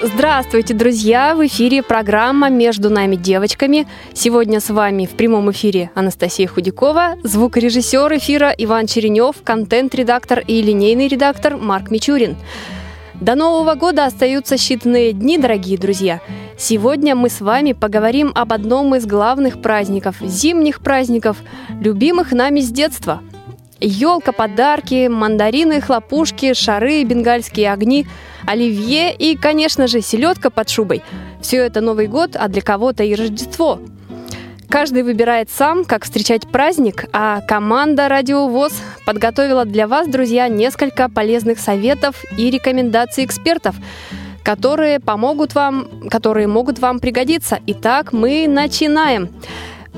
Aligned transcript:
Здравствуйте, 0.00 0.74
друзья! 0.74 1.34
В 1.34 1.44
эфире 1.48 1.82
программа 1.82 2.50
«Между 2.50 2.88
нами 2.88 3.16
девочками». 3.16 3.88
Сегодня 4.14 4.60
с 4.60 4.70
вами 4.70 5.06
в 5.06 5.10
прямом 5.10 5.50
эфире 5.50 5.90
Анастасия 5.96 6.46
Худякова, 6.46 7.16
звукорежиссер 7.24 8.16
эфира 8.16 8.54
Иван 8.56 8.86
Черенев, 8.86 9.42
контент-редактор 9.42 10.38
и 10.46 10.62
линейный 10.62 11.08
редактор 11.08 11.56
Марк 11.56 11.90
Мичурин. 11.90 12.36
До 13.14 13.34
Нового 13.34 13.74
года 13.74 14.06
остаются 14.06 14.54
считанные 14.54 15.10
дни, 15.10 15.36
дорогие 15.36 15.76
друзья. 15.76 16.20
Сегодня 16.56 17.16
мы 17.16 17.28
с 17.28 17.40
вами 17.40 17.72
поговорим 17.72 18.30
об 18.36 18.52
одном 18.52 18.94
из 18.94 19.04
главных 19.04 19.60
праздников, 19.60 20.18
зимних 20.20 20.80
праздников, 20.80 21.38
любимых 21.80 22.30
нами 22.30 22.60
с 22.60 22.70
детства. 22.70 23.20
Елка, 23.80 24.30
подарки, 24.30 25.08
мандарины, 25.08 25.80
хлопушки, 25.80 26.54
шары, 26.54 27.02
бенгальские 27.02 27.72
огни– 27.72 28.06
оливье 28.48 29.14
и, 29.14 29.36
конечно 29.36 29.86
же, 29.86 30.00
селедка 30.00 30.50
под 30.50 30.70
шубой. 30.70 31.02
Все 31.40 31.58
это 31.58 31.80
Новый 31.80 32.06
год, 32.06 32.30
а 32.34 32.48
для 32.48 32.62
кого-то 32.62 33.04
и 33.04 33.14
Рождество. 33.14 33.80
Каждый 34.68 35.02
выбирает 35.02 35.48
сам, 35.50 35.84
как 35.84 36.04
встречать 36.04 36.46
праздник, 36.46 37.06
а 37.12 37.40
команда 37.40 38.08
«Радио 38.08 38.48
ВОЗ» 38.48 38.72
подготовила 39.06 39.64
для 39.64 39.86
вас, 39.86 40.06
друзья, 40.08 40.48
несколько 40.48 41.08
полезных 41.08 41.58
советов 41.58 42.22
и 42.36 42.50
рекомендаций 42.50 43.24
экспертов, 43.24 43.76
которые 44.42 45.00
помогут 45.00 45.54
вам, 45.54 46.08
которые 46.10 46.48
могут 46.48 46.80
вам 46.80 47.00
пригодиться. 47.00 47.60
Итак, 47.66 48.12
мы 48.12 48.46
начинаем. 48.46 49.30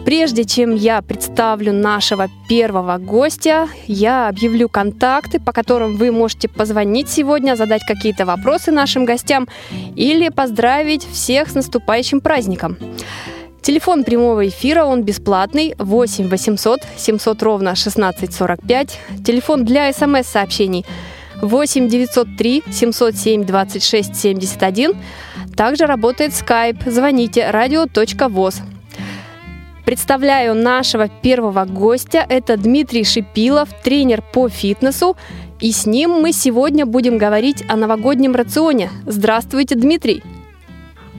Прежде 0.04 0.44
чем 0.44 0.74
я 0.74 1.02
представлю 1.02 1.72
нашего 1.72 2.28
первого 2.48 2.96
гостя, 2.96 3.68
я 3.86 4.28
объявлю 4.28 4.68
контакты, 4.68 5.38
по 5.38 5.52
которым 5.52 5.96
вы 5.96 6.10
можете 6.10 6.48
позвонить 6.48 7.10
сегодня, 7.10 7.54
задать 7.54 7.82
какие-то 7.86 8.24
вопросы 8.24 8.72
нашим 8.72 9.04
гостям 9.04 9.46
или 9.96 10.30
поздравить 10.30 11.04
всех 11.04 11.50
с 11.50 11.54
наступающим 11.54 12.20
праздником. 12.20 12.78
Телефон 13.60 14.04
прямого 14.04 14.48
эфира, 14.48 14.84
он 14.84 15.02
бесплатный, 15.02 15.74
8 15.78 16.28
800 16.28 16.80
700 16.96 17.42
ровно 17.42 17.70
1645. 17.72 18.98
Телефон 19.24 19.64
для 19.66 19.92
смс-сообщений 19.92 20.86
8 21.42 21.88
903 21.88 22.62
707 22.72 23.44
26 23.44 24.16
71. 24.16 24.94
Также 25.56 25.84
работает 25.84 26.32
Skype. 26.32 26.90
Звоните 26.90 27.50
radio.voz. 27.52 28.62
Представляю 29.90 30.54
нашего 30.54 31.08
первого 31.08 31.64
гостя. 31.64 32.24
Это 32.28 32.56
Дмитрий 32.56 33.02
Шипилов, 33.02 33.70
тренер 33.82 34.22
по 34.22 34.48
фитнесу. 34.48 35.16
И 35.58 35.72
с 35.72 35.84
ним 35.84 36.10
мы 36.12 36.32
сегодня 36.32 36.86
будем 36.86 37.18
говорить 37.18 37.64
о 37.68 37.74
новогоднем 37.74 38.36
рационе. 38.36 38.88
Здравствуйте, 39.04 39.74
Дмитрий. 39.74 40.22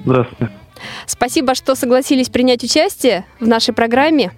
Здравствуйте. 0.05 0.53
Спасибо, 1.05 1.53
что 1.53 1.75
согласились 1.75 2.29
принять 2.29 2.63
участие 2.63 3.25
в 3.41 3.47
нашей 3.49 3.73
программе. 3.73 4.31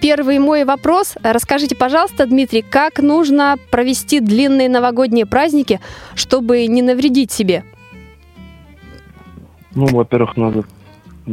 Первый 0.00 0.40
мой 0.40 0.64
вопрос. 0.64 1.14
Расскажите, 1.22 1.76
пожалуйста, 1.76 2.26
Дмитрий, 2.26 2.62
как 2.62 2.98
нужно 2.98 3.58
провести 3.70 4.18
длинные 4.18 4.68
новогодние 4.68 5.24
праздники, 5.24 5.78
чтобы 6.16 6.66
не 6.66 6.82
навредить 6.82 7.30
себе? 7.30 7.62
Ну, 9.76 9.86
во-первых, 9.86 10.36
надо 10.36 10.64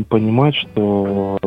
понимать, 0.09 0.56
что 0.56 1.40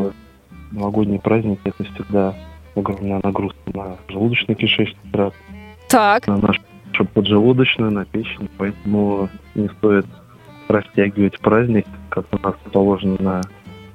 новогодний 0.71 1.19
праздник 1.19 1.61
это 1.65 1.85
всегда 1.85 2.35
огромная 2.75 3.21
нагрузка 3.23 3.59
на 3.73 3.97
желудочно-кишечный 4.09 5.13
тракт, 5.13 5.37
так. 5.89 6.27
на 6.27 6.39
нашу 6.39 6.61
поджелудочную, 7.13 7.91
на 7.91 8.05
печень, 8.05 8.49
поэтому 8.57 9.29
не 9.55 9.69
стоит 9.69 10.07
растягивать 10.69 11.39
праздник, 11.41 11.87
как 12.09 12.27
у 12.33 12.39
нас 12.39 12.55
положено 12.73 13.17
на 13.21 13.41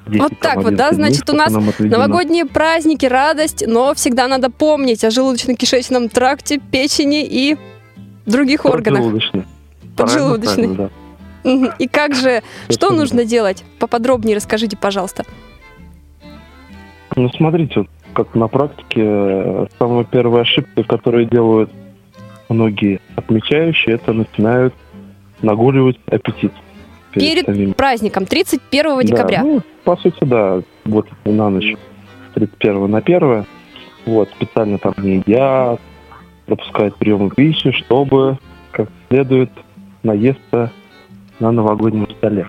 10, 0.08 0.22
вот 0.22 0.40
так 0.40 0.58
вот, 0.58 0.76
да? 0.76 0.92
Значит, 0.92 1.30
у 1.30 1.34
нас 1.34 1.54
новогодние 1.80 2.46
праздники, 2.46 3.06
радость, 3.06 3.64
но 3.68 3.94
всегда 3.94 4.28
надо 4.28 4.50
помнить 4.50 5.04
о 5.04 5.10
желудочно-кишечном 5.10 6.10
тракте, 6.10 6.60
печени 6.60 7.24
и 7.26 7.58
других 8.26 8.66
органах. 8.66 9.02
Поджелудочный. 9.02 9.44
Поджелудочный. 9.96 10.76
Да. 10.76 10.90
И 11.44 11.88
как 11.88 12.16
же, 12.16 12.42
что 12.70 12.92
нужно 12.92 13.26
делать? 13.26 13.64
Поподробнее 13.80 14.36
расскажите, 14.36 14.78
пожалуйста. 14.78 15.24
Ну, 17.16 17.30
смотрите, 17.30 17.88
как 18.14 18.36
на 18.36 18.48
практике, 18.48 19.02
э, 19.02 19.68
самая 19.78 20.04
первая 20.04 20.44
ошибка, 20.44 20.84
которую 20.84 21.26
делают 21.26 21.72
многие 22.50 23.00
отмечающие, 23.16 23.96
это 23.96 24.14
начинают 24.14 24.74
нагуливать 25.42 25.98
аппетит. 26.08 26.52
Перед, 27.12 27.46
перед 27.46 27.76
праздником, 27.76 28.26
31 28.26 29.02
декабря. 29.02 29.40
Да, 29.40 29.44
ну, 29.44 29.62
по 29.84 29.98
сути, 29.98 30.24
да, 30.24 30.62
вот 30.86 31.08
на 31.26 31.50
ночь, 31.50 31.76
31 32.36 32.90
на 32.90 33.00
1. 33.00 33.46
Вот, 34.06 34.30
специально 34.30 34.78
там 34.78 34.94
не 34.98 35.18
едят, 35.18 35.80
пропускают 36.46 36.96
приемы 36.96 37.32
пищи, 37.32 37.72
чтобы 37.72 38.38
как 38.72 38.90
следует 39.10 39.52
наесться 40.04 40.72
на 41.40 41.52
новогоднем 41.52 42.08
столе. 42.18 42.48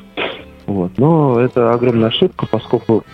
Вот. 0.67 0.93
Но 0.99 1.41
это 1.41 1.73
огромная 1.73 2.09
ошибка, 2.09 2.47
поскольку 2.47 3.05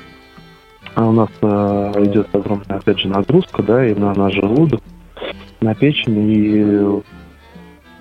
у 0.94 1.12
нас 1.12 1.31
э, 1.42 2.04
идет 2.04 2.34
огромная, 2.34 2.78
опять 2.78 2.98
же, 2.98 3.09
нагрузка, 3.09 3.62
да, 3.62 3.86
и 3.86 3.94
на 3.94 4.15
наш 4.15 4.34
желудок, 4.34 4.81
на 5.60 5.75
печень, 5.75 6.31
и 6.31 7.03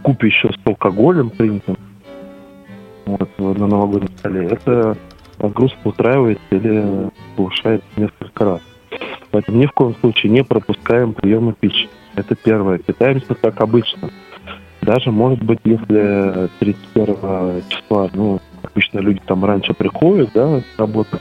купе 0.02 0.28
еще 0.28 0.50
с 0.50 0.68
алкоголем 0.68 1.30
принятым 1.30 1.78
вот, 3.06 3.30
на 3.38 3.68
новогоднем 3.68 4.10
столе, 4.18 4.48
это 4.48 4.98
нагрузка 5.40 5.80
устраивается 5.84 6.44
или 6.52 7.10
повышается 7.36 7.88
несколько 7.98 8.46
раз. 8.46 8.62
Поэтому 9.32 9.58
ни 9.58 9.66
в 9.66 9.72
коем 9.72 9.96
случае 9.96 10.32
не 10.32 10.44
пропускаем 10.44 11.14
приемы 11.14 11.54
пищи. 11.54 11.90
Это 12.16 12.36
первое. 12.36 12.78
Питаемся 12.78 13.36
как 13.36 13.60
обычно. 13.60 14.10
Даже, 14.86 15.12
может 15.12 15.44
быть, 15.44 15.60
если 15.64 16.48
31 16.60 17.64
числа, 17.70 18.08
ну, 18.14 18.40
обычно 18.62 19.00
люди 19.00 19.20
там 19.26 19.44
раньше 19.44 19.74
приходят, 19.74 20.30
да, 20.36 20.60
с 20.60 20.64
работы, 20.78 21.18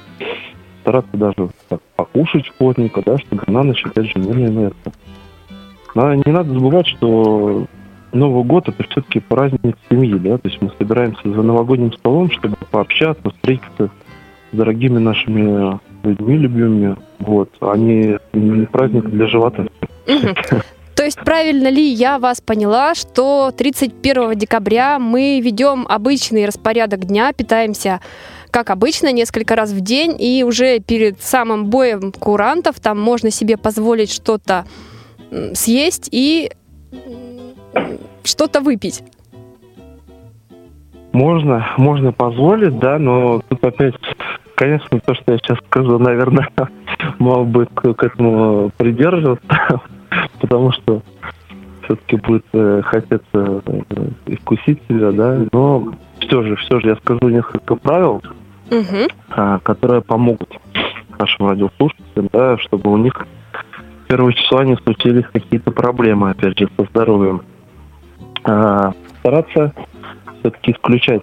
стараться 0.83 1.17
даже 1.17 1.49
так, 1.71 1.81
покушать 1.97 2.53
плотненько, 2.59 3.03
да, 3.05 3.17
чтобы 3.17 3.43
на 3.47 3.63
ночь, 3.63 3.83
опять 3.87 4.07
же, 4.07 4.19
не 4.19 4.49
наесться. 4.49 4.93
Но 5.95 6.15
не 6.15 6.31
надо 6.31 6.53
забывать, 6.53 6.87
что 6.89 7.67
Новый 8.13 8.45
год 8.45 8.69
это 8.69 8.83
все-таки 8.83 9.21
праздник 9.21 9.79
семьи, 9.89 10.19
да, 10.19 10.37
то 10.37 10.49
есть 10.49 10.61
мы 10.61 10.71
собираемся 10.79 11.23
за 11.25 11.43
новогодним 11.43 11.95
столом, 11.95 12.31
чтобы 12.31 12.57
пообщаться, 12.71 13.31
встретиться 13.31 13.91
с 14.53 14.57
дорогими 14.57 14.99
нашими 14.99 15.81
людьми 16.03 16.37
любимыми, 16.37 16.97
вот, 17.19 17.49
а 17.61 17.77
не 17.79 18.19
праздник 18.67 19.07
для 19.07 19.27
живота. 19.27 19.67
То 20.97 21.05
есть 21.05 21.19
правильно 21.25 21.69
ли 21.69 21.83
я 21.83 22.19
вас 22.19 22.41
поняла, 22.41 22.95
что 22.95 23.51
31 23.57 24.39
декабря 24.39 24.99
мы 24.99 25.41
ведем 25.41 25.87
обычный 25.89 26.47
распорядок 26.47 27.05
дня, 27.05 27.33
питаемся 27.33 28.01
как 28.51 28.71
обычно, 28.71 29.11
несколько 29.11 29.57
раз 29.57 29.73
в 29.73 29.81
день, 29.81 30.15
и 30.17 30.45
уже 30.45 30.79
перед 30.79 31.21
самым 31.21 31.67
боем 31.67 32.13
курантов 32.13 32.79
там 32.79 33.01
можно 33.01 33.33
себе 33.33 33.57
позволить 33.57 34.13
что-то 34.13 34.65
съесть 35.55 36.09
и 36.13 36.53
что-то 38.23 38.61
выпить. 38.61 39.03
Можно, 41.13 41.67
можно 41.79 42.13
позволить, 42.13 42.79
да, 42.79 43.01
но 43.01 43.41
тут 43.49 43.65
опять, 43.65 43.95
конечно, 44.55 45.01
то, 45.01 45.15
что 45.15 45.33
я 45.33 45.39
сейчас 45.39 45.59
скажу, 45.67 45.99
наверное, 45.99 46.49
мог 47.19 47.49
бы 47.49 47.67
к, 47.67 48.05
этому 48.05 48.71
придерживаться, 48.77 49.81
потому 50.41 50.73
что 50.73 51.03
все-таки 51.85 52.17
будет 52.17 52.45
э, 52.53 52.83
хотеться 52.85 53.63
э, 53.67 54.37
вкусить 54.37 54.81
себя, 54.89 55.13
да, 55.13 55.41
но 55.53 55.93
все 56.21 56.43
же, 56.43 56.57
все 56.57 56.81
же 56.81 56.89
я 56.89 56.97
скажу 56.97 57.29
несколько 57.29 57.77
правил, 57.77 58.23
угу. 58.71 59.09
э, 59.37 59.59
которые 59.63 60.03
помогут 60.03 60.51
нашим 61.19 61.49
радиослушателям, 61.49 62.29
да, 62.33 62.59
чтобы 62.59 62.91
у 62.91 62.97
них 62.97 63.27
с 64.05 64.09
первого 64.09 64.33
числа 64.33 64.65
не 64.65 64.77
случились 64.77 65.25
какие-то 65.33 65.71
проблемы, 65.71 66.31
опять 66.31 66.59
же, 66.59 66.69
со 66.77 66.85
здоровьем. 66.85 67.43
А, 68.45 68.93
стараться 69.21 69.73
все-таки 70.41 70.73
исключать 70.73 71.23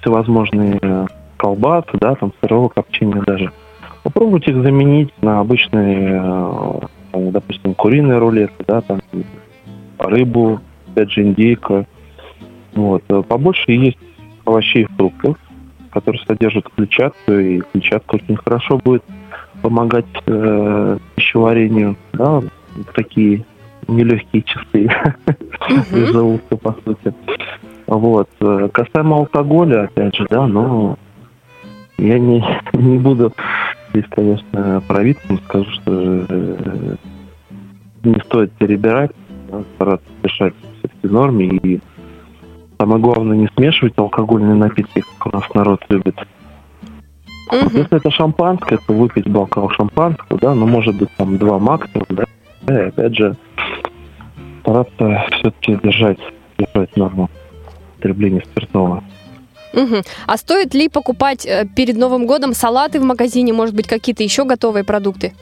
всевозможные 0.00 1.06
колбасы, 1.36 1.90
да, 1.94 2.14
там 2.16 2.32
сырого 2.40 2.68
копчения 2.68 3.22
даже. 3.22 3.52
Попробуйте 4.02 4.50
их 4.50 4.62
заменить 4.62 5.12
на 5.22 5.40
обычные, 5.40 6.20
э, 7.12 7.30
допустим, 7.30 7.74
куриные 7.74 8.18
рулеты, 8.18 8.64
да, 8.66 8.80
там 8.80 9.00
рыбу, 9.98 10.60
опять 10.88 11.10
же, 11.10 11.22
индейка. 11.22 11.86
Вот. 12.74 13.02
Побольше 13.28 13.72
есть 13.72 13.98
овощей 14.44 14.82
и 14.82 14.86
фруктов, 14.96 15.36
которые 15.90 16.22
содержат 16.26 16.68
клетчатку, 16.68 17.32
и 17.32 17.60
клетчатка 17.72 18.16
очень 18.16 18.36
хорошо 18.36 18.78
будет 18.78 19.02
помогать 19.62 20.06
э, 20.26 20.98
пищеварению, 21.14 21.96
да, 22.12 22.42
такие 22.94 23.44
нелегкие 23.88 24.42
часы 24.42 24.88
для 25.90 26.06
желудка, 26.06 26.56
по 26.56 26.72
сути. 26.84 27.12
Вот. 27.86 28.28
Касаемо 28.72 29.16
алкоголя, 29.16 29.84
опять 29.84 30.16
же, 30.16 30.26
да, 30.30 30.46
ну, 30.46 30.96
я 31.98 32.18
не, 32.18 32.44
не 32.72 32.98
буду 32.98 33.32
здесь, 33.90 34.06
конечно, 34.10 34.82
правительством 34.86 35.38
скажу, 35.44 35.70
что 35.72 36.26
э, 36.28 36.96
не 38.04 38.20
стоит 38.24 38.52
перебирать, 38.52 39.12
стараться 39.74 40.08
решать 40.22 40.54
все-таки 40.78 41.08
норме 41.08 41.46
и 41.46 41.80
самое 42.78 43.00
главное 43.00 43.36
не 43.36 43.48
смешивать 43.56 43.98
алкогольные 43.98 44.54
напитки, 44.54 45.02
как 45.18 45.32
у 45.32 45.36
нас 45.36 45.44
народ 45.54 45.84
любит. 45.88 46.16
Угу. 47.48 47.70
Если 47.72 47.96
это 47.96 48.10
шампанское, 48.10 48.78
то 48.86 48.92
выпить 48.92 49.28
бокал 49.28 49.68
шампанского, 49.70 50.38
да, 50.38 50.54
ну, 50.54 50.66
может 50.66 50.96
быть, 50.96 51.10
там 51.16 51.36
два 51.36 51.58
максимум, 51.58 52.06
да, 52.62 52.84
и 52.84 52.88
опять 52.88 53.16
же, 53.16 53.36
стараться 54.60 55.24
все-таки 55.32 55.78
держать, 55.82 56.18
держать 56.58 56.96
норму 56.96 57.28
потребления 57.96 58.42
спиртного. 58.42 59.02
Угу. 59.72 60.02
А 60.26 60.36
стоит 60.36 60.74
ли 60.74 60.88
покупать 60.88 61.46
э, 61.46 61.66
перед 61.76 61.96
Новым 61.96 62.26
годом 62.26 62.54
салаты 62.54 63.00
в 63.00 63.04
магазине, 63.04 63.52
может 63.52 63.74
быть, 63.74 63.86
какие-то 63.86 64.22
еще 64.22 64.44
готовые 64.44 64.84
продукты? 64.84 65.32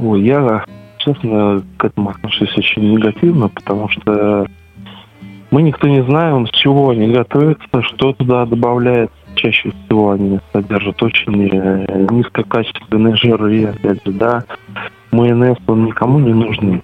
Ой, 0.00 0.22
я, 0.22 0.64
честно, 0.98 1.64
к 1.78 1.84
этому 1.84 2.10
отношусь 2.10 2.56
очень 2.56 2.92
негативно, 2.92 3.48
потому 3.48 3.88
что 3.88 4.46
мы 5.50 5.62
никто 5.62 5.88
не 5.88 6.02
знаем, 6.04 6.46
с 6.46 6.50
чего 6.50 6.90
они 6.90 7.12
готовятся, 7.12 7.82
что 7.82 8.12
туда 8.12 8.46
добавляется. 8.46 9.14
Чаще 9.34 9.70
всего 9.70 10.10
они 10.12 10.40
содержат 10.52 11.02
очень 11.02 11.48
э, 11.48 12.06
низкокачественные 12.10 13.16
жиры, 13.16 13.64
опять 13.64 14.04
же, 14.04 14.12
да. 14.12 14.44
Майонез, 15.10 15.56
он 15.66 15.86
никому 15.86 16.18
не 16.20 16.32
нужный. 16.32 16.82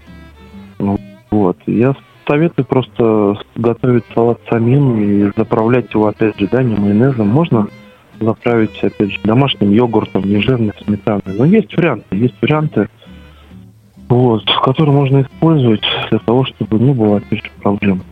Ну, 0.79 0.99
вот. 1.31 1.59
Я 1.67 1.95
советую 2.29 2.67
просто 2.67 3.39
готовить 3.57 4.05
салат 4.15 4.41
самим 4.49 5.01
и 5.01 5.33
заправлять 5.37 5.93
его, 5.93 6.07
опять 6.07 6.39
же, 6.39 6.47
да, 6.51 6.63
не 6.63 6.77
майонезом. 6.77 7.29
Можно 7.29 7.69
заправить, 8.21 8.79
опять 8.83 9.13
же, 9.13 9.19
домашним 9.25 9.73
йогуртом, 9.73 10.25
нежирной 10.25 10.73
сметаной. 10.85 11.23
Но 11.37 11.45
есть 11.45 11.75
варианты, 11.77 12.17
есть 12.17 12.35
варианты, 12.41 12.89
вот, 14.09 14.45
которые 14.63 14.95
можно 14.95 15.23
использовать 15.23 15.83
для 16.11 16.19
того, 16.21 16.45
чтобы 16.45 16.79
не 16.79 16.93
было, 16.93 17.17
опять 17.17 17.45
же, 17.45 17.51
проблем. 17.63 18.03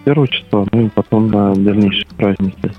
С 0.00 0.04
первого 0.04 0.28
числа, 0.28 0.66
ну 0.72 0.86
и 0.86 0.88
потом 0.88 1.28
на 1.28 1.54
дальнейшие 1.54 2.06
праздники. 2.16 2.72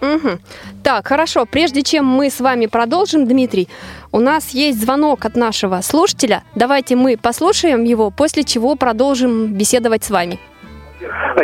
Угу. 0.00 0.38
Так, 0.84 1.06
хорошо. 1.06 1.44
Прежде 1.44 1.82
чем 1.82 2.04
мы 2.06 2.30
с 2.30 2.40
вами 2.40 2.66
продолжим, 2.66 3.26
Дмитрий, 3.26 3.68
у 4.12 4.20
нас 4.20 4.50
есть 4.50 4.80
звонок 4.80 5.24
от 5.24 5.36
нашего 5.36 5.80
слушателя. 5.82 6.42
Давайте 6.54 6.96
мы 6.96 7.16
послушаем 7.16 7.84
его, 7.84 8.10
после 8.10 8.44
чего 8.44 8.76
продолжим 8.76 9.54
беседовать 9.54 10.04
с 10.04 10.10
вами. 10.10 10.38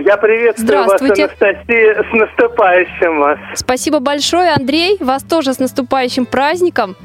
Я 0.01 0.17
приветствую 0.17 0.85
вас, 0.85 1.01
Анастасия, 1.01 2.03
с 2.03 2.13
наступающим 2.13 3.21
вас. 3.21 3.39
Спасибо 3.55 4.01
большое, 4.01 4.53
Андрей. 4.53 4.97
Вас 5.01 5.23
тоже 5.23 5.55
с 5.55 5.59
наступающим 5.59 6.27
праздником. 6.27 6.97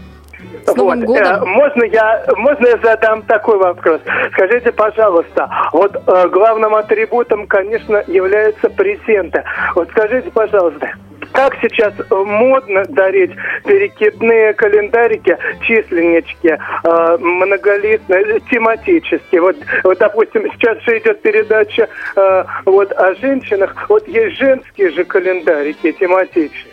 С 0.66 0.75
Новым 0.75 1.01
вот. 1.01 1.07
годом. 1.07 1.44
Э, 1.44 1.46
можно 1.46 1.84
я, 1.84 2.25
можно 2.38 2.68
я 2.68 2.78
задам 2.81 3.22
такой 3.24 3.57
вопрос? 3.57 4.01
Скажите, 4.34 4.72
пожалуйста, 4.72 5.50
вот 5.74 5.96
э, 5.96 6.28
главным 6.30 6.75
атрибутом, 6.75 7.46
конечно, 7.48 8.04
является 8.07 8.69
презенты. 8.69 9.44
Вот 9.75 9.90
скажите, 9.90 10.31
пожалуйста, 10.31 10.94
как 11.31 11.56
сейчас 11.62 11.94
э, 12.00 12.16
модно 12.16 12.84
дарить 12.90 13.31
перекидные 13.66 14.54
календарики, 14.54 15.38
численнички, 15.62 16.58
э, 16.58 17.18
многолистные, 17.20 18.40
тематические. 18.52 19.42
Вот, 19.42 19.56
вот, 19.84 19.98
допустим, 19.98 20.52
сейчас 20.54 20.81
же 20.84 20.98
идет 20.98 21.22
передача 21.22 21.88
э, 22.16 22.44
вот 22.66 22.92
о 22.94 23.16
женщинах. 23.16 23.76
Вот 23.90 24.08
есть 24.08 24.38
женские 24.38 24.92
же 24.92 25.04
календарики 25.04 25.92
тематические. 25.94 26.69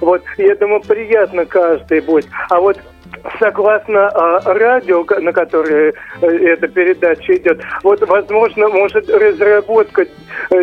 Вот, 0.00 0.22
я 0.38 0.54
думаю, 0.56 0.80
приятно 0.80 1.46
каждый 1.46 2.00
будет. 2.00 2.26
А 2.48 2.60
вот 2.60 2.78
согласно 3.38 4.10
э, 4.12 4.40
радио, 4.44 5.04
на 5.20 5.32
которое 5.32 5.94
э, 6.20 6.26
эта 6.26 6.66
передача 6.68 7.36
идет, 7.36 7.60
вот, 7.82 8.06
возможно, 8.06 8.68
может 8.68 9.10
разработка 9.10 10.02
э, 10.02 10.06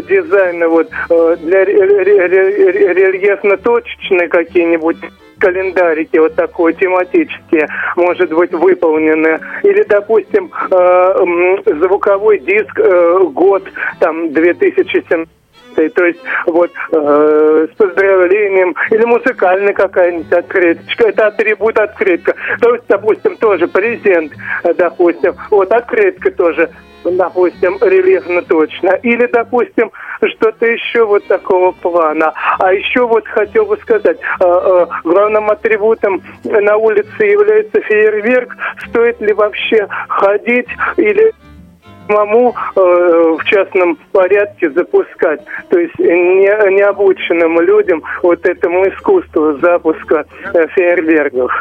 дизайна 0.01 0.68
вот, 0.68 0.89
э, 1.09 1.38
для 1.41 1.65
рельефно-точечные 1.65 4.27
какие-нибудь 4.27 4.97
календарики 5.39 6.18
вот 6.18 6.35
такой 6.35 6.74
тематические, 6.74 7.68
может 7.95 8.31
быть, 8.31 8.51
выполнены. 8.51 9.39
Или, 9.63 9.83
допустим, 9.83 10.51
э, 10.69 11.80
звуковой 11.80 12.39
диск 12.39 12.77
э, 12.77 13.19
год, 13.31 13.63
там, 14.00 14.33
2017 14.33 15.30
то 15.75 16.06
есть 16.06 16.19
вот 16.45 16.71
э, 16.92 17.68
с 17.71 17.75
поздравлением 17.75 18.75
или 18.92 19.06
музыкальная 19.06 19.74
какая-нибудь 19.74 20.31
открыточка, 20.31 21.10
это 21.10 21.27
атрибут 21.27 21.77
открытка. 21.77 22.36
То 22.60 22.74
есть, 22.74 22.86
допустим, 22.88 23.38
тоже 23.38 23.68
презент, 23.68 24.33
э, 24.63 24.74
допустим, 24.74 25.36
вот 25.50 25.71
открытка 25.71 26.31
тоже 26.31 26.69
допустим, 27.04 27.77
рельефно 27.81 28.42
точно. 28.42 28.89
Или, 29.04 29.25
допустим, 29.27 29.92
что-то 30.36 30.66
еще 30.66 31.06
вот 31.06 31.25
такого 31.27 31.71
плана. 31.71 32.33
А 32.60 32.74
еще 32.74 33.07
вот 33.07 33.27
хотел 33.27 33.66
бы 33.66 33.77
сказать, 33.77 34.18
э, 34.18 34.44
э, 34.44 34.86
главным 35.04 35.50
атрибутом 35.50 36.21
на 36.44 36.77
улице 36.77 37.24
является 37.24 37.80
фейерверк. 37.81 38.56
Стоит 38.88 39.19
ли 39.21 39.33
вообще 39.33 39.88
ходить 40.07 40.68
или 40.98 41.33
самому 42.09 42.56
э, 42.75 42.80
в 43.39 43.44
частном 43.45 43.97
порядке 44.11 44.71
запускать. 44.71 45.42
То 45.69 45.80
есть 45.80 45.97
не, 45.99 46.75
необученным 46.75 47.61
людям 47.61 48.04
вот 48.23 48.45
этому 48.45 48.87
искусству 48.89 49.57
запуска 49.59 50.25
э, 50.54 50.68
фейерверков. 50.69 51.51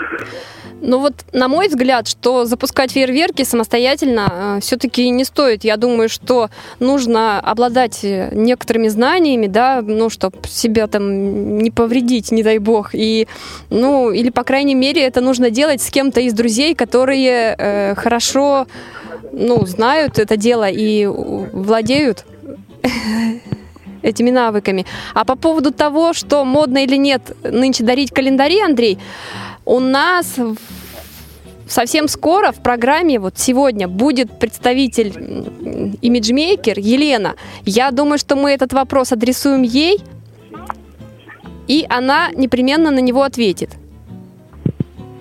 Ну 0.81 1.01
вот, 1.01 1.15
на 1.33 1.49
мой 1.49 1.67
взгляд, 1.67 2.07
что 2.07 2.45
запускать 2.45 2.93
фейерверки 2.93 3.43
самостоятельно 3.43 4.59
э, 4.59 4.61
все-таки 4.61 5.11
не 5.11 5.25
стоит. 5.25 5.65
Я 5.65 5.77
думаю, 5.77 6.09
что 6.09 6.51
нужно 6.79 7.41
обладать 7.41 8.01
некоторыми 8.03 8.89
знаниями, 8.89 9.49
да, 9.49 9.83
ну, 9.83 10.09
чтобы 10.09 10.37
себя 10.47 10.87
там 10.87 11.59
не 11.59 11.71
повредить, 11.71 12.31
не 12.31 12.43
дай 12.43 12.59
бог. 12.59 12.91
И, 12.93 13.27
ну, 13.71 14.13
или, 14.13 14.31
по 14.31 14.45
крайней 14.45 14.77
мере, 14.77 15.03
это 15.03 15.21
нужно 15.21 15.51
делать 15.51 15.83
с 15.83 15.91
кем-то 15.91 16.21
из 16.21 16.33
друзей, 16.33 16.75
которые 16.75 17.57
э, 17.59 17.95
хорошо 17.97 18.67
ну, 19.33 19.65
знают 19.67 20.19
это 20.19 20.37
дело 20.37 20.69
и 20.69 21.07
владеют 21.07 22.25
этими 24.03 24.31
навыками. 24.31 24.87
А 25.15 25.25
по 25.25 25.37
поводу 25.37 25.73
того, 25.73 26.13
что 26.13 26.45
модно 26.45 26.85
или 26.85 26.97
нет 26.97 27.37
нынче 27.43 27.85
дарить 27.85 28.11
календари, 28.13 28.61
Андрей, 28.61 28.99
у 29.65 29.81
нас 29.81 30.37
совсем 31.69 32.09
скоро 32.09 32.53
в 32.53 32.63
программе, 32.63 33.19
вот 33.19 33.39
сегодня, 33.39 33.89
будет 33.89 34.39
представитель 34.39 35.13
имиджмейкер 36.01 36.79
Елена. 36.79 37.35
Я 37.65 37.91
думаю, 37.91 38.19
что 38.19 38.37
мы 38.37 38.51
этот 38.51 38.73
вопрос 38.73 39.13
адресуем 39.13 39.63
ей, 39.63 40.01
и 41.67 41.87
она 41.89 42.31
непременно 42.35 42.91
на 42.91 43.01
него 43.01 43.23
ответит. 43.23 43.71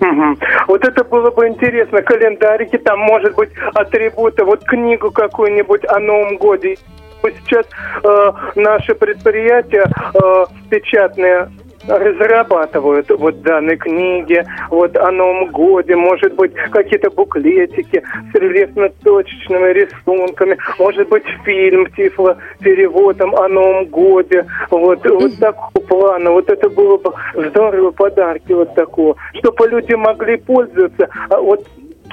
Угу. 0.00 0.36
Вот 0.68 0.84
это 0.84 1.04
было 1.04 1.30
бы 1.30 1.48
интересно. 1.48 2.02
Календарики, 2.02 2.78
там, 2.78 3.00
может 3.00 3.34
быть, 3.34 3.50
атрибуты, 3.74 4.44
вот 4.44 4.64
книгу 4.64 5.10
какую-нибудь 5.10 5.84
о 5.88 5.98
Новом 5.98 6.36
Годе. 6.36 6.76
Сейчас 7.22 7.66
э, 8.04 8.32
наши 8.54 8.94
предприятия 8.94 9.86
э, 10.14 10.44
печатные 10.70 11.50
разрабатывают 11.88 13.10
вот 13.10 13.42
данные 13.42 13.76
книги, 13.76 14.44
вот 14.70 14.96
о 14.96 15.10
Новом 15.10 15.50
Годе, 15.50 15.96
может 15.96 16.34
быть, 16.34 16.52
какие-то 16.70 17.10
буклетики 17.10 18.02
с 18.32 18.34
рельефно-точечными 18.34 19.72
рисунками, 19.72 20.56
может 20.78 21.08
быть, 21.08 21.24
фильм 21.44 21.86
тифло 21.92 22.36
переводом 22.60 23.34
о 23.34 23.48
Новом 23.48 23.86
Годе, 23.86 24.46
вот, 24.70 25.04
вот 25.08 25.38
такого 25.38 25.84
плана, 25.86 26.30
вот 26.30 26.50
это 26.50 26.68
было 26.68 26.96
бы 26.98 27.12
здорово 27.34 27.90
подарки 27.90 28.52
вот 28.52 28.74
такого, 28.74 29.16
чтобы 29.34 29.68
люди 29.68 29.94
могли 29.94 30.36
пользоваться, 30.36 31.08
а 31.30 31.40
вот 31.40 31.64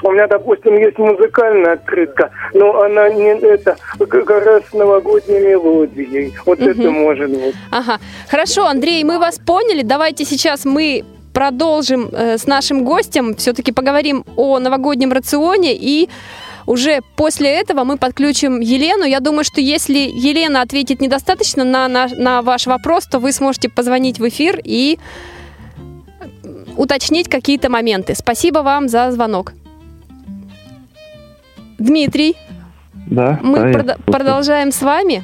у 0.02 0.12
меня, 0.12 0.26
допустим, 0.26 0.76
есть 0.76 0.98
музыкальная 0.98 1.74
открытка, 1.74 2.30
но 2.54 2.82
она 2.82 3.08
не 3.08 3.28
это 3.28 3.76
как 3.98 4.28
раз 4.28 4.62
с 4.70 4.72
новогодней 4.72 5.40
мелодией. 5.40 6.34
Вот 6.44 6.60
угу. 6.60 6.68
это 6.68 6.90
может 6.90 7.30
быть. 7.30 7.54
Ага. 7.70 7.98
Хорошо, 8.28 8.66
Андрей, 8.66 9.04
мы 9.04 9.18
вас 9.18 9.38
поняли. 9.38 9.82
Давайте 9.82 10.24
сейчас 10.24 10.64
мы 10.64 11.04
продолжим 11.32 12.08
э, 12.12 12.38
с 12.38 12.46
нашим 12.46 12.84
гостем. 12.84 13.34
Все-таки 13.34 13.72
поговорим 13.72 14.24
о 14.36 14.58
новогоднем 14.58 15.12
рационе 15.12 15.74
и 15.74 16.08
уже 16.66 17.00
после 17.14 17.50
этого 17.50 17.84
мы 17.84 17.96
подключим 17.96 18.60
Елену. 18.60 19.04
Я 19.04 19.20
думаю, 19.20 19.44
что 19.44 19.60
если 19.60 19.98
Елена 19.98 20.62
ответит 20.62 21.00
недостаточно 21.00 21.62
на, 21.62 21.88
на, 21.88 22.08
на 22.08 22.42
ваш 22.42 22.66
вопрос, 22.66 23.04
то 23.04 23.18
вы 23.18 23.32
сможете 23.32 23.68
позвонить 23.68 24.18
в 24.18 24.26
эфир 24.26 24.60
и 24.64 24.98
уточнить 26.76 27.28
какие-то 27.28 27.70
моменты. 27.70 28.14
Спасибо 28.14 28.60
вам 28.60 28.88
за 28.88 29.10
звонок. 29.10 29.52
Дмитрий, 31.78 32.36
да, 33.06 33.38
мы 33.42 33.58
да, 33.60 33.70
прод- 33.70 34.02
продолжаем 34.04 34.72
с 34.72 34.82
вами. 34.82 35.22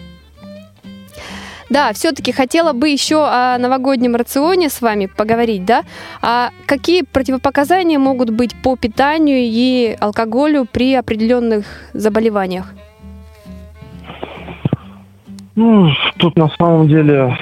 Да, 1.70 1.94
все-таки 1.94 2.32
хотела 2.32 2.74
бы 2.74 2.90
еще 2.90 3.24
о 3.24 3.56
новогоднем 3.58 4.14
рационе 4.14 4.68
с 4.68 4.82
вами 4.82 5.06
поговорить, 5.06 5.64
да? 5.64 5.84
А 6.20 6.50
какие 6.66 7.02
противопоказания 7.02 7.98
могут 7.98 8.28
быть 8.28 8.54
по 8.62 8.76
питанию 8.76 9.38
и 9.40 9.96
алкоголю 9.98 10.66
при 10.70 10.94
определенных 10.94 11.64
заболеваниях? 11.94 12.74
Ну, 15.54 15.88
тут 16.18 16.36
на 16.36 16.50
самом 16.58 16.88
деле 16.88 17.38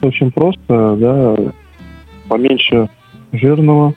очень 0.00 0.30
просто, 0.32 0.96
да, 0.96 1.36
поменьше 2.28 2.88
жирного, 3.32 3.94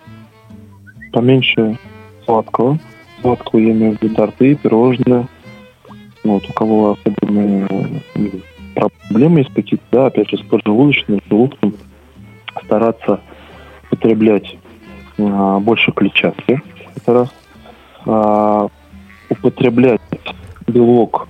поменьше 1.14 1.78
сладкого, 2.26 2.80
сладкую, 3.22 3.68
я 3.68 3.72
имею 3.72 3.98
в 3.98 4.02
виду 4.02 4.16
торты, 4.16 4.56
пирожные. 4.56 5.28
Вот, 6.24 6.50
у 6.50 6.54
кого 6.54 6.92
особенные 6.92 7.68
проблемы 8.76 9.40
есть 9.40 9.54
какие-то, 9.54 9.86
да, 9.92 10.06
опять 10.08 10.30
же, 10.30 10.38
с 10.38 10.42
поджелудочным, 10.42 11.22
с 11.22 11.30
желудком, 11.30 11.74
стараться 12.66 13.22
употреблять 13.88 14.58
а, 15.18 15.60
больше 15.60 15.92
клетчатки, 15.92 16.62
это 16.96 17.14
раз. 17.14 17.30
А, 18.06 18.68
употреблять 19.30 20.02
белок 20.68 21.28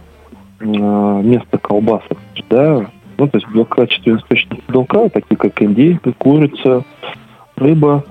а, 0.60 1.20
вместо 1.20 1.58
колбасок, 1.58 2.18
да, 2.50 2.88
ну, 3.18 3.28
то 3.28 3.38
есть 3.38 3.48
белокачественные 3.50 4.20
источники 4.20 4.64
белка, 4.68 5.10
такие 5.10 5.38
как 5.38 5.62
индейка, 5.62 6.14
курица, 6.14 6.84
рыба, 7.56 8.04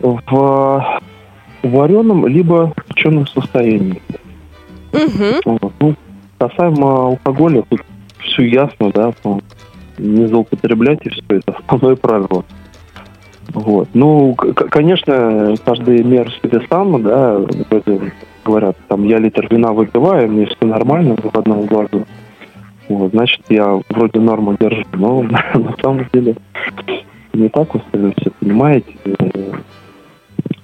в 0.00 1.00
вареном, 1.64 2.26
либо 2.26 2.72
в 2.76 2.84
печеном 2.86 3.26
состоянии. 3.26 4.02
Угу. 4.92 5.58
Вот. 5.60 5.72
Ну, 5.80 5.94
касаемо 6.38 7.06
алкоголя, 7.06 7.62
тут 7.68 7.80
все 8.18 8.44
ясно, 8.44 8.90
да, 8.92 9.12
не 9.98 10.26
злоупотреблять 10.26 11.00
и 11.04 11.10
все, 11.10 11.22
это 11.28 11.52
основное 11.52 11.96
правило. 11.96 12.44
Вот. 13.52 13.88
Ну, 13.94 14.34
конечно, 14.34 15.54
каждый 15.64 16.02
мер 16.02 16.30
себе 16.42 16.62
сам, 16.68 17.02
да, 17.02 17.38
вроде 17.70 18.12
говорят, 18.44 18.76
там, 18.88 19.04
я 19.04 19.18
литр 19.18 19.46
вина 19.50 19.72
выпиваю, 19.72 20.30
мне 20.30 20.46
все 20.46 20.66
нормально 20.66 21.16
в 21.16 21.36
одном 21.36 21.66
глазу. 21.66 22.06
Вот, 22.88 23.12
значит, 23.12 23.40
я 23.48 23.80
вроде 23.88 24.20
норму 24.20 24.56
держу, 24.58 24.84
но 24.92 25.22
на 25.54 25.74
самом 25.82 26.06
деле 26.12 26.36
не 27.32 27.48
так, 27.48 27.74
вы 27.74 28.12
все 28.16 28.30
понимаете. 28.40 28.94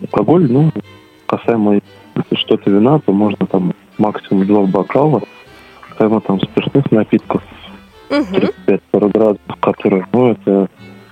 Алкоголь, 0.03 0.51
ну, 0.51 0.71
касаемо, 1.51 1.81
если 2.15 2.37
что-то 2.37 2.71
вина, 2.71 2.99
то 3.01 3.13
можно 3.13 3.47
там 3.47 3.73
максимум 3.99 4.47
два 4.47 4.63
бокала. 4.63 5.23
Касаемо 5.91 6.21
там 6.21 6.41
спиртных 6.41 6.91
напитков, 6.91 7.43
Угу. 8.11 8.51
35-40 8.67 9.13
градусов, 9.13 9.57
которые, 9.61 10.05
ну, 10.13 10.33
это 10.33 10.69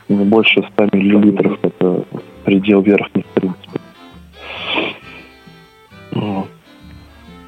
не 0.09 0.25
больше 0.25 0.67
100 0.73 0.89
миллилитров, 0.93 1.59
это 1.63 2.05
предел 2.45 2.81
верхний, 2.81 3.23
в 3.23 3.41
принципе. 3.41 3.81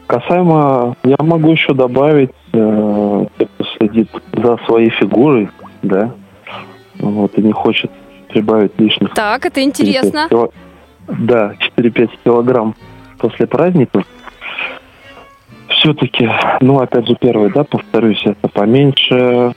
Касаемо, 0.06 0.96
я 1.02 1.16
могу 1.18 1.50
еще 1.50 1.74
добавить, 1.74 2.30
э, 2.52 3.26
те, 3.38 3.46
кто 3.46 3.64
следит 3.76 4.08
за 4.32 4.56
своей 4.66 4.90
фигурой, 4.90 5.48
да, 5.82 6.12
вот, 7.00 7.36
и 7.36 7.42
не 7.42 7.52
хочет 7.52 7.90
прибавить 8.28 8.78
лишних... 8.78 9.14
Так, 9.14 9.46
это 9.46 9.64
интересно. 9.64 10.28
Кило... 10.28 10.52
Да, 11.08 11.54
4-5 11.76 12.10
килограмм 12.24 12.74
после 13.18 13.46
праздников. 13.46 14.04
Все-таки, 15.68 16.28
ну, 16.60 16.80
опять 16.80 17.06
же, 17.08 17.16
первый, 17.18 17.50
да, 17.50 17.64
повторюсь, 17.64 18.22
это 18.24 18.48
поменьше 18.48 19.54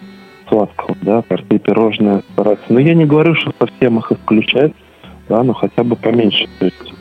сладкого, 0.47 0.95
да, 1.01 1.21
торты, 1.21 1.59
пирожные 1.59 2.23
стараться. 2.33 2.65
Но 2.69 2.79
я 2.79 2.93
не 2.93 3.05
говорю, 3.05 3.35
что 3.35 3.51
совсем 3.59 3.99
их 3.99 4.11
исключать, 4.11 4.73
да, 5.27 5.43
но 5.43 5.53
хотя 5.53 5.83
бы 5.83 5.95
поменьше. 5.95 6.47
То 6.59 6.65
есть 6.65 6.93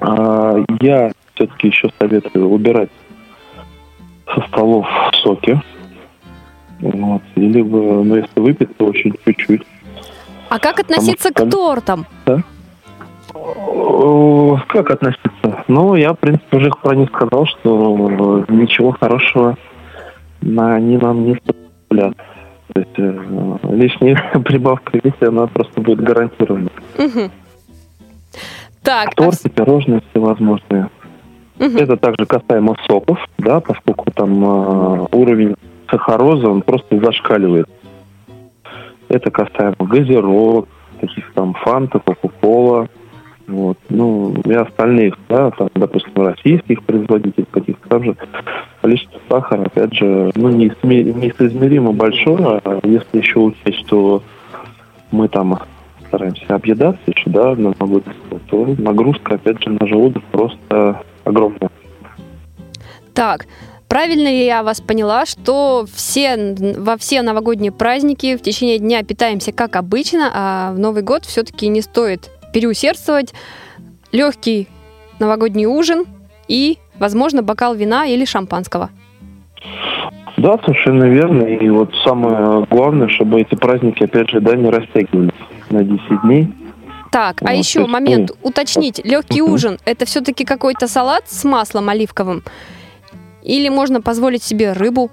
а, 0.00 0.64
я 0.80 1.12
все-таки 1.34 1.68
еще 1.68 1.90
советую 1.98 2.48
убирать 2.48 2.90
со 4.34 4.40
столов 4.48 4.86
соки. 5.14 5.60
Вот. 6.80 7.22
Или, 7.36 7.62
ну, 7.62 8.16
если 8.16 8.40
выпить, 8.40 8.76
то 8.76 8.86
очень 8.86 9.14
чуть-чуть. 9.24 9.62
А 10.48 10.58
как 10.58 10.80
относиться 10.80 11.30
Потому, 11.30 11.50
к 11.50 11.54
тортам? 11.54 12.06
Да? 12.26 12.42
Как 14.68 14.90
относиться? 14.90 15.64
Ну, 15.68 15.94
я, 15.94 16.12
в 16.12 16.18
принципе, 16.18 16.56
уже 16.56 16.70
про 16.82 16.94
них 16.94 17.08
сказал, 17.10 17.46
что 17.46 18.44
ничего 18.48 18.92
хорошего 18.92 19.56
на, 20.40 20.74
они 20.74 20.96
нам 20.96 21.24
не 21.24 21.38
составляют. 21.44 22.16
То 22.72 22.80
есть 22.80 22.98
э, 22.98 23.58
лишняя 23.72 24.16
прибавка 24.44 24.98
веса, 25.02 25.28
она 25.28 25.46
просто 25.46 25.80
будет 25.80 26.00
гарантирована. 26.00 26.70
Угу. 26.98 27.30
Так. 28.82 29.14
Торты, 29.14 29.48
пирожные 29.48 30.02
всевозможные. 30.10 30.90
Угу. 31.58 31.78
Это 31.78 31.96
также 31.96 32.26
касаемо 32.26 32.76
соков, 32.86 33.18
да, 33.38 33.60
поскольку 33.60 34.10
там 34.10 34.44
э, 34.44 35.06
уровень 35.12 35.56
сахароза, 35.90 36.48
он 36.48 36.62
просто 36.62 36.98
зашкаливает. 37.00 37.68
Это 39.08 39.30
касаемо 39.30 39.76
газировок, 39.78 40.68
таких 41.00 41.32
там 41.34 41.54
фанта, 41.54 41.98
кока-кола, 41.98 42.88
вот. 43.46 43.78
Ну, 43.88 44.34
и 44.44 44.52
остальных, 44.52 45.16
да, 45.28 45.50
там, 45.52 45.68
допустим, 45.74 46.12
российских 46.16 46.82
производителей 46.82 47.46
каких-то 47.50 47.88
там 47.88 48.04
же 48.04 48.16
количество 48.82 49.20
сахара, 49.28 49.62
опять 49.62 49.94
же, 49.94 50.32
ну, 50.34 50.50
неизмеримо 50.50 51.92
большое, 51.92 52.60
а 52.64 52.80
если 52.82 53.18
еще 53.18 53.38
учесть, 53.38 53.86
что 53.86 54.22
мы 55.12 55.28
там 55.28 55.60
стараемся 56.08 56.54
объедаться 56.54 57.00
еще, 57.06 57.30
да, 57.30 57.54
на 57.54 57.72
новогодний 57.78 58.14
то 58.48 58.74
нагрузка, 58.78 59.34
опять 59.34 59.62
же, 59.62 59.70
на 59.70 59.86
желудок 59.86 60.22
просто 60.24 61.02
огромная. 61.24 61.70
Так, 63.14 63.46
Правильно 63.88 64.26
ли 64.26 64.44
я 64.44 64.64
вас 64.64 64.80
поняла, 64.80 65.26
что 65.26 65.86
все, 65.94 66.56
во 66.76 66.96
все 66.96 67.22
новогодние 67.22 67.70
праздники 67.70 68.36
в 68.36 68.42
течение 68.42 68.78
дня 68.78 69.04
питаемся 69.04 69.52
как 69.52 69.76
обычно, 69.76 70.30
а 70.34 70.72
в 70.72 70.78
Новый 70.80 71.02
год 71.02 71.24
все-таки 71.24 71.68
не 71.68 71.82
стоит 71.82 72.28
переусердствовать, 72.52 73.34
легкий 74.12 74.68
новогодний 75.18 75.66
ужин 75.66 76.04
и, 76.48 76.78
возможно, 76.98 77.42
бокал 77.42 77.74
вина 77.74 78.06
или 78.06 78.24
шампанского. 78.24 78.90
Да, 80.36 80.58
совершенно 80.64 81.04
верно. 81.04 81.42
И 81.44 81.68
вот 81.68 81.90
самое 82.04 82.66
главное, 82.70 83.08
чтобы 83.08 83.40
эти 83.40 83.54
праздники, 83.54 84.04
опять 84.04 84.30
же, 84.30 84.40
да, 84.40 84.54
не 84.54 84.68
растягивались 84.68 85.32
на 85.70 85.82
10 85.82 86.22
дней. 86.22 86.52
Так, 87.10 87.40
а 87.40 87.46
вот, 87.46 87.52
еще 87.52 87.80
есть, 87.80 87.90
момент, 87.90 88.30
ну, 88.30 88.48
уточнить, 88.48 89.00
легкий 89.04 89.40
uh 89.40 89.50
ужин, 89.50 89.78
это 89.86 90.04
все-таки 90.04 90.44
какой-то 90.44 90.88
салат 90.88 91.24
с 91.28 91.44
маслом 91.44 91.88
оливковым? 91.88 92.42
Или 93.42 93.68
можно 93.70 94.02
позволить 94.02 94.42
себе 94.42 94.72
рыбу? 94.72 95.10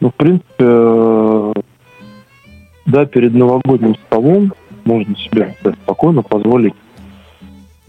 Ну, 0.00 0.10
в 0.10 0.14
принципе, 0.14 0.44
э, 0.58 1.39
да, 2.90 3.06
перед 3.06 3.34
новогодним 3.34 3.96
столом 4.06 4.52
можно 4.84 5.16
себе 5.16 5.54
спокойно 5.82 6.22
позволить 6.22 6.74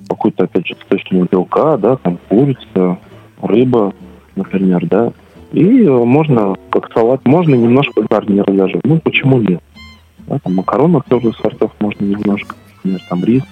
какой-то, 0.08 0.44
опять 0.44 0.68
же, 0.68 0.74
источник 0.74 1.32
белка, 1.32 1.78
да, 1.78 1.96
там 1.96 2.18
курица, 2.30 2.98
рыба, 3.42 3.94
например, 4.36 4.86
да. 4.86 5.14
И 5.52 5.88
можно 5.88 6.56
как 6.70 6.92
салат, 6.94 7.26
можно 7.26 7.56
немножко 7.56 8.04
гарнира 8.10 8.52
даже. 8.52 8.80
Ну, 8.84 9.00
почему 9.00 9.40
нет? 9.40 9.62
Да, 10.28 10.40
там 10.40 10.56
макаронов 10.56 11.04
тоже 11.10 11.34
сортов 11.34 11.72
можно 11.80 12.06
немножко, 12.06 12.56
например, 12.78 13.02
там 13.10 13.24
рис. 13.24 13.44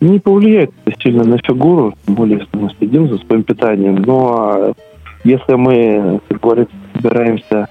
Не 0.00 0.20
повлияет 0.20 0.70
это 0.84 1.00
сильно 1.02 1.24
на 1.24 1.38
фигуру, 1.38 1.94
тем 2.06 2.14
более, 2.14 2.38
если 2.38 2.56
мы 2.56 2.70
следим 2.78 3.08
за 3.08 3.18
своим 3.18 3.42
питанием. 3.42 3.96
Но 3.96 4.74
если 5.24 5.54
мы, 5.54 6.20
как 6.28 6.40
говорится, 6.40 6.74
собираемся 6.94 7.68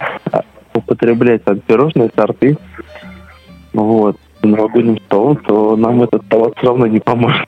употреблять 0.78 1.44
там 1.44 1.60
пирожные 1.60 2.10
сорты, 2.16 2.58
вот, 3.74 4.18
новогодним 4.42 5.00
столом, 5.06 5.38
то 5.38 5.76
нам 5.76 6.02
этот 6.04 6.24
салат 6.30 6.54
все 6.58 6.68
равно 6.68 6.88
не 6.88 7.00
поможет. 7.00 7.48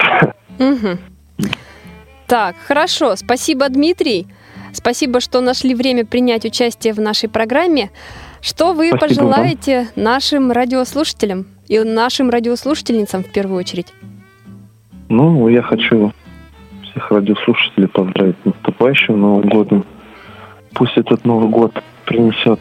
Угу. 0.59 1.49
Так, 2.27 2.55
хорошо. 2.67 3.15
Спасибо, 3.15 3.69
Дмитрий. 3.69 4.27
Спасибо, 4.71 5.19
что 5.19 5.41
нашли 5.41 5.73
время 5.73 6.05
принять 6.05 6.45
участие 6.45 6.93
в 6.93 6.99
нашей 6.99 7.29
программе. 7.29 7.89
Что 8.41 8.73
вы 8.73 8.89
Спасибо 8.89 9.07
пожелаете 9.07 9.87
вам. 9.95 10.03
нашим 10.03 10.51
радиослушателям 10.51 11.47
и 11.67 11.79
нашим 11.79 12.29
радиослушательницам 12.29 13.23
в 13.23 13.31
первую 13.31 13.59
очередь? 13.59 13.93
Ну, 15.09 15.47
я 15.47 15.61
хочу 15.61 16.13
всех 16.83 17.11
радиослушателей 17.11 17.87
поздравить 17.87 18.35
с 18.43 18.45
наступающим 18.45 19.19
Новым 19.19 19.49
годом. 19.49 19.85
Пусть 20.73 20.97
этот 20.97 21.25
Новый 21.25 21.49
год 21.49 21.73
принесет 22.05 22.59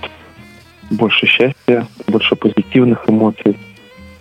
больше 0.91 1.27
счастья, 1.27 1.87
больше 2.07 2.37
позитивных 2.37 3.09
эмоций, 3.09 3.59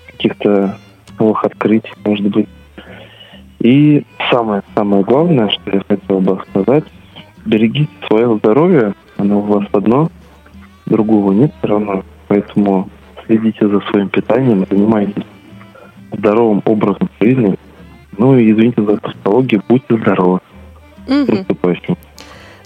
каких-то 0.07 0.77
новых 1.19 1.43
открытий, 1.43 1.91
может 2.03 2.27
быть. 2.27 2.47
И 3.59 4.03
самое-самое 4.29 5.03
главное, 5.03 5.49
что 5.49 5.71
я 5.71 5.81
хотел 5.87 6.19
бы 6.19 6.41
сказать, 6.49 6.83
берегите 7.45 7.91
свое 8.07 8.37
здоровье, 8.37 8.93
оно 9.17 9.39
у 9.39 9.43
вас 9.43 9.65
одно, 9.71 10.11
другого 10.85 11.31
нет 11.31 11.51
все 11.57 11.67
равно, 11.67 12.03
поэтому 12.27 12.89
следите 13.25 13.67
за 13.67 13.79
своим 13.81 14.09
питанием, 14.09 14.65
занимайтесь 14.69 15.23
здоровым 16.11 16.61
образом 16.65 17.09
жизни, 17.19 17.57
ну 18.17 18.37
и 18.37 18.51
извините 18.51 18.83
за 18.83 18.97
тавтологию, 18.97 19.63
будьте 19.67 19.97
здоровы. 19.97 20.39
Угу. 21.07 21.45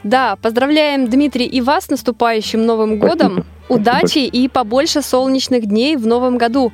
Да, 0.03 0.35
поздравляем, 0.41 1.07
Дмитрий, 1.07 1.45
и 1.45 1.61
вас 1.61 1.85
с 1.85 1.89
наступающим 1.89 2.65
Новым 2.65 2.97
Спасибо. 2.97 3.07
годом. 3.07 3.45
Удачи 3.71 4.19
и 4.19 4.47
побольше 4.49 5.01
солнечных 5.01 5.65
дней 5.65 5.95
в 5.95 6.05
Новом 6.05 6.37
году. 6.37 6.71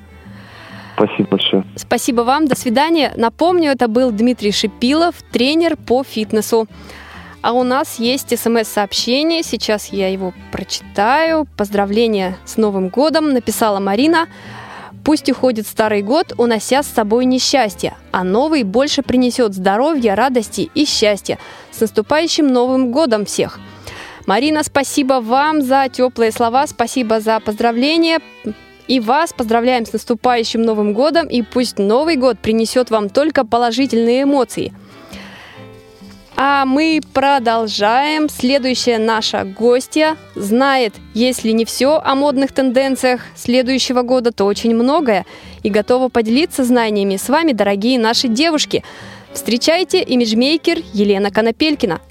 Спасибо 0.95 1.29
большое. 1.29 1.63
Спасибо 1.75 2.21
вам, 2.21 2.47
до 2.47 2.55
свидания. 2.57 3.13
Напомню, 3.15 3.71
это 3.71 3.87
был 3.87 4.11
Дмитрий 4.11 4.51
Шипилов, 4.51 5.15
тренер 5.31 5.77
по 5.77 6.03
фитнесу. 6.03 6.67
А 7.43 7.53
у 7.53 7.63
нас 7.63 7.99
есть 7.99 8.37
смс-сообщение, 8.37 9.43
сейчас 9.43 9.89
я 9.89 10.09
его 10.09 10.33
прочитаю. 10.51 11.47
Поздравления 11.55 12.35
с 12.45 12.57
Новым 12.57 12.89
годом, 12.89 13.29
написала 13.29 13.79
Марина. 13.79 14.27
Пусть 15.05 15.29
уходит 15.29 15.67
старый 15.67 16.01
год, 16.01 16.33
унося 16.37 16.81
с 16.81 16.87
собой 16.87 17.25
несчастье, 17.25 17.93
а 18.11 18.23
новый 18.23 18.63
больше 18.63 19.03
принесет 19.03 19.53
здоровья, 19.53 20.15
радости 20.15 20.69
и 20.73 20.85
счастья. 20.85 21.37
С 21.71 21.79
наступающим 21.79 22.47
Новым 22.47 22.91
годом 22.91 23.25
всех! 23.25 23.59
Марина, 24.27 24.61
спасибо 24.63 25.21
вам 25.21 25.61
за 25.61 25.87
теплые 25.89 26.33
слова, 26.33 26.67
спасибо 26.67 27.21
за 27.21 27.39
поздравления. 27.39 28.19
И 28.89 28.99
вас 28.99 29.31
поздравляем 29.31 29.85
с 29.85 29.93
наступающим 29.93 30.61
Новым 30.61 30.93
годом, 30.93 31.27
и 31.27 31.41
пусть 31.41 31.79
Новый 31.79 32.17
год 32.17 32.37
принесет 32.37 32.89
вам 32.89 33.07
только 33.09 33.45
положительные 33.45 34.23
эмоции. 34.23 34.73
А 36.35 36.65
мы 36.65 36.99
продолжаем. 37.13 38.27
Следующая 38.29 38.97
наша 38.97 39.45
гостья 39.45 40.17
знает, 40.35 40.93
если 41.13 41.51
не 41.51 41.63
все 41.63 41.97
о 41.97 42.13
модных 42.13 42.51
тенденциях 42.51 43.21
следующего 43.35 44.01
года, 44.01 44.33
то 44.33 44.43
очень 44.43 44.75
многое. 44.75 45.25
И 45.63 45.69
готова 45.69 46.09
поделиться 46.09 46.65
знаниями 46.65 47.15
с 47.15 47.29
вами, 47.29 47.53
дорогие 47.53 47.97
наши 47.97 48.27
девушки. 48.27 48.83
Встречайте 49.31 50.03
имиджмейкер 50.03 50.79
Елена 50.93 51.31
Конопелькина. 51.31 52.01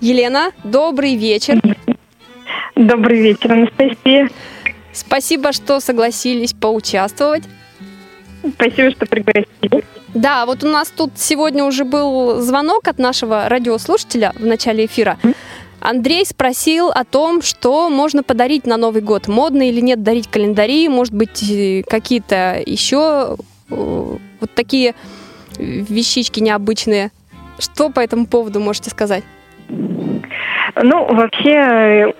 Елена, 0.00 0.52
добрый 0.62 1.16
вечер. 1.16 1.60
Добрый 2.76 3.20
вечер, 3.20 3.52
Анастасия. 3.52 4.28
Спасибо, 4.92 5.52
что 5.52 5.80
согласились 5.80 6.52
поучаствовать. 6.52 7.42
Спасибо, 8.54 8.92
что 8.92 9.06
пригласили. 9.06 9.84
Да, 10.14 10.46
вот 10.46 10.62
у 10.62 10.68
нас 10.68 10.92
тут 10.96 11.12
сегодня 11.16 11.64
уже 11.64 11.84
был 11.84 12.40
звонок 12.40 12.86
от 12.86 12.98
нашего 12.98 13.48
радиослушателя 13.48 14.32
в 14.38 14.46
начале 14.46 14.86
эфира. 14.86 15.18
Андрей 15.80 16.24
спросил 16.24 16.90
о 16.90 17.04
том, 17.04 17.42
что 17.42 17.90
можно 17.90 18.22
подарить 18.22 18.66
на 18.66 18.76
Новый 18.76 19.02
год. 19.02 19.26
Модно 19.26 19.68
или 19.68 19.80
нет 19.80 20.02
дарить 20.02 20.28
календари, 20.28 20.88
может 20.88 21.14
быть, 21.14 21.42
э, 21.50 21.82
какие-то 21.88 22.62
еще 22.64 23.36
э, 23.70 24.16
вот 24.40 24.54
такие 24.54 24.94
вещички 25.58 26.40
необычные. 26.40 27.10
Что 27.58 27.90
по 27.90 28.00
этому 28.00 28.26
поводу 28.26 28.60
можете 28.60 28.90
сказать? 28.90 29.24
Ну, 29.68 31.14
вообще, 31.14 32.14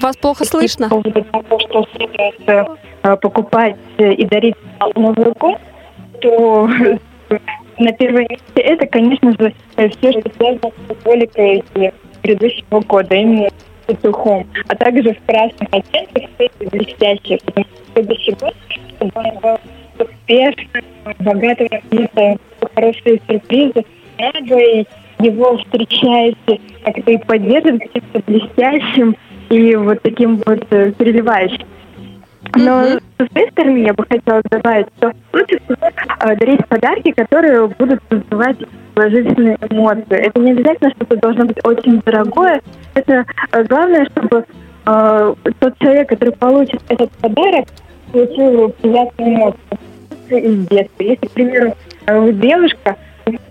вас 0.00 0.16
плохо 0.16 0.44
слышно? 0.44 0.88
По 0.88 1.02
поводу 1.02 1.24
того, 1.24 1.58
что 1.60 1.86
следует 1.94 2.78
э, 3.02 3.16
покупать 3.16 3.76
и 3.98 4.24
дарить 4.24 4.56
Новый 4.94 5.32
год, 5.38 5.58
то 6.20 6.68
на 7.78 7.92
первом 7.92 8.22
месте 8.22 8.44
это, 8.56 8.86
конечно 8.86 9.32
же, 9.32 9.54
все, 9.76 10.12
что 10.12 10.30
связано 10.36 10.70
с 10.70 10.88
символикой 10.88 11.64
предыдущего 12.22 12.80
года, 12.80 13.14
именно 13.14 13.48
петухом, 13.86 14.46
а 14.68 14.76
также 14.76 15.14
в 15.14 15.26
красных 15.26 15.68
оттенках, 15.70 16.30
кстати, 16.30 16.70
блестящих. 16.70 17.40
Следующий 17.94 18.32
год, 18.32 18.54
чтобы 18.96 19.12
он 19.14 19.38
был 19.40 19.58
успешным, 19.98 20.84
богатым 21.18 21.68
хорошие 22.74 23.20
сюрпризы, 23.28 23.84
надо 24.20 24.86
его 25.18 25.58
встречаете, 25.58 26.60
как-то 26.84 27.10
и 27.10 27.18
поддерживаете 27.18 27.88
каким-то 27.92 28.22
блестящим 28.26 29.16
и 29.50 29.76
вот 29.76 30.00
таким 30.02 30.36
вот 30.46 30.64
э, 30.70 30.92
переливающим. 30.92 31.66
Но 32.54 32.82
mm-hmm. 32.82 33.02
с 33.18 33.32
своей 33.32 33.50
стороны 33.50 33.78
я 33.78 33.92
бы 33.92 34.04
хотела 34.08 34.42
добавить, 34.50 34.86
что 34.96 35.12
лучше 35.32 35.60
всего 35.64 35.76
э, 36.20 36.36
дарить 36.36 36.66
подарки, 36.66 37.12
которые 37.12 37.68
будут 37.68 38.00
вызывать 38.08 38.56
положительные 38.94 39.58
эмоции. 39.68 40.16
Это 40.16 40.40
не 40.40 40.52
обязательно, 40.52 40.90
что 40.90 41.04
это 41.04 41.16
должно 41.18 41.44
быть 41.44 41.58
очень 41.64 42.00
дорогое. 42.00 42.62
Это 42.94 43.26
э, 43.52 43.64
главное, 43.64 44.06
чтобы 44.06 44.44
э, 44.86 45.34
тот 45.58 45.78
человек, 45.78 46.08
который 46.08 46.34
получит 46.34 46.80
этот 46.88 47.10
подарок, 47.12 47.68
получил 48.10 48.70
приятные 48.80 49.34
эмоции 49.34 49.60
из 50.30 50.66
детства. 50.68 51.02
Если, 51.02 51.26
к 51.26 51.30
примеру, 51.32 51.74
вы 52.06 52.32
девушка, 52.32 52.96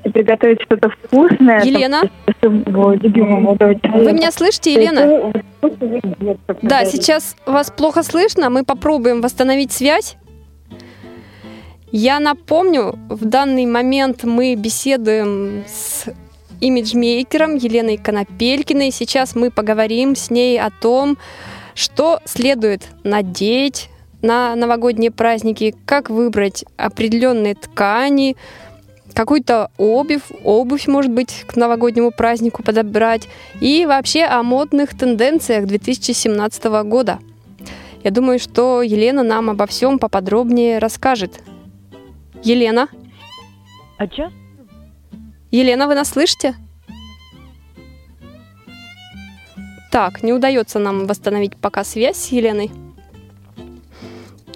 приготовить 0.04 0.62
что-то 0.62 0.90
вкусное. 0.90 1.64
Елена? 1.64 2.04
Вы 2.42 4.14
меня 4.14 4.32
слышите, 4.32 4.74
Елена? 4.74 5.34
Да, 6.62 6.86
сейчас 6.86 7.36
вас 7.46 7.72
плохо 7.72 8.04
слышно. 8.04 8.50
Мы 8.50 8.64
попробуем 8.64 9.22
восстановить 9.22 9.72
связь. 9.72 10.18
Я 11.92 12.20
напомню, 12.20 13.00
в 13.10 13.26
данный 13.26 13.66
момент 13.66 14.24
мы 14.24 14.56
беседуем 14.56 15.64
с 15.68 16.06
имиджмейкером 16.62 17.56
Еленой 17.56 17.98
Конопелькиной. 17.98 18.92
Сейчас 18.92 19.36
мы 19.36 19.50
поговорим 19.50 20.16
с 20.16 20.30
ней 20.30 20.60
о 20.60 20.70
том, 20.70 21.18
что 21.74 22.20
следует 22.26 22.90
надеть 23.04 23.90
на 24.22 24.56
новогодние 24.56 25.12
праздники, 25.12 25.74
как 25.86 26.10
выбрать 26.10 26.66
определенные 26.78 27.56
ткани, 27.56 28.36
какую-то 29.14 29.72
обувь, 29.78 30.24
обувь, 30.44 30.88
может 30.88 31.12
быть, 31.12 31.46
к 31.48 31.56
новогоднему 31.56 32.12
празднику 32.12 32.64
подобрать, 32.64 33.28
и 33.62 33.86
вообще 33.86 34.24
о 34.24 34.44
модных 34.44 34.98
тенденциях 34.98 35.66
2017 35.66 36.64
года. 36.86 37.20
Я 38.04 38.12
думаю, 38.12 38.40
что 38.40 38.82
Елена 38.82 39.24
нам 39.24 39.50
обо 39.50 39.66
всем 39.66 40.00
поподробнее 40.00 40.80
расскажет. 40.80 41.42
Елена? 42.44 42.88
А 43.98 44.08
чё? 44.08 44.30
Елена, 45.52 45.88
вы 45.88 45.96
нас 45.96 46.10
слышите? 46.10 46.56
Так, 49.92 50.24
не 50.24 50.32
удается 50.32 50.80
нам 50.80 51.08
восстановить 51.08 51.58
пока 51.58 51.84
связь 51.84 52.18
с 52.18 52.28
Еленой. 52.28 52.72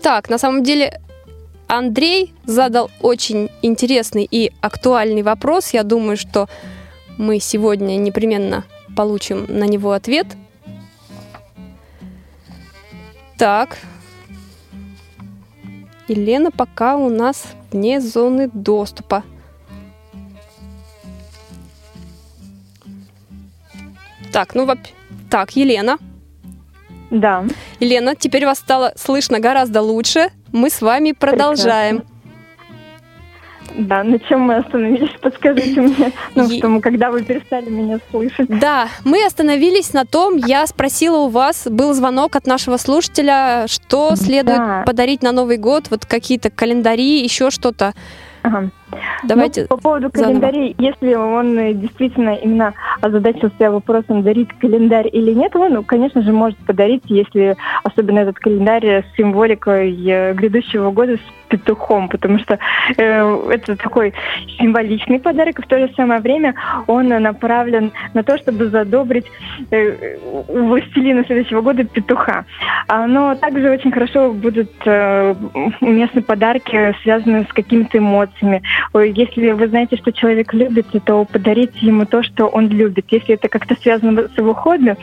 Так, 0.01 0.29
на 0.29 0.37
самом 0.37 0.63
деле 0.63 1.01
Андрей 1.67 2.33
задал 2.45 2.91
очень 3.01 3.49
интересный 3.61 4.27
и 4.29 4.51
актуальный 4.61 5.21
вопрос. 5.23 5.69
Я 5.73 5.83
думаю, 5.83 6.17
что 6.17 6.47
мы 7.17 7.39
сегодня 7.39 7.95
непременно 7.97 8.63
получим 8.95 9.45
на 9.47 9.65
него 9.65 9.91
ответ. 9.91 10.27
Так. 13.37 13.77
Елена 16.07 16.51
пока 16.51 16.95
у 16.97 17.09
нас 17.09 17.45
вне 17.71 17.99
зоны 18.01 18.49
доступа. 18.53 19.23
Так, 24.31 24.55
ну, 24.55 24.65
воп- 24.65 24.89
так, 25.29 25.55
Елена. 25.55 25.97
Да. 27.11 27.45
Елена, 27.79 28.15
теперь 28.15 28.45
вас 28.45 28.59
стало 28.59 28.93
слышно 28.95 29.39
гораздо 29.39 29.81
лучше. 29.81 30.31
Мы 30.53 30.69
с 30.69 30.81
вами 30.81 31.11
продолжаем. 31.13 32.03
Да, 33.75 34.03
на 34.03 34.19
чем 34.19 34.41
мы 34.41 34.57
остановились, 34.57 35.09
подскажите 35.19 35.81
мне. 35.81 36.11
Ну, 36.35 36.47
Е- 36.47 36.59
что 36.59 36.79
когда 36.79 37.09
вы 37.09 37.23
перестали 37.23 37.69
меня 37.71 37.99
слышать. 38.11 38.47
Да, 38.47 38.87
мы 39.03 39.25
остановились 39.25 39.93
на 39.93 40.05
том, 40.05 40.35
я 40.37 40.67
спросила 40.67 41.17
у 41.17 41.29
вас, 41.29 41.65
был 41.67 41.93
звонок 41.93 42.35
от 42.35 42.45
нашего 42.45 42.77
слушателя, 42.77 43.65
что 43.67 44.15
следует 44.15 44.59
Да. 44.59 44.83
подарить 44.85 45.23
на 45.23 45.31
Новый 45.31 45.57
год, 45.57 45.87
вот 45.89 46.05
какие-то 46.05 46.51
календари, 46.51 47.23
еще 47.23 47.49
что-то. 47.49 47.93
Ага. 48.43 48.69
Давайте. 49.23 49.61
Ну, 49.61 49.67
по 49.67 49.77
поводу 49.77 50.09
заново. 50.13 50.39
календарей, 50.39 50.75
если 50.77 51.13
он 51.15 51.57
э, 51.57 51.73
действительно 51.73 52.35
именно 52.35 52.73
озадачился 53.01 53.71
вопросом, 53.71 54.23
дарить 54.23 54.49
календарь 54.59 55.09
или 55.11 55.31
нет, 55.31 55.55
он, 55.55 55.73
ну, 55.73 55.83
конечно 55.83 56.21
же, 56.21 56.31
может 56.31 56.57
подарить, 56.59 57.03
если 57.07 57.55
особенно 57.83 58.19
этот 58.19 58.39
календарь 58.39 59.03
с 59.03 59.15
символикой 59.15 59.93
э, 60.05 60.33
грядущего 60.33 60.91
года 60.91 61.17
с 61.17 61.43
петухом, 61.53 62.09
потому 62.09 62.39
что 62.39 62.57
э, 62.97 63.49
это 63.51 63.75
такой 63.75 64.13
символичный 64.57 65.19
подарок, 65.19 65.59
и 65.59 65.61
в 65.61 65.67
то 65.67 65.77
же 65.77 65.93
самое 65.95 66.19
время 66.19 66.55
он 66.87 67.09
направлен 67.09 67.91
на 68.13 68.23
то, 68.23 68.37
чтобы 68.37 68.69
задобрить 68.69 69.25
э, 69.69 70.17
властелина 70.47 71.23
следующего 71.25 71.61
года 71.61 71.83
петуха. 71.83 72.45
А, 72.87 73.05
Но 73.05 73.35
также 73.35 73.69
очень 73.69 73.91
хорошо 73.91 74.33
будут 74.33 74.71
э, 74.85 75.35
уместны 75.81 76.21
подарки, 76.21 76.95
связанные 77.03 77.43
с 77.43 77.53
какими-то 77.53 77.99
эмоциями. 77.99 78.63
Если 78.93 79.51
вы 79.51 79.67
знаете, 79.67 79.97
что 79.97 80.11
человек 80.11 80.53
любит, 80.53 80.87
то 81.05 81.25
подарите 81.25 81.77
ему 81.81 82.05
то, 82.05 82.23
что 82.23 82.47
он 82.47 82.69
любит. 82.69 83.05
Если 83.09 83.35
это 83.35 83.49
как-то 83.49 83.75
связано 83.81 84.27
с 84.27 84.37
его 84.37 84.53
хобби, 84.53 84.95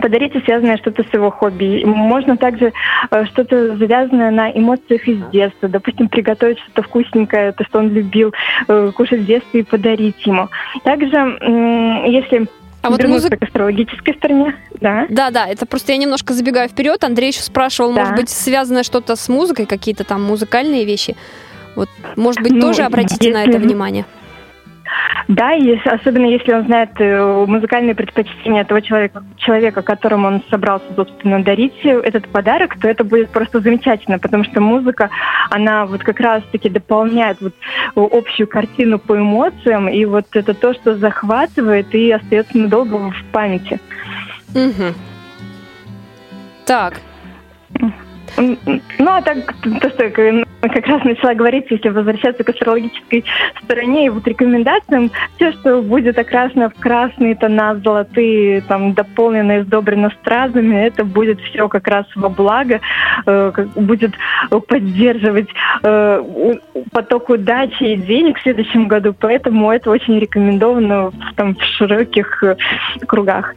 подарите 0.00 0.40
связанное 0.40 0.76
что-то 0.78 1.02
с 1.02 1.12
его 1.12 1.30
хобби. 1.30 1.84
Можно 1.84 2.36
также 2.36 2.72
э, 3.10 3.24
что-то 3.26 3.76
завязанное 3.76 4.30
на 4.30 4.50
эмоциях 4.50 5.06
из 5.06 5.18
детства. 5.30 5.68
Допустим, 5.68 6.08
приготовить 6.08 6.58
что-то 6.58 6.82
вкусненькое, 6.82 7.52
то, 7.52 7.64
что 7.64 7.78
он 7.78 7.90
любил 7.90 8.32
э, 8.68 8.92
кушать 8.94 9.20
в 9.20 9.26
детстве, 9.26 9.60
и 9.60 9.62
подарить 9.62 10.26
ему. 10.26 10.48
Также, 10.82 11.16
если 12.10 12.46
А 12.82 12.90
вот 12.90 13.02
музыка... 13.04 13.36
к 13.36 13.42
астрологической 13.44 14.14
стороне, 14.14 14.54
да. 14.80 15.06
Да, 15.08 15.30
да, 15.30 15.46
это 15.46 15.64
просто 15.66 15.92
я 15.92 15.98
немножко 15.98 16.32
забегаю 16.32 16.68
вперед. 16.68 17.04
Андрей 17.04 17.28
еще 17.28 17.42
спрашивал, 17.42 17.92
Да. 17.92 18.00
может 18.00 18.16
быть, 18.16 18.30
связанное 18.30 18.82
что-то 18.82 19.16
с 19.16 19.28
музыкой, 19.28 19.66
какие-то 19.66 20.04
там 20.04 20.22
музыкальные 20.22 20.84
вещи. 20.84 21.16
Вот, 21.76 21.88
может 22.16 22.40
быть, 22.42 22.52
Ну, 22.52 22.60
тоже 22.60 22.82
обратите 22.82 23.32
на 23.32 23.42
это 23.42 23.52
если- 23.52 23.66
внимание. 23.66 24.04
Да, 25.26 25.54
и 25.54 25.62
если- 25.64 25.88
особенно 25.88 26.26
если 26.26 26.52
он 26.52 26.66
знает 26.66 26.90
э, 26.98 27.44
музыкальные 27.48 27.94
предпочтения 27.94 28.62
того 28.64 28.80
человека, 28.80 29.24
человека, 29.38 29.80
которому 29.82 30.26
он 30.28 30.42
собрался, 30.50 30.84
собственно, 30.94 31.42
дарить 31.42 31.80
этот 31.82 32.28
подарок, 32.28 32.78
то 32.78 32.86
это 32.88 33.02
будет 33.04 33.30
просто 33.30 33.60
замечательно, 33.60 34.18
потому 34.18 34.44
что 34.44 34.60
музыка, 34.60 35.08
она 35.50 35.86
вот 35.86 36.02
как 36.02 36.20
раз-таки 36.20 36.68
дополняет 36.68 37.38
вот 37.40 37.54
общую 37.96 38.46
картину 38.46 38.98
по 38.98 39.16
эмоциям, 39.16 39.88
и 39.88 40.04
вот 40.04 40.26
это 40.32 40.52
то, 40.52 40.74
что 40.74 40.94
захватывает 40.96 41.94
и 41.94 42.10
остается 42.10 42.58
надолго 42.58 43.10
в 43.10 43.24
памяти. 43.32 43.80
Мгм. 44.54 44.94
Так, 46.66 47.00
Ну, 48.36 48.56
а 49.10 49.22
так, 49.22 49.54
то, 49.80 49.90
что 49.90 50.10
как 50.68 50.86
раз 50.86 51.04
начала 51.04 51.34
говорить, 51.34 51.66
если 51.70 51.88
возвращаться 51.88 52.44
к 52.44 52.48
астрологической 52.48 53.24
стороне 53.62 54.06
и 54.06 54.08
вот 54.08 54.26
рекомендациям, 54.26 55.10
все, 55.36 55.52
что 55.52 55.82
будет 55.82 56.18
окрашено 56.18 56.70
в 56.70 56.74
красные 56.74 57.34
тона, 57.34 57.76
золотые, 57.76 58.60
там, 58.62 58.92
дополнено 58.94 59.58
и 59.58 59.62
сдобрено 59.62 60.10
стразами, 60.20 60.76
это 60.76 61.04
будет 61.04 61.40
все 61.40 61.68
как 61.68 61.88
раз 61.88 62.06
во 62.14 62.28
благо, 62.28 62.80
э, 63.26 63.52
будет 63.76 64.12
поддерживать 64.68 65.48
э, 65.82 66.54
поток 66.92 67.30
удачи 67.30 67.84
и 67.84 67.96
денег 67.96 68.38
в 68.38 68.42
следующем 68.42 68.88
году, 68.88 69.14
поэтому 69.18 69.70
это 69.70 69.90
очень 69.90 70.18
рекомендовано 70.18 71.10
в, 71.10 71.34
там, 71.36 71.54
в 71.54 71.62
широких 71.62 72.42
э, 72.42 72.56
кругах. 73.06 73.54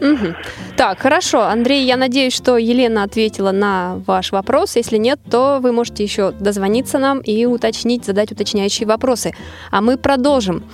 Мгм. 0.00 0.36
Так, 0.76 0.98
хорошо. 0.98 1.42
Андрей, 1.42 1.84
я 1.84 1.96
надеюсь, 1.96 2.34
что 2.34 2.56
Елена 2.56 3.04
ответила 3.04 3.52
на 3.52 4.02
ваш 4.06 4.32
вопрос. 4.32 4.76
Если 4.76 4.98
нет, 4.98 5.18
то 5.30 5.58
вы 5.62 5.72
можете 5.72 6.02
еще 6.02 6.32
дозвониться 6.32 6.98
нам 6.98 7.20
и 7.20 7.46
уточнить, 7.46 8.04
задать 8.04 8.32
уточняющие 8.32 8.86
вопросы. 8.86 9.32
А 9.70 9.80
мы 9.80 9.96
продолжим. 9.96 10.64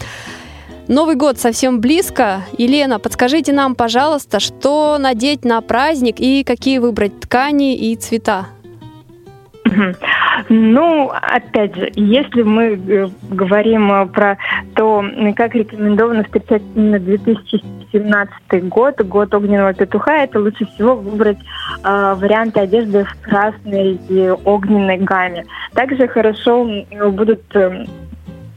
Новый 0.88 1.14
год 1.14 1.38
совсем 1.38 1.80
близко. 1.80 2.44
Елена, 2.58 2.98
подскажите 2.98 3.52
нам, 3.52 3.76
пожалуйста, 3.76 4.40
что 4.40 4.98
надеть 4.98 5.44
на 5.44 5.60
праздник 5.60 6.16
и 6.18 6.42
какие 6.42 6.78
выбрать 6.78 7.20
ткани 7.20 7.76
и 7.76 7.94
цвета? 7.94 8.48
Ну, 10.48 11.10
опять 11.10 11.76
же, 11.76 11.90
если 11.94 12.42
мы 12.42 12.74
э, 12.74 13.08
говорим 13.30 13.92
э, 13.92 14.06
про 14.06 14.38
то, 14.74 15.04
как 15.36 15.54
рекомендовано 15.54 16.24
встречать 16.24 16.62
именно 16.74 16.98
2017 16.98 18.68
год, 18.68 19.00
год 19.02 19.34
огненного 19.34 19.74
петуха, 19.74 20.22
это 20.22 20.40
лучше 20.40 20.66
всего 20.66 20.96
выбрать 20.96 21.38
э, 21.84 22.14
варианты 22.16 22.60
одежды 22.60 23.04
в 23.04 23.20
красной 23.22 24.00
и 24.08 24.30
огненной 24.44 24.98
гамме. 24.98 25.44
Также 25.74 26.08
хорошо 26.08 26.68
будут 27.10 27.42
э, 27.54 27.84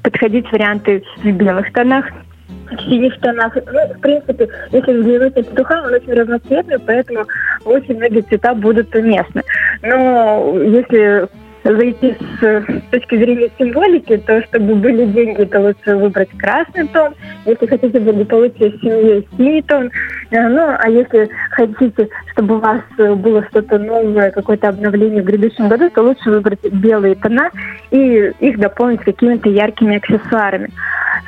подходить 0.04 0.52
варианты 0.52 1.04
в 1.18 1.32
белых 1.32 1.72
тонах, 1.74 2.06
в 2.48 2.82
синих 2.90 3.20
тонах. 3.20 3.56
Ну, 3.56 3.94
в 3.94 4.00
принципе, 4.00 4.50
если 4.72 4.94
взглянуть 4.94 5.36
на 5.36 5.44
петуха, 5.44 5.84
он 5.84 5.94
очень 5.94 6.14
разноцветный, 6.14 6.80
поэтому 6.80 7.26
очень 7.66 7.98
многие 7.98 8.22
цвета 8.22 8.54
будут 8.54 8.94
уместны. 8.96 9.42
Но 9.82 10.60
если 10.62 11.28
зайти 11.64 12.16
с, 12.40 12.66
точки 12.92 13.16
зрения 13.18 13.50
символики, 13.58 14.18
то 14.18 14.42
чтобы 14.44 14.76
были 14.76 15.06
деньги, 15.06 15.44
то 15.46 15.60
лучше 15.60 15.96
выбрать 15.96 16.30
красный 16.38 16.88
тон. 16.88 17.14
Если 17.46 17.66
хотите 17.66 18.00
благополучие 18.00 18.72
в 18.72 18.82
семье, 18.82 19.24
синий 19.38 19.62
тон. 19.62 19.90
Э, 20.32 20.48
Ну, 20.50 20.76
а 20.78 20.90
если 20.90 21.30
хотите, 21.52 22.10
чтобы 22.32 22.58
у 22.58 22.60
вас 22.60 22.82
э, 22.98 23.14
было 23.14 23.46
что-то 23.50 23.80
новое, 23.80 24.32
какое-то 24.32 24.70
обновление 24.70 25.22
в 25.22 25.26
грядущем 25.26 25.70
году, 25.70 25.90
то 25.90 26.04
лучше 26.04 26.30
выбрать 26.30 26.64
белые 26.72 27.16
тона 27.16 27.50
и 27.92 28.32
их 28.40 28.60
дополнить 28.60 29.02
какими-то 29.02 29.50
яркими 29.50 29.98
аксессуарами. 29.98 30.70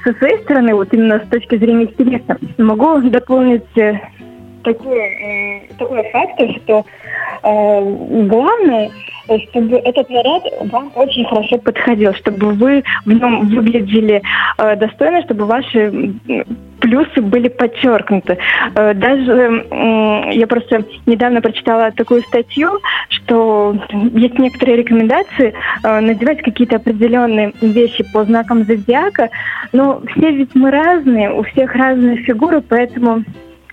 Со 0.03 0.13
своей 0.13 0.41
стороны, 0.43 0.75
вот 0.75 0.93
именно 0.93 1.19
с 1.25 1.29
точки 1.29 1.57
зрения 1.57 1.87
стилиста, 1.87 2.37
могу 2.57 3.01
дополнить 3.01 3.77
э, 3.77 3.99
такой, 4.65 4.99
э, 4.99 5.61
такой 5.77 6.03
фактор, 6.11 6.49
что 6.63 6.85
э, 7.43 8.25
главное, 8.27 8.89
чтобы 9.49 9.77
этот 9.77 10.09
наряд 10.09 10.43
вам 10.71 10.91
очень 10.95 11.25
хорошо 11.25 11.57
подходил, 11.57 12.13
чтобы 12.15 12.51
вы 12.51 12.83
в 13.05 13.11
нем 13.11 13.47
выглядели 13.47 14.21
э, 14.57 14.75
достойно, 14.75 15.21
чтобы 15.23 15.45
ваши 15.45 16.13
плюсы 16.81 17.21
были 17.21 17.47
подчеркнуты. 17.47 18.37
Даже 18.75 19.65
я 20.33 20.45
просто 20.45 20.83
недавно 21.07 21.41
прочитала 21.41 21.89
такую 21.91 22.21
статью, 22.21 22.79
что 23.09 23.75
есть 23.89 24.37
некоторые 24.37 24.77
рекомендации 24.77 25.55
надевать 25.81 26.43
какие-то 26.43 26.75
определенные 26.75 27.53
вещи 27.61 28.05
по 28.13 28.23
знакам 28.25 28.65
зодиака, 28.65 29.29
но 29.71 30.01
все 30.11 30.29
ведь 30.31 30.53
мы 30.53 30.69
разные, 30.69 31.31
у 31.33 31.41
всех 31.43 31.73
разные 31.73 32.17
фигуры, 32.17 32.61
поэтому 32.61 33.23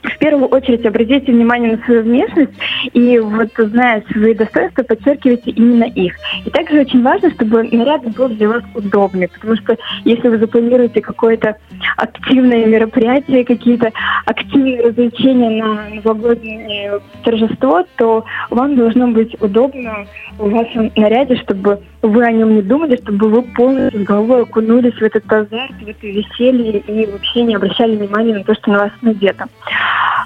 в 0.02 0.18
первую 0.18 0.48
очередь 0.48 0.84
обратите 0.84 1.32
внимание 1.32 1.76
на 1.76 1.84
свою 1.84 2.02
внешность 2.02 2.52
и 2.92 3.18
вот 3.18 3.50
зная 3.56 4.02
свои 4.10 4.34
достоинства, 4.34 4.82
подчеркивайте 4.82 5.50
именно 5.50 5.84
их. 5.84 6.14
И 6.44 6.50
также 6.50 6.80
очень 6.80 7.02
важно, 7.02 7.30
чтобы 7.30 7.62
наряд 7.64 8.02
был 8.14 8.28
для 8.28 8.48
вас 8.48 8.62
удобный, 8.74 9.28
потому 9.28 9.56
что 9.56 9.76
если 10.04 10.28
вы 10.28 10.38
запланируете 10.38 11.00
какое-то 11.00 11.56
активное 11.96 12.66
мероприятие, 12.66 13.44
какие-то 13.44 13.90
активные 14.26 14.82
развлечения 14.82 15.62
на 15.62 15.88
новогоднее 15.88 17.00
торжество, 17.24 17.84
то 17.96 18.24
вам 18.50 18.76
должно 18.76 19.08
быть 19.08 19.40
удобно 19.40 20.06
в 20.38 20.50
вашем 20.50 20.90
наряде, 20.96 21.36
чтобы 21.36 21.80
вы 22.02 22.24
о 22.24 22.32
нем 22.32 22.56
не 22.56 22.62
думали, 22.62 22.96
чтобы 22.96 23.28
вы 23.28 23.42
полностью 23.42 24.00
с 24.00 24.04
головой 24.04 24.42
окунулись 24.42 24.94
в 24.94 25.02
этот 25.02 25.30
азарт, 25.32 25.72
в 25.80 25.88
это 25.88 26.06
веселье 26.06 26.80
и 26.80 27.06
вообще 27.06 27.42
не 27.42 27.54
обращали 27.54 27.96
внимания 27.96 28.34
на 28.34 28.44
то, 28.44 28.54
что 28.54 28.70
на 28.72 28.78
вас 28.78 28.90
надето. 29.02 29.46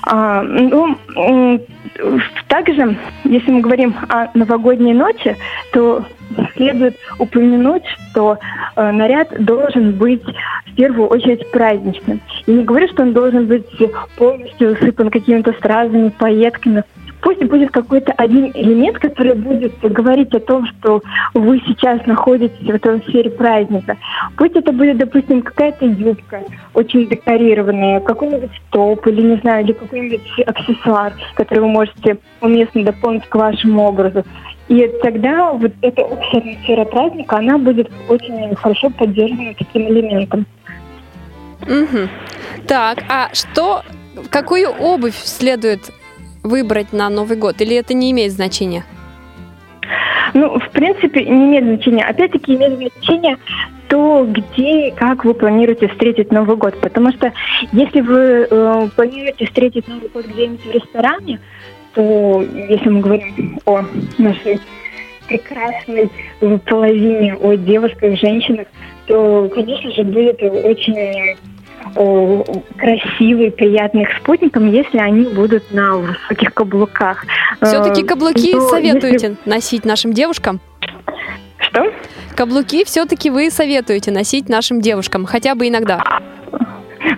А, 0.08 0.42
ну, 0.42 0.96
также, 2.48 2.96
если 3.24 3.50
мы 3.50 3.60
говорим 3.60 3.94
о 4.08 4.28
новогодней 4.34 4.94
ночи, 4.94 5.36
то 5.72 6.04
следует 6.56 6.96
упомянуть, 7.18 7.84
что 8.10 8.38
э, 8.76 8.90
наряд 8.92 9.28
должен 9.44 9.92
быть 9.92 10.22
в 10.66 10.74
первую 10.74 11.08
очередь 11.08 11.50
праздничным. 11.50 12.20
И 12.46 12.52
не 12.52 12.64
говорю, 12.64 12.88
что 12.88 13.02
он 13.02 13.12
должен 13.12 13.46
быть 13.46 13.66
полностью 14.16 14.72
усыпан 14.72 15.10
какими-то 15.10 15.52
стразами, 15.54 16.10
пайетками. 16.10 16.84
Пусть 17.26 17.42
будет 17.42 17.72
какой-то 17.72 18.12
один 18.12 18.52
элемент, 18.54 19.00
который 19.00 19.34
будет 19.34 19.76
говорить 19.80 20.32
о 20.32 20.38
том, 20.38 20.64
что 20.64 21.02
вы 21.34 21.60
сейчас 21.66 22.06
находитесь 22.06 22.64
в 22.64 22.70
этом 22.70 23.02
сфере 23.02 23.30
праздника. 23.30 23.96
Пусть 24.36 24.54
это 24.54 24.70
будет, 24.70 24.98
допустим, 24.98 25.42
какая-то 25.42 25.86
юбка, 25.86 26.44
очень 26.72 27.08
декорированная, 27.08 27.98
какой-нибудь 27.98 28.52
топ 28.70 29.04
или, 29.08 29.22
не 29.22 29.36
знаю, 29.40 29.64
или 29.64 29.72
какой-нибудь 29.72 30.22
аксессуар, 30.46 31.14
который 31.34 31.58
вы 31.58 31.68
можете 31.68 32.18
уместно 32.40 32.84
дополнить 32.84 33.26
к 33.26 33.34
вашему 33.34 33.82
образу. 33.82 34.22
И 34.68 34.88
тогда 35.02 35.50
вот 35.50 35.72
эта 35.82 36.02
общая 36.02 36.38
атмосфера 36.38 36.84
праздника, 36.84 37.38
она 37.38 37.58
будет 37.58 37.90
очень 38.08 38.54
хорошо 38.54 38.88
поддержана 38.90 39.52
таким 39.58 39.88
элементом. 39.88 40.46
Угу. 41.62 42.08
Так, 42.68 43.02
а 43.08 43.30
что, 43.32 43.82
какую 44.30 44.70
обувь 44.70 45.16
следует 45.16 45.90
выбрать 46.46 46.92
на 46.92 47.08
Новый 47.08 47.36
год? 47.36 47.60
Или 47.60 47.76
это 47.76 47.94
не 47.94 48.10
имеет 48.12 48.32
значения? 48.32 48.84
Ну, 50.34 50.58
в 50.58 50.70
принципе, 50.70 51.24
не 51.24 51.46
имеет 51.46 51.64
значения. 51.64 52.04
Опять-таки 52.04 52.54
имеет 52.54 52.76
значение 52.76 53.38
то, 53.88 54.26
где 54.28 54.88
и 54.88 54.90
как 54.90 55.24
вы 55.24 55.34
планируете 55.34 55.88
встретить 55.88 56.32
Новый 56.32 56.56
год. 56.56 56.78
Потому 56.80 57.12
что 57.12 57.32
если 57.72 58.00
вы 58.00 58.46
э, 58.50 58.88
планируете 58.96 59.46
встретить 59.46 59.86
Новый 59.88 60.08
год 60.08 60.26
где-нибудь 60.26 60.64
в 60.64 60.70
ресторане, 60.70 61.40
то 61.94 62.44
если 62.68 62.88
мы 62.88 63.00
говорим 63.00 63.60
о 63.64 63.82
нашей 64.18 64.60
прекрасной 65.28 66.10
половине, 66.66 67.34
о 67.36 67.54
девушках, 67.54 68.18
женщинах, 68.18 68.66
то, 69.06 69.50
конечно 69.54 69.90
же, 69.92 70.02
будет 70.04 70.42
очень 70.42 71.36
красивый, 72.76 73.50
приятный 73.50 74.02
их 74.02 74.08
спутникам, 74.20 74.70
если 74.70 74.98
они 74.98 75.22
будут 75.32 75.72
на 75.72 75.96
высоких 75.96 76.52
каблуках. 76.54 77.24
Все-таки 77.62 78.02
Э, 78.02 78.04
каблуки 78.06 78.54
но 78.54 78.68
советуете 78.68 79.12
если- 79.28 79.36
носить 79.44 79.84
нашим 79.84 80.12
девушкам? 80.12 80.60
Что? 81.58 81.92
Каблуки 82.34 82.84
все-таки 82.84 83.30
вы 83.30 83.50
советуете 83.50 84.10
носить 84.10 84.48
нашим 84.48 84.80
девушкам, 84.80 85.24
хотя 85.24 85.54
бы 85.54 85.68
иногда. 85.68 86.20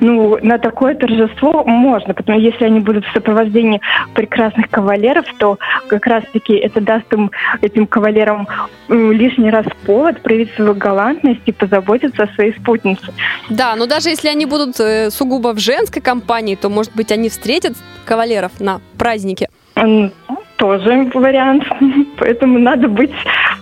Ну, 0.01 0.38
на 0.42 0.59
такое 0.59 0.94
торжество 0.94 1.64
можно, 1.64 2.14
потому 2.14 2.38
если 2.38 2.64
они 2.64 2.81
будут 2.81 3.05
в 3.07 3.12
сопровождении 3.12 3.81
прекрасных 4.14 4.70
кавалеров, 4.70 5.27
то 5.38 5.59
как 5.88 6.07
раз-таки 6.07 6.55
это 6.55 6.81
даст 6.81 7.12
им, 7.12 7.31
этим 7.61 7.87
кавалерам 7.87 8.48
лишний 8.88 9.51
раз 9.51 9.66
повод 9.87 10.20
проявить 10.22 10.53
свою 10.55 10.74
галантность 10.74 11.42
и 11.46 11.53
позаботиться 11.53 12.24
о 12.24 12.35
своей 12.35 12.53
спутнице. 12.55 13.12
Да, 13.48 13.77
но 13.77 13.87
даже 13.87 14.11
если 14.11 14.29
они 14.29 14.46
будут 14.46 14.79
э, 14.81 15.11
сугубо 15.11 15.55
в 15.55 15.59
женской 15.59 16.03
компании, 16.03 16.55
то, 16.55 16.68
может 16.68 16.94
быть, 16.94 17.12
они 17.12 17.29
встретят 17.29 17.74
кавалеров 18.05 18.61
на 18.61 18.81
празднике. 18.96 19.48
Тоже 20.58 21.08
вариант. 21.14 21.64
Поэтому 22.18 22.58
надо 22.58 22.88
быть 22.88 23.12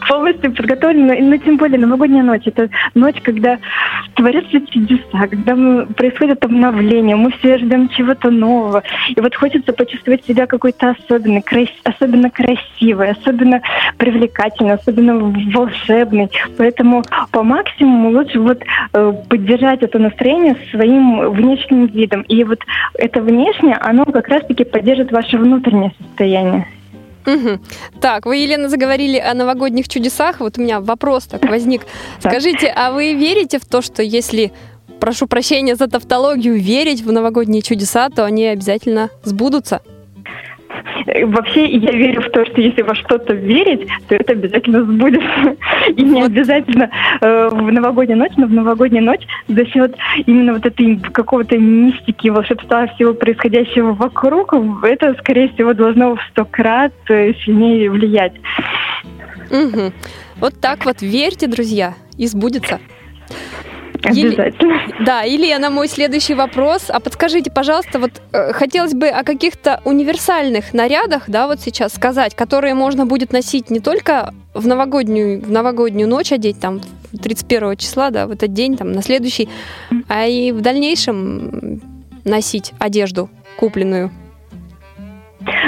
полностью 0.09 0.53
подготовленным. 0.53 1.29
Но 1.29 1.37
тем 1.37 1.59
более 1.59 1.79
новогодняя 1.79 2.23
ночь. 2.23 2.47
Это 2.47 2.71
ночь, 2.95 3.17
когда 3.23 3.59
творятся 4.15 4.61
чудеса, 4.67 5.27
когда 5.29 5.55
происходит 5.95 6.43
обновление, 6.45 7.17
мы 7.17 7.33
все 7.33 7.59
ждем 7.59 7.91
чего-то 7.91 8.31
нового. 8.31 8.83
И 9.15 9.21
вот 9.21 9.35
хочется 9.35 9.75
почувствовать 9.75 10.25
себя 10.25 10.47
какой-то 10.47 10.97
особенной, 10.99 11.43
крас- 11.43 11.69
особенно 11.85 12.31
красивой, 12.31 13.11
особенно 13.11 13.61
привлекательной, 13.99 14.75
особенно 14.75 15.19
волшебной. 15.19 16.31
Поэтому 16.57 17.03
по 17.31 17.43
максимуму 17.43 18.11
лучше 18.11 18.41
вот 18.41 18.63
э, 18.95 19.13
поддержать 19.29 19.83
это 19.83 19.99
настроение 19.99 20.57
своим 20.71 21.31
внешним 21.31 21.87
видом. 21.87 22.23
И 22.23 22.43
вот 22.43 22.61
это 22.95 23.21
внешнее, 23.21 23.77
оно 23.83 24.07
как 24.07 24.29
раз-таки 24.29 24.65
поддержит 24.65 25.13
ваше 25.13 25.37
внутреннее 25.37 25.93
состояние. 26.01 26.67
Мгм. 27.27 27.61
Так, 28.01 28.25
вы, 28.25 28.37
Елена, 28.37 28.69
заговорили 28.69 29.19
о 29.19 29.35
новогодних 29.35 29.89
чудесах. 29.89 30.41
Вот 30.41 30.59
у 30.59 30.63
меня 30.63 30.81
вопрос 30.81 31.25
так 31.25 31.45
возник. 31.45 31.83
Так. 32.23 32.33
Скажите, 32.33 32.73
а 32.75 32.93
вы 32.93 33.15
верите 33.15 33.59
в 33.59 33.65
то, 33.65 33.83
что 33.83 34.03
если, 34.03 34.53
прошу 35.01 35.27
прощения 35.27 35.77
за 35.77 35.89
тавтологию, 35.89 36.59
верить 36.61 37.03
в 37.03 37.13
новогодние 37.13 37.63
чудеса, 37.63 38.09
то 38.11 38.25
они 38.25 38.47
обязательно 38.47 39.11
сбудутся? 39.25 39.81
Вообще, 41.27 41.67
я 41.67 41.93
верю 41.93 42.23
в 42.23 42.31
то, 42.31 42.45
что 42.47 42.61
если 42.61 42.83
во 42.83 42.95
что-то 42.95 43.35
верить, 43.35 43.89
то 44.09 44.15
это 44.15 44.33
обязательно 44.33 44.85
сбудется. 44.85 45.57
И 45.97 46.03
не 46.03 46.23
обязательно 46.23 46.91
э, 47.21 47.49
в 47.49 47.73
новогоднюю 47.73 48.19
ночь, 48.19 48.33
но 48.37 48.47
в 48.47 48.53
новогоднюю 48.53 49.05
ночь 49.05 49.27
за 49.49 49.65
счет 49.67 49.95
именно 50.27 50.55
вот 50.55 50.67
этой 50.67 50.97
какого-то 50.97 51.59
мистики, 51.59 52.29
волшебства 52.29 52.87
всего 52.89 53.15
происходящего 53.15 53.93
вокруг, 53.93 54.55
это, 54.83 55.15
скорее 55.21 55.49
всего, 55.51 55.75
должно 55.75 56.17
в 56.17 56.21
сто 56.31 56.45
крат 56.45 56.93
э, 57.09 57.35
сильнее 57.45 57.91
влиять. 57.91 58.35
Мгм. 59.51 59.93
Вот 60.37 60.61
так 60.61 60.85
вот 60.85 61.03
верьте, 61.03 61.47
друзья, 61.47 61.95
и 62.19 62.27
сбудется. 62.27 62.81
Обязательно. 64.07 64.81
Да, 65.05 65.23
Елена, 65.23 65.71
мой 65.71 65.89
следующий 65.89 66.35
вопрос. 66.35 66.87
А 66.89 67.01
подскажите, 67.01 67.51
пожалуйста, 67.51 67.99
вот 67.99 68.13
э, 68.33 68.53
хотелось 68.53 68.95
бы 68.95 69.09
о 69.09 69.25
каких-то 69.25 69.81
универсальных 69.85 70.73
нарядах, 70.73 71.25
да, 71.29 71.47
вот 71.47 71.61
сейчас 71.61 71.95
сказать, 71.95 72.35
которые 72.35 72.75
можно 72.75 73.07
будет 73.07 73.33
носить 73.33 73.71
не 73.71 73.81
только 73.81 74.33
в 74.55 74.67
новогоднюю, 74.67 75.43
в 75.43 75.51
новогоднюю 75.51 76.09
ночь 76.09 76.33
одеть, 76.33 76.61
там, 76.61 76.81
31 77.23 77.77
числа, 77.77 78.11
да, 78.11 78.27
в 78.27 78.31
этот 78.31 78.53
день, 78.53 78.77
там, 78.77 78.93
на 78.93 79.03
следующий, 79.03 79.49
а 80.09 80.27
и 80.27 80.53
в 80.53 80.61
дальнейшем 80.61 81.81
носить 82.25 82.73
одежду 82.79 83.29
купленную. 83.57 84.11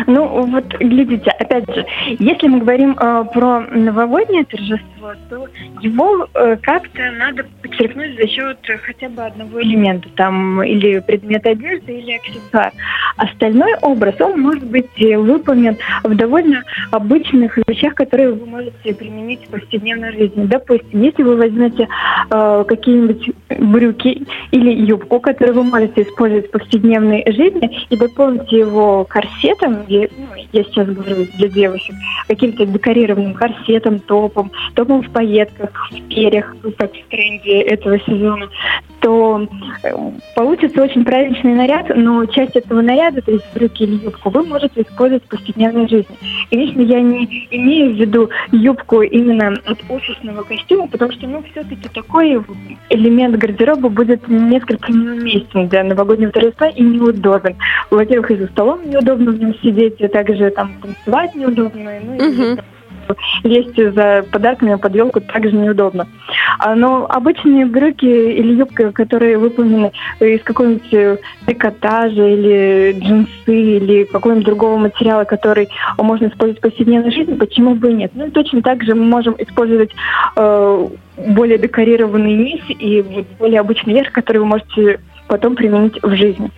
Ну, 0.07 0.47
вот, 0.47 0.65
глядите, 0.79 1.31
опять 1.31 1.73
же, 1.75 1.85
если 2.19 2.49
мы 2.49 2.61
говорим 2.61 2.97
э, 2.99 3.25
про 3.33 3.61
новогоднее 3.61 4.45
торжество, 4.45 5.13
то 5.29 5.47
его 5.81 6.27
э, 6.35 6.57
как-то 6.63 7.11
надо 7.13 7.45
подчеркнуть 7.63 8.17
за 8.17 8.29
счет 8.29 8.59
хотя 8.83 9.09
бы 9.09 9.23
одного 9.23 9.63
элемента, 9.63 10.09
там, 10.17 10.63
или 10.63 11.01
предмета 11.01 11.51
одежды, 11.51 11.99
или 11.99 12.13
аксессуар. 12.13 12.73
Остальной 13.17 13.75
образ, 13.83 14.21
он 14.21 14.41
может 14.41 14.65
быть 14.65 14.91
э, 14.97 15.17
выполнен 15.17 15.77
в 16.05 16.15
довольно 16.15 16.63
обычных 16.91 17.59
вещах, 17.67 17.95
которые 17.95 18.33
вы 18.33 18.47
можете 18.47 18.95
применить 18.95 19.47
в 19.47 19.51
повседневной 19.51 20.13
жизни. 20.13 20.47
Допустим, 20.47 21.03
если 21.03 21.23
вы 21.23 21.37
возьмете 21.37 21.89
э, 22.31 22.65
какие-нибудь 22.67 23.31
брюки 23.59 24.27
или 24.51 24.71
юбку, 24.71 25.21
которую 25.21 25.57
вы 25.57 25.65
можете 25.65 26.03
использовать 26.03 26.49
в 26.49 26.51
повседневной 26.51 27.25
жизни, 27.27 27.87
и 27.91 27.97
дополните 27.97 28.59
его 28.59 29.05
корсетом, 29.05 29.85
я, 29.89 30.09
ну, 30.17 30.27
я 30.53 30.65
сейчас 30.65 30.89
говорю 30.89 31.27
для 31.37 31.49
девушек, 31.49 31.95
каким-то 32.27 32.67
декорированным 32.67 33.35
корсетом, 33.35 33.99
топом, 34.01 34.51
топом 34.75 35.03
в 35.03 35.11
пайетках, 35.11 35.71
в 35.91 36.09
перьях, 36.09 36.55
как 36.77 36.93
в 36.93 37.09
тренде 37.09 37.61
этого 37.63 37.99
сезона, 38.01 38.49
то 39.01 39.47
э, 39.83 39.91
получится 40.35 40.83
очень 40.83 41.05
праздничный 41.05 41.55
наряд, 41.55 41.91
но 41.95 42.25
часть 42.27 42.57
этого 42.57 42.81
наряда, 42.81 43.23
то 43.23 43.33
есть 43.33 43.45
брюки 43.55 43.85
или 43.85 44.05
юбку, 44.05 44.31
вы 44.31 44.45
можете 44.45 44.83
использовать 44.83 45.25
в 45.25 45.29
повседневной 45.29 45.89
жизни. 45.89 46.17
Конечно, 46.51 46.81
я 46.81 47.01
не 47.01 47.47
имею 47.51 47.95
в 47.95 47.97
виду 47.97 48.31
юбку 48.53 49.03
именно 49.03 49.55
от 49.65 49.79
офисного 49.89 50.43
костюма, 50.43 50.89
потому 50.89 51.13
что, 51.13 51.27
ну, 51.27 51.43
все-таки 51.51 51.89
такой 51.89 52.43
элемент 52.91 53.37
гардероба 53.37 53.89
будет 53.89 54.29
несколько 54.29 54.93
неуместен 54.93 55.69
для 55.69 55.85
новогоднего 55.85 56.33
торжества 56.33 56.69
и 56.69 56.83
неудобен. 56.83 57.57
Во-первых, 57.91 58.31
и 58.33 58.37
за 58.37 58.47
столом 58.49 58.81
неудобно 58.89 59.33
в 59.33 59.39
нем 59.39 59.55
сидеть, 59.63 59.78
и 59.87 60.09
также 60.09 60.51
там 60.51 60.73
танцевать 60.81 61.35
неудобно, 61.35 61.93
ну, 62.03 62.15
и 62.15 62.57
лезть 63.45 63.95
за 63.95 64.25
подарками 64.31 64.75
под 64.77 64.95
елку 64.95 65.21
также 65.21 65.53
неудобно. 65.53 66.07
А, 66.59 66.75
Но 66.75 67.07
обычные 67.09 67.67
брюки 67.67 68.05
или 68.05 68.55
юбка, 68.55 68.93
которые 68.93 69.39
выполнены 69.39 69.93
из 70.21 70.43
какого-нибудь 70.43 70.93
э, 70.93 71.19
трикотажа 71.47 72.27
или 72.27 72.99
джинсы 72.99 73.29
или 73.47 74.05
какого-нибудь 74.05 74.47
другого 74.47 74.77
материала, 74.77 75.25
который 75.25 75.69
можно 75.97 76.27
использовать 76.27 76.59
в 76.59 76.63
повседневной 76.63 77.11
жизни, 77.11 77.35
почему 77.35 77.75
бы 77.75 77.91
и 77.91 77.95
нет? 77.95 78.13
Ну 78.15 78.27
и 78.27 78.31
точно 78.31 78.63
так 78.63 78.83
же 78.83 78.95
мы 78.95 79.05
можем 79.05 79.35
использовать 79.39 79.91
э, 80.37 80.89
более 81.29 81.59
декорированные 81.59 82.37
низ 82.37 82.61
и 82.69 83.25
более 83.39 83.61
обычный 83.61 83.95
верх, 83.95 84.13
который 84.13 84.39
вы 84.39 84.47
можете 84.47 85.01
потом 85.27 85.57
применить 85.57 86.03
в 86.03 86.15
жизни. 86.15 86.51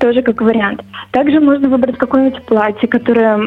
Тоже 0.00 0.22
как 0.22 0.40
вариант. 0.40 0.82
Также 1.10 1.40
можно 1.40 1.68
выбрать 1.68 1.96
какое-нибудь 1.96 2.42
платье, 2.44 2.88
которое 2.88 3.40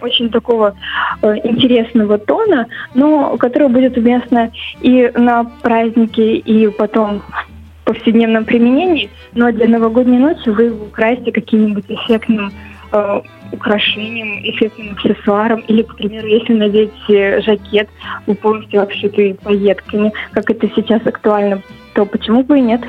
очень 0.00 0.30
такого 0.30 0.74
э, 1.22 1.36
интересного 1.44 2.18
тона, 2.18 2.66
но 2.94 3.36
которое 3.36 3.68
будет 3.68 3.96
уместно 3.96 4.50
и 4.80 5.10
на 5.14 5.44
праздники, 5.44 6.20
и 6.20 6.68
потом 6.68 7.20
в 7.20 7.84
повседневном 7.84 8.44
применении. 8.44 9.10
Но 9.34 9.52
для 9.52 9.68
новогодней 9.68 10.18
ночи 10.18 10.48
вы 10.48 10.70
украсите 10.72 11.32
каким-нибудь 11.32 11.84
эффектным 11.88 12.52
э, 12.92 13.20
украшением, 13.52 14.40
эффектным 14.44 14.92
аксессуаром, 14.92 15.60
или, 15.68 15.82
к 15.82 15.96
примеру, 15.96 16.26
если 16.26 16.54
надеть 16.54 16.92
э, 17.08 17.40
жакет, 17.42 17.88
вы 18.26 18.34
полностью 18.34 18.82
обшитый 18.82 19.34
пайетками, 19.34 20.12
как 20.32 20.50
это 20.50 20.68
сейчас 20.74 21.06
актуально, 21.06 21.62
то 21.94 22.04
почему 22.06 22.42
бы 22.42 22.58
и 22.58 22.62
нет? 22.62 22.82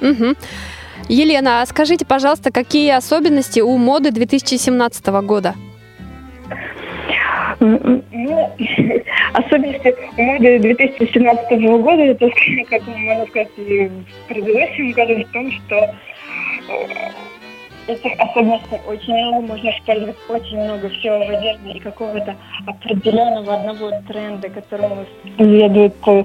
Мгм. 0.00 0.36
Елена, 1.12 1.60
а 1.60 1.66
скажите, 1.66 2.06
пожалуйста, 2.06 2.50
какие 2.50 2.90
особенности 2.90 3.60
у 3.60 3.76
моды 3.76 4.12
2017 4.12 5.06
года? 5.08 5.54
Ну, 7.60 8.02
особенности 9.34 9.94
моды 10.16 10.58
2017 10.58 11.50
года, 11.82 12.02
это, 12.02 12.30
как 12.70 12.86
можно 12.86 13.26
сказать, 13.26 13.50
и 13.58 13.90
в 14.24 14.28
предыдущем 14.28 14.92
году, 14.92 15.22
в 15.22 15.32
том, 15.32 15.52
что 15.52 15.76
э, 15.76 15.94
этих 17.86 18.12
особенностей 18.18 18.80
очень 18.86 19.14
много, 19.14 19.46
можно 19.46 19.70
использовать 19.70 20.16
очень 20.28 20.58
много 20.58 20.88
всего 20.90 21.18
в 21.18 21.30
одежде 21.30 21.72
и 21.72 21.80
какого-то 21.80 22.36
определенного 22.66 23.54
одного 23.54 23.90
тренда, 24.08 24.48
которому 24.48 25.04
следует, 25.36 25.94
э, 26.06 26.24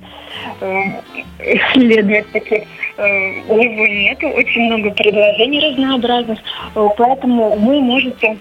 следует 1.74 2.32
таких, 2.32 2.64
э, 2.98 3.08
его 3.48 3.88
нету, 3.88 4.28
очень 4.28 4.62
много 4.72 4.92
предложений 4.92 5.72
разнообразных, 5.72 6.40
э, 6.76 6.88
поэтому 6.98 7.56
вы 7.56 7.82
можете 7.82 8.38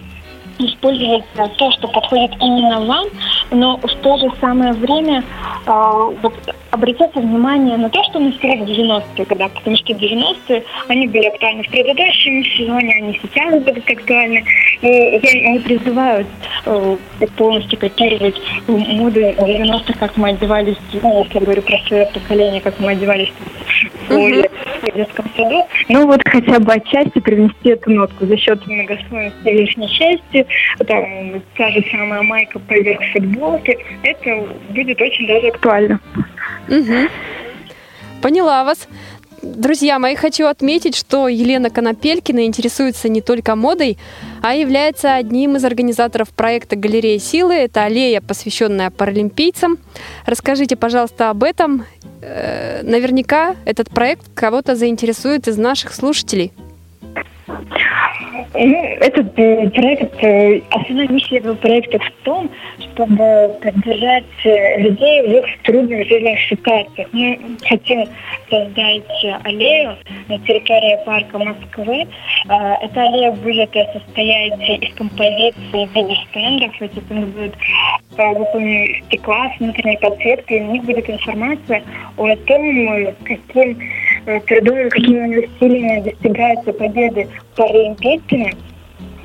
использовать 0.59 1.24
то, 1.57 1.70
что 1.72 1.88
подходит 1.88 2.33
именно 2.40 2.81
вам, 2.81 3.07
но 3.50 3.76
в 3.76 3.94
то 4.02 4.16
же 4.18 4.31
самое 4.40 4.72
время 4.72 5.22
э, 5.66 6.12
вот, 6.22 6.35
обратите 6.70 7.20
внимание 7.20 7.76
на 7.76 7.88
то, 7.90 8.02
что 8.05 8.18
мы 8.18 8.33
сказали 8.33 8.59
в 8.59 8.68
90-е 8.68 9.24
годы, 9.24 9.48
потому 9.55 9.76
что 9.76 9.92
90-е, 9.92 10.64
они 10.88 11.09
были 11.09 11.26
актуальны 11.26 11.62
в 11.62 11.68
предыдущем 11.68 12.44
сезоне, 12.44 12.94
они 12.96 13.20
сейчас 13.22 13.62
будут 13.62 13.88
актуальны. 13.88 14.44
И 14.83 14.88
я 14.88 15.50
не 15.52 15.59
призываю 15.61 16.26
э, 16.64 16.96
полностью 17.37 17.79
копировать 17.79 18.40
моду 18.66 19.20
90-х, 19.20 19.94
как 19.98 20.16
мы 20.16 20.31
одевались, 20.31 20.76
ну, 21.02 21.22
если 21.22 21.35
я 21.35 21.40
говорю 21.40 21.62
про 21.62 21.79
свое 21.87 22.07
поколение, 22.07 22.61
как 22.61 22.79
мы 22.81 22.90
одевались 22.90 23.33
в 23.66 23.70
школе, 23.70 24.50
в 24.83 24.96
детском 24.96 25.26
саду. 25.37 25.66
Ну 25.88 26.07
вот 26.07 26.20
хотя 26.24 26.59
бы 26.61 26.72
отчасти 26.72 27.18
привнести 27.20 27.70
эту 27.70 27.90
нотку 27.90 28.26
за 28.26 28.37
счет 28.37 28.66
многослойности 28.66 29.48
лишней 29.48 29.88
части, 29.88 30.46
там, 30.87 31.42
та 31.57 31.70
же 31.70 31.85
самая 31.90 32.22
майка 32.22 32.59
поверх 32.59 33.00
футболки, 33.12 33.79
это 34.02 34.48
будет 34.70 35.00
очень 35.00 35.26
даже 35.26 35.48
актуально. 35.48 36.00
Угу. 36.68 37.09
Поняла 38.22 38.64
вас. 38.64 38.88
Друзья 39.42 39.98
мои, 39.98 40.16
хочу 40.16 40.46
отметить, 40.46 40.96
что 40.96 41.29
Елена 41.29 41.70
Конопелькина 41.70 42.46
интересуется 42.46 43.09
не 43.09 43.20
только 43.20 43.55
модой, 43.55 43.96
а 44.42 44.55
является 44.55 45.14
одним 45.14 45.57
из 45.57 45.64
организаторов 45.64 46.31
проекта 46.31 46.74
«Галерея 46.74 47.18
силы». 47.18 47.55
Это 47.55 47.85
аллея, 47.85 48.20
посвященная 48.20 48.90
паралимпийцам. 48.90 49.79
Расскажите, 50.24 50.74
пожалуйста, 50.76 51.31
об 51.31 51.44
этом. 51.44 51.85
Э, 52.22 52.81
наверняка 52.83 53.55
этот 53.64 53.90
проект 53.90 54.22
кого-то 54.35 54.74
заинтересует 54.74 55.46
из 55.48 55.59
наших 55.59 55.94
слушателей. 55.94 56.52
Ну, 57.47 58.83
этот 59.01 59.39
э, 59.39 59.71
проект, 59.71 60.25
э, 60.25 60.63
основная 60.71 61.09
миссия 61.09 61.39
этого 61.39 61.55
проекта 61.55 61.99
в 61.99 62.11
том, 62.25 62.51
чтобы 62.81 63.57
поддержать 63.63 64.25
э, 64.45 64.81
людей 64.81 65.23
в 65.23 65.31
их 65.31 65.63
трудных 65.63 66.09
жизненных 66.09 66.41
ситуациях. 66.49 67.09
Мы 67.13 67.39
хотим 67.69 68.07
создать 68.51 69.45
аллею 69.45 69.97
на 70.29 70.39
территории 70.41 71.05
парка 71.05 71.39
Москвы. 71.39 72.07
Эта 72.47 73.03
аллея 73.03 73.33
будет 73.33 73.71
состоять 73.73 74.69
из 74.69 74.95
композиции 74.95 75.87
в 75.87 75.95
виде 75.95 76.17
стендов. 76.29 76.73
Эти 76.81 76.99
стенды 77.01 77.27
будут 77.27 77.55
выполнены 78.17 78.87
из 78.87 79.05
стекла 79.07 79.53
с 79.55 79.61
внутренней 79.61 79.99
подсветкой. 79.99 80.61
У 80.63 80.73
них 80.73 80.85
будет 80.85 81.11
информация 81.11 81.83
о 82.17 82.35
том, 82.37 83.15
каким 83.25 83.79
э, 84.27 84.41
трудом, 84.41 84.91
какими 84.91 85.47
усилиями 85.47 86.01
достигаются 86.03 86.73
победы 86.73 87.29
паралимпийцами. 87.57 88.55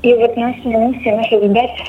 И 0.02 0.14
вот 0.16 0.36
наша 0.36 0.68
миссия, 0.68 1.16
наша 1.16 1.40
задача 1.40 1.86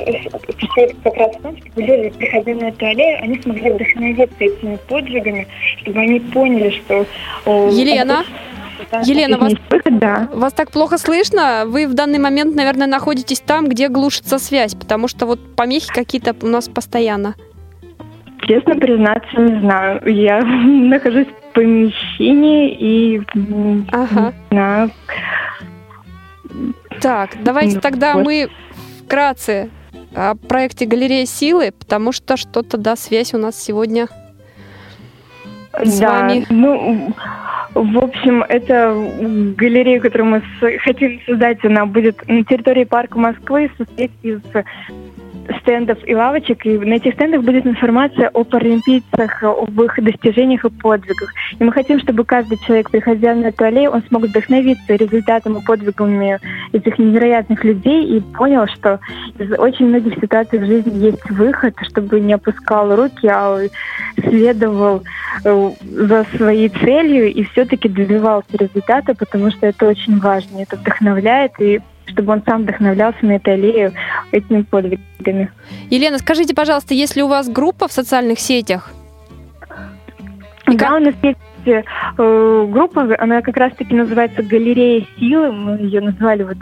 состоит 0.46 0.96
как 1.02 1.16
раз 1.16 1.34
в 1.34 1.40
том, 1.42 1.56
чтобы 1.56 1.82
люди, 1.82 2.10
приходя 2.10 2.54
на 2.54 2.68
эту 2.68 2.84
аллею, 2.86 3.18
они 3.22 3.40
смогли 3.40 3.70
вдохновиться 3.70 4.36
этими 4.38 4.78
подвигами, 4.86 5.46
чтобы 5.78 6.00
они 6.00 6.20
поняли, 6.20 6.70
что... 6.70 7.06
э, 7.46 7.68
Елена? 7.72 8.22
это- 8.22 9.00
Елена, 9.04 9.38
вас, 9.38 9.54
Выход, 9.70 9.98
да. 9.98 10.28
вас 10.32 10.52
так 10.52 10.70
плохо 10.70 10.98
слышно? 10.98 11.64
Вы 11.66 11.86
в 11.86 11.94
данный 11.94 12.18
момент, 12.18 12.54
наверное, 12.54 12.86
находитесь 12.86 13.40
там, 13.40 13.68
где 13.68 13.88
глушится 13.88 14.38
связь, 14.38 14.74
потому 14.74 15.08
что 15.08 15.24
вот 15.26 15.38
помехи 15.56 15.88
какие-то 15.88 16.34
у 16.42 16.46
нас 16.48 16.68
постоянно. 16.68 17.34
Честно 18.46 18.74
признаться, 18.74 19.40
не 19.40 19.60
знаю. 19.60 20.02
Я 20.06 20.40
нахожусь 20.44 21.28
в 21.28 21.41
помещении 21.52 22.74
и 22.78 23.22
Ага. 23.92 24.32
знаю. 24.50 24.90
Так, 27.00 27.36
давайте 27.42 27.76
Ну, 27.76 27.80
тогда 27.80 28.14
вот. 28.14 28.24
мы 28.24 28.48
вкратце 29.04 29.70
о 30.14 30.34
проекте 30.34 30.86
«Галерея 30.86 31.26
силы», 31.26 31.72
потому 31.78 32.12
что 32.12 32.36
что-то, 32.36 32.76
да, 32.76 32.96
связь 32.96 33.34
у 33.34 33.38
нас 33.38 33.60
сегодня 33.60 34.08
с 35.72 35.98
да, 35.98 36.10
вами. 36.10 36.46
ну, 36.50 37.14
в 37.74 37.98
общем, 37.98 38.42
это 38.42 38.94
галерея, 39.56 40.00
которую 40.00 40.30
мы 40.30 40.42
хотим 40.80 41.18
создать, 41.26 41.64
она 41.64 41.86
будет 41.86 42.26
на 42.28 42.44
территории 42.44 42.84
парка 42.84 43.18
Москвы, 43.18 43.70
состоит 43.78 44.10
из 44.22 44.40
стендов 45.60 45.98
и 46.06 46.14
лавочек, 46.14 46.64
и 46.66 46.78
на 46.78 46.94
этих 46.94 47.14
стендах 47.14 47.42
будет 47.42 47.66
информация 47.66 48.28
о 48.28 48.44
паралимпийцах, 48.44 49.42
об 49.42 49.80
их 49.82 50.02
достижениях 50.02 50.64
и 50.64 50.70
подвигах. 50.70 51.32
И 51.58 51.64
мы 51.64 51.72
хотим, 51.72 52.00
чтобы 52.00 52.24
каждый 52.24 52.58
человек, 52.58 52.90
приходя 52.90 53.34
на 53.34 53.46
эту 53.46 53.64
аллею, 53.64 53.90
он 53.90 54.02
смог 54.08 54.22
вдохновиться 54.22 54.94
результатом 54.94 55.58
и 55.58 55.64
подвигами 55.64 56.38
этих 56.72 56.98
невероятных 56.98 57.64
людей 57.64 58.16
и 58.16 58.20
понял, 58.20 58.66
что 58.66 59.00
из 59.38 59.52
очень 59.58 59.86
многих 59.86 60.14
ситуаций 60.20 60.58
в 60.58 60.66
жизни 60.66 61.06
есть 61.06 61.30
выход, 61.30 61.74
чтобы 61.82 62.20
не 62.20 62.34
опускал 62.34 62.94
руки, 62.94 63.26
а 63.26 63.58
следовал 64.16 65.02
э, 65.44 65.70
за 65.82 66.26
своей 66.36 66.68
целью 66.68 67.32
и 67.32 67.44
все-таки 67.44 67.88
добивался 67.88 68.56
результата, 68.56 69.14
потому 69.14 69.50
что 69.50 69.66
это 69.66 69.86
очень 69.86 70.18
важно, 70.18 70.62
это 70.62 70.76
вдохновляет, 70.76 71.52
и 71.60 71.80
чтобы 72.12 72.32
он 72.32 72.42
сам 72.46 72.62
вдохновлялся 72.62 73.18
на 73.24 73.32
этой 73.32 73.54
аллее 73.54 73.92
этими 74.32 74.62
подвигами. 74.62 75.50
Елена, 75.90 76.18
скажите, 76.18 76.54
пожалуйста, 76.54 76.94
есть 76.94 77.16
ли 77.16 77.22
у 77.22 77.28
вас 77.28 77.48
группа 77.48 77.88
в 77.88 77.92
социальных 77.92 78.38
сетях? 78.38 78.90
И 80.68 80.76
Да, 80.76 80.86
как- 80.88 81.00
у 81.00 81.04
нас 81.04 81.14
есть 81.22 81.38
э, 81.66 81.82
группа, 82.70 83.14
она 83.18 83.40
как 83.42 83.56
раз-таки 83.56 83.94
называется 83.94 84.42
«Галерея 84.42 85.06
силы». 85.18 85.52
Мы 85.52 85.78
ее 85.78 86.00
назвали, 86.00 86.42
вот, 86.44 86.56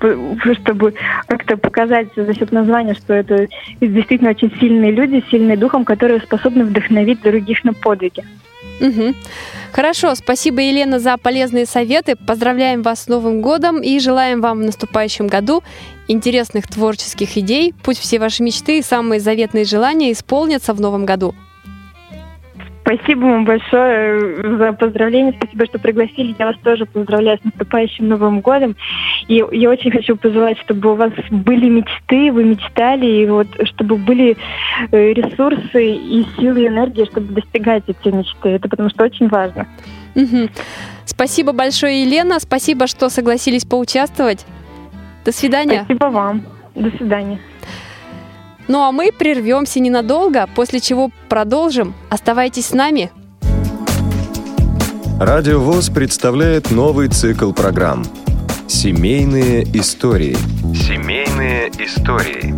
э, 0.00 0.54
чтобы 0.62 0.94
как-то 1.26 1.56
показать 1.56 2.08
за 2.16 2.32
счет 2.34 2.52
названия, 2.52 2.94
что 2.94 3.14
это 3.14 3.48
действительно 3.80 4.30
очень 4.30 4.52
сильные 4.58 4.90
люди, 4.92 5.24
сильные 5.30 5.56
духом, 5.56 5.84
которые 5.84 6.20
способны 6.20 6.64
вдохновить 6.64 7.22
других 7.22 7.64
на 7.64 7.72
подвиги. 7.74 8.24
Мгм. 8.82 9.14
Хорошо, 9.72 10.14
спасибо, 10.16 10.60
Елена, 10.60 10.98
за 10.98 11.16
полезные 11.16 11.66
советы. 11.66 12.16
Поздравляем 12.16 12.82
вас 12.82 13.04
с 13.04 13.08
Новым 13.08 13.40
годом 13.40 13.80
и 13.80 13.98
желаем 14.00 14.40
вам 14.40 14.58
в 14.58 14.64
наступающем 14.64 15.28
году 15.28 15.62
интересных 16.08 16.66
творческих 16.66 17.38
идей. 17.38 17.74
Пусть 17.84 18.00
все 18.00 18.18
ваши 18.18 18.42
мечты 18.42 18.78
и 18.78 18.82
самые 18.82 19.20
заветные 19.20 19.64
желания 19.64 20.10
исполнятся 20.10 20.74
в 20.74 20.80
новом 20.80 21.06
году. 21.06 21.32
Спасибо 22.94 23.24
вам 23.24 23.44
большое 23.44 24.42
э, 24.42 24.56
за 24.58 24.72
поздравления, 24.72 25.34
спасибо, 25.38 25.66
что 25.66 25.78
пригласили. 25.78 26.34
Я 26.38 26.46
вас 26.46 26.56
тоже 26.62 26.84
поздравляю 26.84 27.38
с 27.38 27.44
наступающим 27.44 28.08
Новым 28.08 28.40
годом. 28.40 28.76
И 29.28 29.42
я 29.52 29.70
очень 29.70 29.90
хочу 29.90 30.16
пожелать, 30.16 30.58
чтобы 30.58 30.92
у 30.92 30.94
вас 30.96 31.12
были 31.30 31.68
мечты, 31.68 32.32
вы 32.32 32.44
мечтали, 32.44 33.06
и 33.06 33.26
вот 33.26 33.46
чтобы 33.64 33.96
были 33.96 34.36
э, 34.90 35.12
ресурсы 35.12 35.94
и 35.94 36.26
силы, 36.36 36.62
и 36.62 36.66
энергия, 36.66 37.06
чтобы 37.06 37.32
достигать 37.32 37.84
эти 37.86 38.08
мечты. 38.08 38.50
Это 38.50 38.68
потому 38.68 38.90
что 38.90 39.04
очень 39.04 39.28
важно. 39.28 39.66
Мгм. 40.14 40.50
Спасибо 41.04 41.52
большое, 41.52 42.02
Елена. 42.02 42.40
Спасибо, 42.40 42.86
что 42.86 43.08
согласились 43.08 43.64
поучаствовать. 43.64 44.44
До 45.24 45.32
свидания. 45.32 45.84
Спасибо 45.84 46.06
вам. 46.06 46.42
До 46.74 46.90
свидания. 46.90 47.38
Ну 48.68 48.82
а 48.82 48.92
мы 48.92 49.10
прервемся 49.12 49.80
ненадолго, 49.80 50.48
после 50.54 50.80
чего 50.80 51.10
продолжим. 51.28 51.94
Оставайтесь 52.10 52.66
с 52.66 52.72
нами. 52.72 53.10
Радио 55.20 55.60
ВОЗ 55.60 55.90
представляет 55.90 56.70
новый 56.70 57.08
цикл 57.08 57.52
программ 57.52 58.04
«Семейные 58.66 59.62
истории». 59.78 60.36
Семейные 60.74 61.68
истории. 61.78 62.54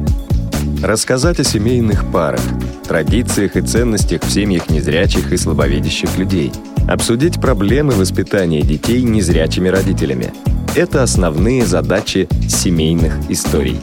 Рассказать 0.82 1.40
о 1.40 1.44
семейных 1.44 2.10
парах, 2.10 2.40
традициях 2.86 3.56
и 3.56 3.60
ценностях 3.60 4.22
в 4.22 4.30
семьях 4.30 4.70
незрячих 4.70 5.32
и 5.32 5.36
слабовидящих 5.36 6.16
людей. 6.16 6.52
Обсудить 6.88 7.40
проблемы 7.40 7.92
воспитания 7.92 8.62
детей 8.62 9.02
незрячими 9.02 9.68
родителями. 9.68 10.32
Это 10.74 11.02
основные 11.02 11.64
задачи 11.66 12.28
семейных 12.48 13.14
историй. 13.30 13.80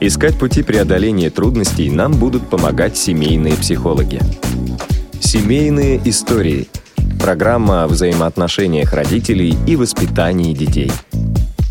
Искать 0.00 0.38
пути 0.38 0.62
преодоления 0.62 1.28
трудностей 1.28 1.90
нам 1.90 2.12
будут 2.12 2.48
помогать 2.48 2.96
семейные 2.96 3.54
психологи. 3.54 4.20
Семейные 5.18 6.00
истории. 6.04 6.68
Программа 7.20 7.82
о 7.82 7.88
взаимоотношениях 7.88 8.92
родителей 8.92 9.56
и 9.66 9.74
воспитании 9.74 10.54
детей. 10.54 10.92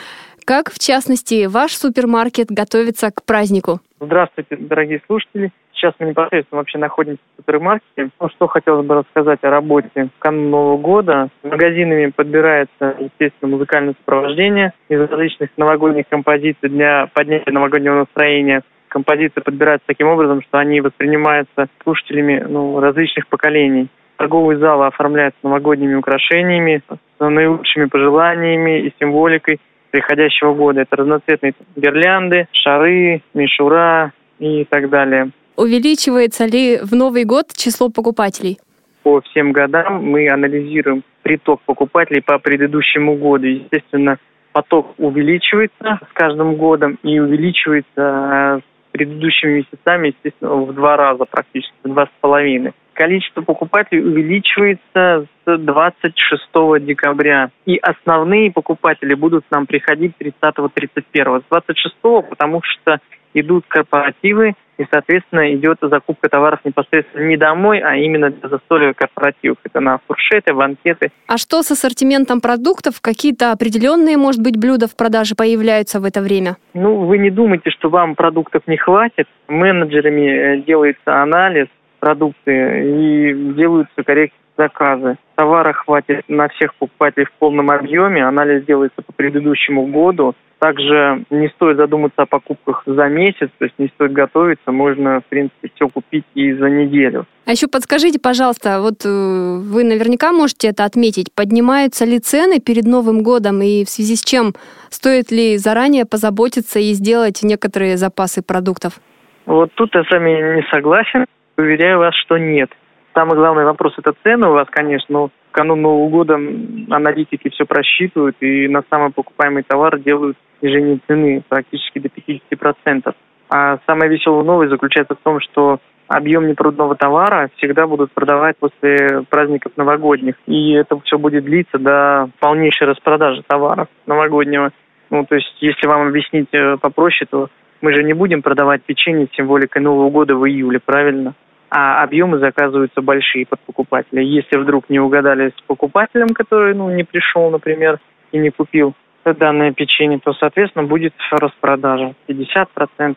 Как, 0.45 0.71
в 0.71 0.79
частности, 0.79 1.47
ваш 1.47 1.73
супермаркет 1.73 2.49
готовится 2.51 3.11
к 3.11 3.25
празднику? 3.25 3.81
Здравствуйте, 4.01 4.57
дорогие 4.57 5.01
слушатели. 5.07 5.53
Сейчас 5.73 5.95
мы 5.99 6.07
непосредственно 6.07 6.59
вообще 6.59 6.79
находимся 6.79 7.21
в 7.35 7.41
супермаркете. 7.41 8.11
Ну, 8.21 8.29
что 8.29 8.47
хотелось 8.47 8.87
бы 8.87 8.97
рассказать 8.97 9.43
о 9.43 9.51
работе 9.51 10.09
в 10.17 10.19
канун 10.21 10.51
Нового 10.51 10.77
года. 10.79 11.29
Магазинами 11.43 12.13
подбирается, 12.15 12.97
естественно, 12.99 13.53
музыкальное 13.53 13.95
сопровождение 13.99 14.73
из 14.89 15.01
различных 15.01 15.51
новогодних 15.57 16.09
композиций 16.09 16.69
для 16.69 17.09
поднятия 17.13 17.51
новогоднего 17.51 18.01
настроения. 18.01 18.63
Композиции 18.89 19.41
подбираются 19.41 19.87
таким 19.87 20.09
образом, 20.09 20.43
что 20.43 20.59
они 20.59 20.81
воспринимаются 20.81 21.67
слушателями 21.83 22.45
ну, 22.49 22.79
различных 22.79 23.27
поколений. 23.29 23.89
Торговые 24.17 24.59
залы 24.59 24.87
оформляются 24.87 25.41
новогодними 25.43 25.95
украшениями, 25.95 26.83
с 26.89 26.99
наилучшими 27.19 27.87
пожеланиями 27.87 28.87
и 28.87 28.95
символикой 29.01 29.59
приходящего 29.93 30.55
года. 30.55 30.81
Это 30.81 30.97
разноцветные 30.97 31.53
гирлянды, 31.77 32.49
шары, 32.51 33.23
мишура 33.35 34.13
и 34.41 34.65
так 34.65 34.91
далее. 34.91 35.31
Увеличивается 35.57 36.47
ли 36.47 36.79
в 36.79 36.95
Новый 36.95 37.25
год 37.25 37.53
число 37.55 37.91
покупателей? 37.91 38.59
По 39.05 39.21
всем 39.21 39.53
годам 39.53 40.05
мы 40.05 40.29
анализируем 40.29 41.05
приток 41.23 41.61
покупателей 41.67 42.23
по 42.23 42.39
предыдущему 42.39 43.17
году. 43.17 43.47
Естественно, 43.47 44.19
поток 44.53 44.95
увеличивается 44.99 46.01
с 46.11 46.13
каждым 46.15 46.57
годом 46.57 46.99
и 47.03 47.19
увеличивается 47.19 47.91
э, 47.97 48.61
с 48.61 48.93
предыдущими 48.93 49.59
месяцами, 49.59 50.09
естественно, 50.09 50.55
в 50.55 50.73
два 50.75 50.97
раза 50.97 51.25
практически, 51.25 51.75
в 51.85 51.89
два 51.89 52.07
с 52.07 52.11
половиной 52.21 52.73
количество 52.93 53.43
покупателей 53.43 54.03
увеличивается 54.03 55.27
с 55.45 55.59
26 55.59 56.85
декабря. 56.85 57.51
И 57.67 57.77
основные 57.77 58.53
покупатели 58.53 59.15
будут 59.15 59.45
к 59.49 59.51
нам 59.51 59.67
приходить 59.67 60.13
30-31. 60.21 61.41
С 61.41 61.45
26 61.51 61.97
потому 62.29 62.63
что 62.63 63.01
идут 63.35 63.65
корпоративы, 63.69 64.55
и, 64.79 64.85
соответственно, 64.91 65.55
идет 65.55 65.79
закупка 65.81 66.29
товаров 66.29 66.61
непосредственно 66.65 67.27
не 67.27 67.37
домой, 67.37 67.81
а 67.81 67.95
именно 67.97 68.31
для 68.31 68.49
застолья 68.49 68.93
корпоративов. 68.95 69.59
Это 69.65 69.81
на 69.81 69.99
фуршеты, 70.07 70.55
банкеты. 70.55 71.13
А 71.27 71.37
что 71.37 71.63
с 71.63 71.71
ассортиментом 71.71 72.41
продуктов? 72.41 73.01
Какие-то 73.01 73.53
определенные, 73.53 74.17
может 74.17 74.43
быть, 74.43 74.59
блюда 74.59 74.89
в 74.89 74.97
продаже 74.97 75.35
появляются 75.37 76.01
в 76.01 76.05
это 76.05 76.21
время? 76.21 76.57
Ну, 76.75 77.05
вы 77.05 77.19
не 77.19 77.31
думайте, 77.31 77.71
что 77.71 77.91
вам 77.91 78.15
продуктов 78.15 78.63
не 78.67 78.77
хватит. 78.77 79.29
Менеджерами 79.47 80.57
э, 80.57 80.63
делается 80.63 81.23
анализ, 81.23 81.69
продукты 82.03 82.51
и 82.51 83.55
делаются 83.55 84.03
корректные 84.03 84.43
заказы. 84.59 85.17
Товара 85.37 85.73
хватит 85.73 86.25
на 86.29 86.49
всех 86.49 86.75
покупателей 86.75 87.27
в 87.27 87.33
полном 87.39 87.71
объеме, 87.71 88.27
анализ 88.27 88.65
делается 88.65 89.03
по 89.03 89.13
предыдущему 89.13 89.87
году. 89.87 90.35
Также 90.59 91.25
не 91.31 91.49
стоит 91.49 91.77
задуматься 91.77 92.23
о 92.23 92.27
покупках 92.27 92.83
за 92.87 93.09
месяц, 93.09 93.51
то 93.59 93.65
есть 93.65 93.77
не 93.79 93.89
стоит 93.89 94.13
готовиться, 94.13 94.71
можно, 94.71 95.21
в 95.21 95.25
принципе, 95.25 95.71
все 95.75 95.89
купить 95.89 96.25
и 96.35 96.53
за 96.53 96.69
неделю. 96.71 97.27
А 97.47 97.53
еще 97.53 97.67
подскажите, 97.67 98.21
пожалуйста, 98.21 98.81
вот 98.81 99.05
э, 99.05 99.09
вы 99.09 99.83
наверняка 99.83 100.33
можете 100.33 100.69
это 100.69 100.85
отметить, 100.85 101.33
поднимаются 101.35 102.05
ли 102.05 102.21
цены 102.21 102.61
перед 102.61 102.85
Новым 102.85 103.23
годом 103.23 103.61
и 103.63 103.85
в 103.85 103.89
связи 103.89 104.15
с 104.15 104.23
чем 104.23 104.53
стоит 104.91 105.33
ли 105.33 105.57
заранее 105.57 106.05
позаботиться 106.05 106.79
и 106.79 106.93
сделать 106.93 107.41
некоторые 107.43 107.97
запасы 107.97 108.43
продуктов? 108.43 109.01
Вот 109.47 109.73
тут 109.75 109.93
я 109.95 110.05
с 110.05 110.11
вами 110.11 110.57
не 110.57 110.63
согласен. 110.71 111.27
Уверяю 111.57 111.99
вас, 111.99 112.15
что 112.15 112.39
нет. 112.39 112.71
Самый 113.15 113.37
главный 113.37 113.65
вопрос– 113.65 113.95
это 113.99 114.15
цены 114.23 114.49
у 114.49 114.53
вас, 114.53 114.67
конечно, 114.71 115.07
но 115.09 115.29
в 115.29 115.53
канун 115.53 115.83
Нового 115.83 116.09
года 116.09 116.35
аналитики 116.35 117.51
все 117.51 117.67
просчитывают 117.67 118.37
и 118.41 118.69
на 118.69 118.83
самый 118.89 119.11
покупаемый 119.11 119.63
товар 119.63 119.99
делают 119.99 120.39
снижение 120.61 120.99
цены 121.07 121.43
практически 121.47 121.99
до 121.99 122.09
50%. 122.09 123.15
А 123.51 123.79
самая 123.87 124.09
веселая 124.09 124.45
новость 124.45 124.71
заключается 124.71 125.15
в 125.15 125.23
том, 125.23 125.41
что 125.41 125.79
объем 126.09 126.49
непрудного 126.49 126.95
товара 126.95 127.51
всегда 127.57 127.87
будут 127.87 128.13
продавать 128.13 128.57
после 128.59 129.25
праздников 129.29 129.73
новогодних. 129.77 130.37
И 130.47 130.73
это 130.73 130.99
все 131.01 131.19
будет 131.19 131.45
длиться 131.45 131.79
до 131.79 132.31
полнейшей 132.41 132.87
распродажи 132.87 133.43
товара 133.47 133.89
новогоднего. 134.07 134.71
Ну, 135.11 135.27
то 135.27 135.35
есть, 135.35 135.55
если 135.61 135.87
вам 135.87 136.09
объяснить 136.09 136.49
э, 136.53 136.79
попроще, 136.79 137.29
то 137.31 137.49
мы 137.83 137.95
же 137.95 138.03
не 138.03 138.15
будем 138.15 138.41
продавать 138.41 138.83
печенье 138.85 139.27
с 139.27 139.37
символикой 139.37 139.83
Нового 139.83 140.09
года 140.09 140.35
в 140.35 140.47
июле, 140.49 140.81
правильно? 140.81 141.35
а 141.75 142.03
объемы 142.03 142.39
заказываются 142.39 143.01
большие 143.01 143.47
под 143.47 143.59
покупателя. 143.61 144.21
Если 144.21 144.59
вдруг 144.59 144.91
не 144.91 145.01
угадали 145.01 145.55
с 145.57 145.61
покупателем, 145.63 146.29
который 146.29 146.75
ну, 146.75 146.91
не 146.91 147.03
пришел, 147.03 147.49
например, 147.49 147.99
и 148.31 148.37
не 148.37 148.51
купил 148.51 148.93
данное 149.25 149.73
печенье, 149.73 150.19
то, 150.19 150.35
соответственно, 150.35 150.85
будет 150.85 151.15
распродажа. 151.31 152.15
50%, 152.29 153.17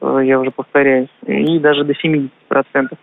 э, 0.00 0.20
я 0.24 0.40
уже 0.40 0.50
повторяюсь, 0.50 1.10
и 1.26 1.58
даже 1.60 1.84
до 1.84 1.92
70%. 1.92 2.30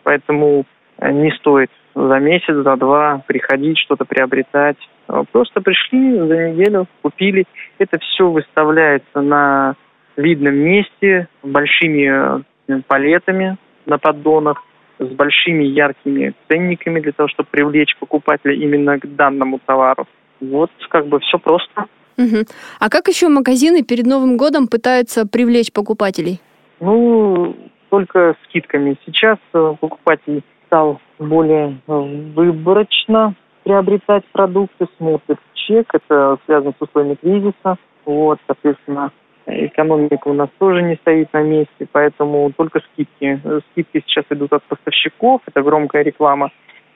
Поэтому 0.04 0.66
э, 0.98 1.12
не 1.12 1.32
стоит 1.32 1.70
за 1.96 2.20
месяц, 2.20 2.56
за 2.56 2.76
два 2.76 3.22
приходить, 3.26 3.78
что-то 3.78 4.04
приобретать. 4.04 4.78
Э, 5.08 5.24
просто 5.32 5.62
пришли 5.62 6.18
за 6.18 6.50
неделю, 6.50 6.88
купили. 7.02 7.46
Это 7.78 8.00
все 8.00 8.30
выставляется 8.30 9.22
на 9.22 9.76
видном 10.20 10.56
месте, 10.56 11.28
большими 11.44 12.44
палетами 12.88 13.58
на 13.86 13.98
поддонах 13.98 14.64
с 15.00 15.08
большими 15.08 15.64
яркими 15.64 16.34
ценниками 16.50 17.00
для 17.00 17.14
того, 17.14 17.30
чтобы 17.30 17.48
привлечь 17.50 17.96
покупателя 18.00 18.54
именно 18.54 19.00
к 19.00 19.16
данному 19.16 19.60
товару. 19.66 20.08
Вот 20.42 20.72
как 20.90 21.08
бы 21.08 21.20
все 21.20 21.40
просто. 21.40 21.86
Угу. 22.18 22.46
А 22.80 22.90
как 22.90 23.08
еще 23.08 23.30
магазины 23.30 23.82
перед 23.84 24.06
Новым 24.06 24.36
годом 24.36 24.68
пытаются 24.68 25.26
привлечь 25.26 25.72
покупателей? 25.72 26.42
Ну, 26.82 27.56
только 27.90 28.36
скидками. 28.44 28.98
Сейчас 29.06 29.38
э, 29.54 29.76
покупатель 29.80 30.44
стал 30.68 31.00
более 31.18 31.78
э, 31.88 31.94
выборочно 32.36 33.36
приобретать 33.64 34.26
продукты, 34.32 34.88
смотрит 34.98 35.38
чек, 35.54 35.88
это 35.94 36.38
связано 36.46 36.74
с 36.78 36.82
условиями 36.82 37.16
кризиса. 37.16 37.78
Вот, 38.06 38.40
соответственно, 38.48 39.12
экономика 39.50 40.28
у 40.28 40.34
нас 40.34 40.50
тоже 40.58 40.82
не 40.82 40.96
стоит 40.96 41.32
на 41.34 41.42
месте, 41.42 41.88
поэтому 41.92 42.52
только 42.56 42.80
скидки. 42.80 43.40
Скидки 43.72 44.04
сейчас 44.06 44.26
идут 44.30 44.54
от 44.54 44.64
поставщиков, 44.64 45.42
это 45.46 45.62
громкая 45.62 46.04
реклама 46.04 46.52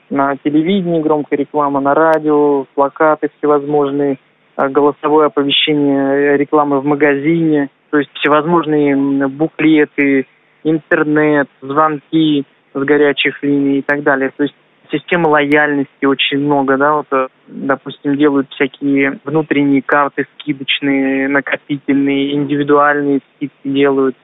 на 0.09 0.37
телевидении, 0.37 1.01
громкая 1.01 1.37
реклама 1.37 1.79
на 1.79 1.93
радио, 1.93 2.65
плакаты 2.75 3.29
всевозможные, 3.37 4.17
а, 4.55 4.69
голосовое 4.69 5.27
оповещение 5.27 6.37
рекламы 6.37 6.79
в 6.79 6.85
магазине, 6.85 7.69
то 7.89 7.97
есть 7.97 8.11
всевозможные 8.13 8.95
буклеты, 9.27 10.27
интернет, 10.63 11.47
звонки 11.61 12.45
с 12.73 12.79
горячих 12.79 13.41
линий 13.43 13.79
и 13.79 13.81
так 13.81 14.03
далее. 14.03 14.31
То 14.35 14.43
есть 14.43 14.55
системы 14.93 15.29
лояльности 15.29 16.05
очень 16.05 16.39
много, 16.39 16.77
да, 16.77 16.93
вот, 16.93 17.07
э, 17.11 17.27
допустим, 17.47 18.15
делают 18.15 18.49
всякие 18.51 19.19
внутренние 19.23 19.81
карты 19.81 20.25
скидочные, 20.33 21.27
накопительные, 21.27 22.35
индивидуальные 22.35 23.21
скидки 23.35 23.67
делают. 23.67 24.15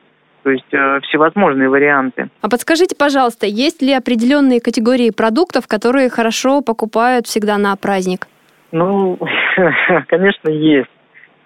То 0.43 0.51
есть 0.51 0.71
э, 0.71 0.99
всевозможные 1.01 1.67
варианты. 1.67 2.29
А 2.41 2.49
подскажите, 2.49 2.95
пожалуйста, 2.97 3.45
есть 3.45 3.81
ли 3.81 3.93
определенные 3.93 4.61
категории 4.61 5.09
продуктов, 5.09 5.67
которые 5.67 6.09
хорошо 6.09 6.61
покупают 6.61 7.27
всегда 7.27 7.57
на 7.57 7.75
праздник? 7.75 8.27
Ну, 8.71 9.19
конечно, 10.07 10.49
есть. 10.49 10.89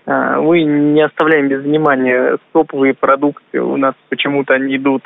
А, 0.06 0.40
мы 0.40 0.64
не 0.64 1.02
оставляем 1.02 1.48
без 1.48 1.64
внимания 1.64 2.38
топовые 2.52 2.94
продукты. 2.94 3.62
У 3.62 3.78
нас 3.78 3.96
почему-то 4.10 4.54
они 4.54 4.76
идут 4.76 5.04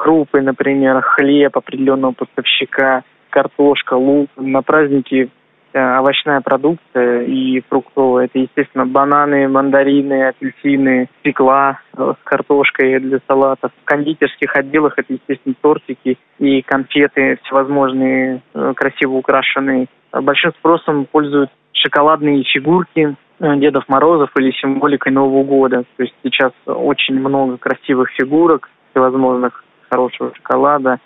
крупы, 0.00 0.40
например, 0.40 1.02
хлеб 1.02 1.56
определенного 1.56 2.12
поставщика, 2.12 3.02
картошка, 3.30 3.94
лук. 3.94 4.28
На 4.36 4.62
праздники 4.62 5.30
э, 5.72 5.98
овощная 5.98 6.40
продукция 6.40 7.22
и 7.22 7.60
фруктовая. 7.68 8.26
Это, 8.26 8.38
естественно, 8.38 8.86
бананы, 8.86 9.48
мандарины, 9.48 10.28
апельсины, 10.28 11.08
стекла 11.20 11.80
э, 11.96 12.12
с 12.20 12.24
картошкой 12.24 13.00
для 13.00 13.20
салатов. 13.26 13.72
В 13.82 13.84
кондитерских 13.84 14.54
отделах 14.56 14.94
это, 14.98 15.14
естественно, 15.14 15.54
тортики 15.60 16.18
и 16.38 16.62
конфеты 16.62 17.38
всевозможные, 17.44 18.42
э, 18.54 18.72
красиво 18.76 19.14
украшенные. 19.14 19.86
Большим 20.12 20.52
спросом 20.58 21.06
пользуются 21.10 21.54
шоколадные 21.72 22.42
фигурки 22.44 23.14
Дедов 23.38 23.88
Морозов 23.88 24.30
или 24.38 24.50
символикой 24.52 25.12
Нового 25.12 25.44
года. 25.44 25.84
То 25.96 26.02
есть 26.02 26.14
сейчас 26.22 26.52
очень 26.66 27.18
много 27.18 27.56
красивых 27.56 28.10
фигурок 28.10 28.68
всевозможных, 28.90 29.64
хорошего 29.88 30.32
шоколада. 30.34 30.98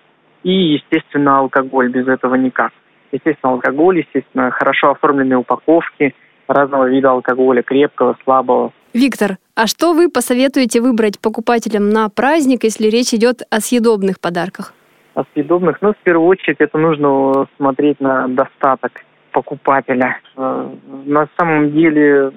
И, 0.44 0.74
естественно, 0.74 1.38
алкоголь. 1.38 1.90
Без 1.90 2.06
этого 2.06 2.36
никак. 2.36 2.72
Естественно, 3.10 3.54
алкоголь, 3.54 3.98
естественно, 3.98 4.50
хорошо 4.50 4.90
оформленные 4.92 5.38
упаковки 5.38 6.14
разного 6.46 6.88
вида 6.88 7.10
алкоголя, 7.10 7.62
крепкого, 7.62 8.16
слабого. 8.24 8.72
Виктор, 8.92 9.38
а 9.56 9.66
что 9.66 9.92
вы 9.92 10.08
посоветуете 10.08 10.80
выбрать 10.80 11.20
покупателям 11.20 11.90
на 11.90 12.08
праздник, 12.08 12.64
если 12.64 12.88
речь 12.88 13.12
идет 13.12 13.42
о 13.50 13.60
съедобных 13.60 14.20
подарках? 14.20 14.72
О 15.14 15.24
съедобных? 15.32 15.78
Ну, 15.80 15.92
в 15.92 15.96
первую 16.04 16.28
очередь, 16.28 16.56
это 16.60 16.78
нужно 16.78 17.46
смотреть 17.56 18.00
на 18.00 18.28
достаток 18.28 19.04
покупателя. 19.32 20.18
Э, 20.36 20.70
на 21.06 21.28
самом 21.36 21.72
деле 21.72 22.32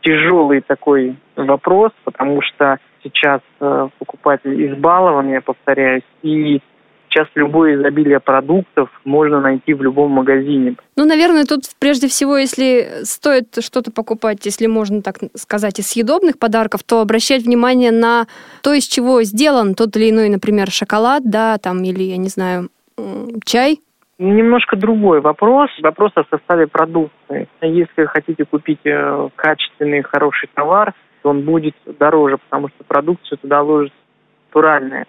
тяжелый 0.00 0.62
такой 0.62 1.16
вопрос, 1.36 1.92
потому 2.04 2.40
что 2.42 2.78
сейчас 3.02 3.40
э, 3.60 3.88
покупатель 3.98 4.66
избалован, 4.72 5.28
я 5.30 5.40
повторяюсь, 5.40 6.04
и 6.22 6.60
сейчас 7.08 7.28
любое 7.34 7.76
изобилие 7.76 8.20
продуктов 8.20 8.88
можно 9.04 9.40
найти 9.40 9.74
в 9.74 9.82
любом 9.82 10.10
магазине. 10.12 10.76
Ну, 10.96 11.04
наверное, 11.04 11.44
тут 11.44 11.62
прежде 11.78 12.08
всего, 12.08 12.36
если 12.36 13.04
стоит 13.04 13.58
что-то 13.60 13.90
покупать, 13.92 14.44
если 14.44 14.66
можно 14.66 15.02
так 15.02 15.16
сказать, 15.34 15.78
из 15.78 15.88
съедобных 15.88 16.38
подарков, 16.38 16.82
то 16.82 17.00
обращать 17.00 17.42
внимание 17.42 17.92
на 17.92 18.26
то, 18.62 18.72
из 18.72 18.86
чего 18.86 19.22
сделан 19.22 19.74
тот 19.74 19.96
или 19.96 20.10
иной, 20.10 20.28
например, 20.28 20.70
шоколад, 20.70 21.22
да, 21.24 21.58
там, 21.58 21.82
или, 21.82 22.02
я 22.02 22.16
не 22.16 22.28
знаю, 22.28 22.68
чай, 23.44 23.80
Немножко 24.20 24.76
другой 24.76 25.20
вопрос. 25.20 25.70
Вопрос 25.80 26.10
о 26.16 26.24
составе 26.24 26.66
продукции. 26.66 27.48
Если 27.62 28.04
хотите 28.06 28.44
купить 28.44 28.80
э, 28.84 29.28
качественный, 29.36 30.02
хороший 30.02 30.50
товар, 30.54 30.92
то 31.22 31.30
он 31.30 31.42
будет 31.42 31.76
дороже, 32.00 32.38
потому 32.38 32.68
что 32.68 32.82
продукцию 32.82 33.38
туда 33.38 33.62
ложится 33.62 33.96
натуральная. 34.48 35.06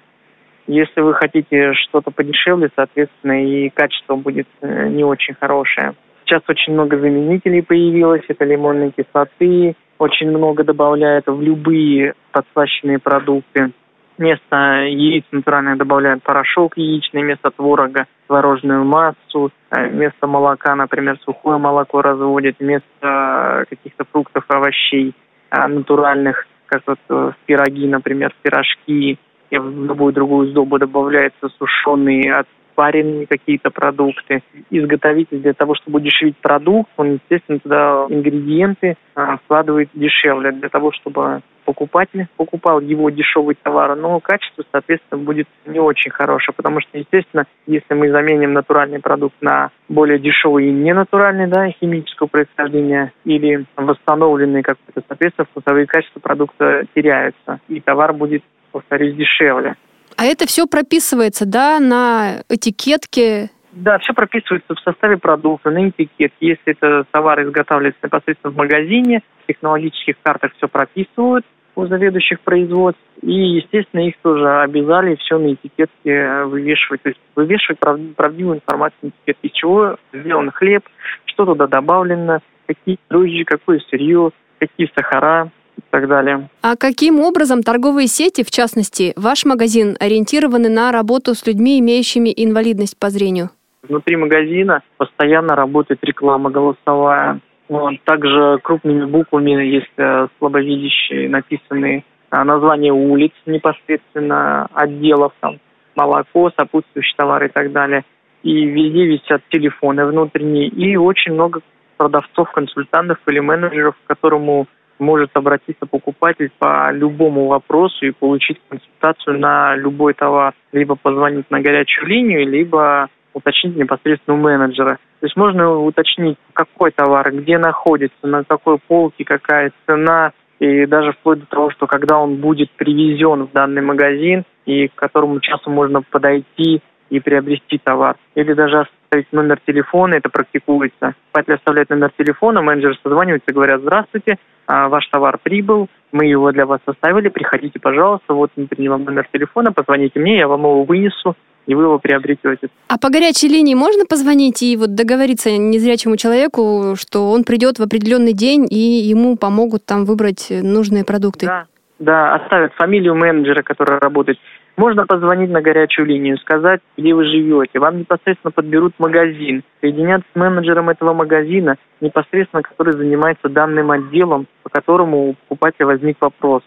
Если 0.69 1.01
вы 1.01 1.15
хотите 1.15 1.73
что-то 1.73 2.11
подешевле, 2.11 2.69
соответственно, 2.75 3.43
и 3.43 3.69
качество 3.69 4.15
будет 4.15 4.47
э, 4.61 4.87
не 4.89 5.03
очень 5.03 5.33
хорошее. 5.33 5.95
Сейчас 6.23 6.43
очень 6.47 6.73
много 6.73 6.99
заменителей 6.99 7.63
появилось. 7.63 8.21
Это 8.27 8.45
лимонные 8.45 8.91
кислоты. 8.91 9.75
Очень 9.97 10.29
много 10.29 10.63
добавляют 10.63 11.25
в 11.25 11.41
любые 11.41 12.13
подслащенные 12.31 12.99
продукты. 12.99 13.71
Вместо 14.19 14.83
яиц 14.83 15.23
натурально 15.31 15.75
добавляют 15.75 16.21
порошок 16.21 16.77
яичный, 16.77 17.23
вместо 17.23 17.49
творога 17.49 18.05
творожную 18.27 18.83
массу, 18.85 19.51
э, 19.71 19.87
вместо 19.87 20.27
молока, 20.27 20.75
например, 20.75 21.17
сухое 21.25 21.57
молоко 21.57 22.03
разводят, 22.03 22.57
вместо 22.59 23.65
каких-то 23.67 24.05
фруктов, 24.11 24.43
овощей 24.49 25.15
э, 25.49 25.67
натуральных, 25.67 26.45
как 26.67 26.83
вот 26.85 26.99
э, 27.09 27.13
в 27.13 27.35
пироги, 27.47 27.87
например, 27.87 28.31
в 28.37 28.43
пирожки, 28.43 29.17
и 29.49 29.57
в 29.57 29.85
любую 29.85 30.13
другую 30.13 30.49
сдобу 30.49 30.77
добавляются 30.77 31.49
сушеные 31.57 32.43
паренные 32.79 33.27
какие-то 33.27 33.71
продукты. 33.71 34.41
Изготовитель 34.69 35.41
для 35.41 35.51
того, 35.51 35.75
чтобы 35.75 35.97
удешевить 35.97 36.37
продукт, 36.37 36.89
он, 36.95 37.15
естественно, 37.15 37.59
туда 37.59 38.05
ингредиенты 38.07 38.95
а, 39.15 39.35
вкладывает 39.35 39.89
дешевле, 39.93 40.53
для 40.53 40.69
того, 40.69 40.93
чтобы 40.93 41.41
покупатель 41.65 42.27
покупал 42.37 42.79
его 42.79 43.09
дешевый 43.09 43.55
товар, 43.61 43.95
но 43.95 44.19
качество, 44.21 44.63
соответственно, 44.71 45.21
будет 45.21 45.47
не 45.65 45.79
очень 45.79 46.09
хорошее, 46.09 46.55
потому 46.55 46.79
что, 46.79 46.97
естественно, 46.97 47.45
если 47.67 47.93
мы 47.93 48.09
заменим 48.09 48.53
натуральный 48.53 48.99
продукт 48.99 49.35
на 49.41 49.69
более 49.87 50.17
дешевый 50.17 50.67
и 50.67 50.71
ненатуральный, 50.71 51.47
да, 51.47 51.69
химического 51.69 52.27
происхождения 52.27 53.11
или 53.23 53.65
восстановленный 53.75 54.63
какой-то, 54.63 55.03
соответственно, 55.07 55.47
вкусовые 55.51 55.85
качества 55.85 56.21
продукта 56.21 56.85
теряются, 56.95 57.59
и 57.67 57.79
товар 57.81 58.13
будет, 58.13 58.41
повторюсь, 58.71 59.15
дешевле. 59.15 59.75
А 60.17 60.25
это 60.25 60.45
все 60.47 60.67
прописывается, 60.67 61.45
да, 61.45 61.79
на 61.79 62.43
этикетке? 62.49 63.49
Да, 63.71 63.99
все 63.99 64.13
прописывается 64.13 64.75
в 64.75 64.79
составе 64.79 65.17
продукта, 65.17 65.69
на 65.69 65.89
этикетке. 65.89 66.33
Если 66.39 66.73
это 66.73 67.05
товар 67.11 67.43
изготавливается 67.43 68.01
непосредственно 68.03 68.53
в 68.53 68.57
магазине, 68.57 69.21
в 69.43 69.47
технологических 69.47 70.15
картах 70.21 70.51
все 70.57 70.67
прописывают 70.67 71.45
у 71.75 71.85
заведующих 71.85 72.41
производств. 72.41 73.01
И, 73.21 73.31
естественно, 73.31 74.01
их 74.01 74.15
тоже 74.21 74.61
обязали 74.61 75.15
все 75.15 75.37
на 75.37 75.53
этикетке 75.53 76.43
вывешивать. 76.43 77.01
То 77.03 77.09
есть 77.09 77.21
вывешивать 77.35 77.79
прав... 77.79 77.99
правдивую 78.15 78.57
информацию 78.57 78.97
на 79.01 79.07
этикетке, 79.09 79.47
из 79.47 79.51
чего 79.53 79.97
сделан 80.11 80.51
хлеб, 80.51 80.83
что 81.25 81.45
туда 81.45 81.67
добавлено, 81.67 82.39
какие 82.67 82.99
дрожжи, 83.09 83.43
какое 83.45 83.79
сырье, 83.89 84.31
какие 84.59 84.91
сахара, 84.95 85.49
и 85.79 85.91
так 85.91 86.07
далее. 86.07 86.49
А 86.61 86.75
каким 86.75 87.19
образом 87.19 87.63
торговые 87.63 88.07
сети, 88.07 88.43
в 88.43 88.51
частности, 88.51 89.13
ваш 89.15 89.45
магазин, 89.45 89.95
ориентированы 89.99 90.69
на 90.69 90.91
работу 90.91 91.33
с 91.35 91.45
людьми, 91.45 91.79
имеющими 91.79 92.33
инвалидность 92.35 92.97
по 92.99 93.09
зрению? 93.09 93.49
Внутри 93.83 94.17
магазина 94.17 94.81
постоянно 94.97 95.55
работает 95.55 95.99
реклама 96.03 96.49
голосовая. 96.49 97.39
Вот. 97.69 97.93
Также 98.03 98.59
крупными 98.63 99.05
буквами 99.05 99.51
есть 99.63 99.91
э, 99.97 100.27
слабовидящие 100.37 101.29
написанные 101.29 102.03
э, 102.31 102.43
названия 102.43 102.91
улиц 102.91 103.31
непосредственно, 103.45 104.67
отделов, 104.73 105.33
там, 105.39 105.59
молоко, 105.95 106.51
сопутствующие 106.57 107.15
товары 107.15 107.47
и 107.47 107.51
так 107.51 107.71
далее. 107.71 108.03
И 108.43 108.65
везде 108.65 109.05
висят 109.05 109.41
телефоны 109.49 110.05
внутренние. 110.05 110.67
И 110.67 110.97
очень 110.97 111.33
много 111.33 111.61
продавцов, 111.97 112.49
консультантов 112.51 113.17
или 113.27 113.39
менеджеров, 113.39 113.95
которому 114.07 114.67
может 114.99 115.31
обратиться 115.33 115.85
покупатель 115.85 116.51
по 116.59 116.91
любому 116.91 117.47
вопросу 117.47 118.05
и 118.05 118.11
получить 118.11 118.59
консультацию 118.69 119.39
на 119.39 119.75
любой 119.75 120.13
товар. 120.13 120.53
Либо 120.71 120.95
позвонить 120.95 121.49
на 121.49 121.61
горячую 121.61 122.07
линию, 122.07 122.47
либо 122.47 123.09
уточнить 123.33 123.75
непосредственно 123.75 124.37
у 124.37 124.41
менеджера. 124.41 124.97
То 125.19 125.25
есть 125.25 125.35
можно 125.35 125.77
уточнить, 125.77 126.37
какой 126.53 126.91
товар, 126.91 127.31
где 127.31 127.57
находится, 127.57 128.27
на 128.27 128.43
какой 128.43 128.77
полке, 128.77 129.23
какая 129.23 129.71
цена, 129.85 130.31
и 130.59 130.85
даже 130.85 131.13
вплоть 131.13 131.39
до 131.39 131.45
того, 131.45 131.71
что 131.71 131.87
когда 131.87 132.17
он 132.17 132.35
будет 132.37 132.69
привезен 132.71 133.43
в 133.43 133.51
данный 133.51 133.81
магазин, 133.81 134.43
и 134.65 134.87
к 134.87 134.95
которому 134.95 135.39
часу 135.39 135.69
можно 135.69 136.01
подойти 136.01 136.81
и 137.09 137.19
приобрести 137.19 137.79
товар. 137.79 138.17
Или 138.35 138.53
даже 138.53 138.81
оставить 138.81 139.31
номер 139.31 139.59
телефона, 139.65 140.15
это 140.15 140.29
практикуется. 140.29 141.15
Покупатель 141.31 141.55
оставляет 141.55 141.89
номер 141.89 142.11
телефона, 142.17 142.61
менеджер 142.61 142.97
созванивается 143.01 143.53
говорят, 143.53 143.81
здравствуйте, 143.81 144.37
ваш 144.69 145.07
товар 145.07 145.39
прибыл, 145.41 145.89
мы 146.11 146.25
его 146.25 146.51
для 146.51 146.65
вас 146.65 146.79
составили, 146.85 147.29
приходите, 147.29 147.79
пожалуйста, 147.79 148.33
вот 148.33 148.51
внутренний 148.55 148.89
вам 148.89 149.03
номер 149.03 149.27
телефона, 149.31 149.71
позвоните 149.71 150.19
мне, 150.19 150.37
я 150.37 150.47
вам 150.47 150.61
его 150.61 150.83
вынесу, 150.83 151.35
и 151.65 151.75
вы 151.75 151.83
его 151.83 151.99
приобретете. 151.99 152.69
А 152.87 152.97
по 152.97 153.09
горячей 153.09 153.47
линии 153.47 153.75
можно 153.75 154.05
позвонить 154.05 154.61
и 154.63 154.75
вот 154.77 154.95
договориться 154.95 155.55
незрячему 155.57 156.17
человеку, 156.17 156.95
что 156.99 157.31
он 157.31 157.43
придет 157.43 157.79
в 157.79 157.83
определенный 157.83 158.33
день 158.33 158.65
и 158.69 158.77
ему 158.77 159.37
помогут 159.37 159.85
там 159.85 160.05
выбрать 160.05 160.47
нужные 160.49 161.03
продукты? 161.03 161.45
Да, 161.45 161.65
да, 161.99 162.35
оставят 162.35 162.73
фамилию 162.73 163.15
менеджера, 163.15 163.61
который 163.61 163.99
работает. 163.99 164.39
Можно 164.79 165.05
позвонить 165.05 165.49
на 165.49 165.61
горячую 165.61 166.05
линию, 166.05 166.37
сказать, 166.37 166.79
где 166.95 167.13
вы 167.13 167.25
живете. 167.25 167.79
Вам 167.79 167.99
непосредственно 167.99 168.51
подберут 168.51 168.93
магазин, 168.97 169.61
соединят 169.81 170.21
с 170.21 170.35
менеджером 170.37 170.87
этого 170.87 171.13
магазина, 171.13 171.75
непосредственно 171.99 172.63
который 172.63 172.93
занимается 172.93 173.49
данным 173.49 173.91
отделом, 173.91 174.47
по 174.63 174.69
которому 174.69 175.31
у 175.31 175.33
покупателя 175.33 175.87
возник 175.87 176.15
вопрос. 176.21 176.63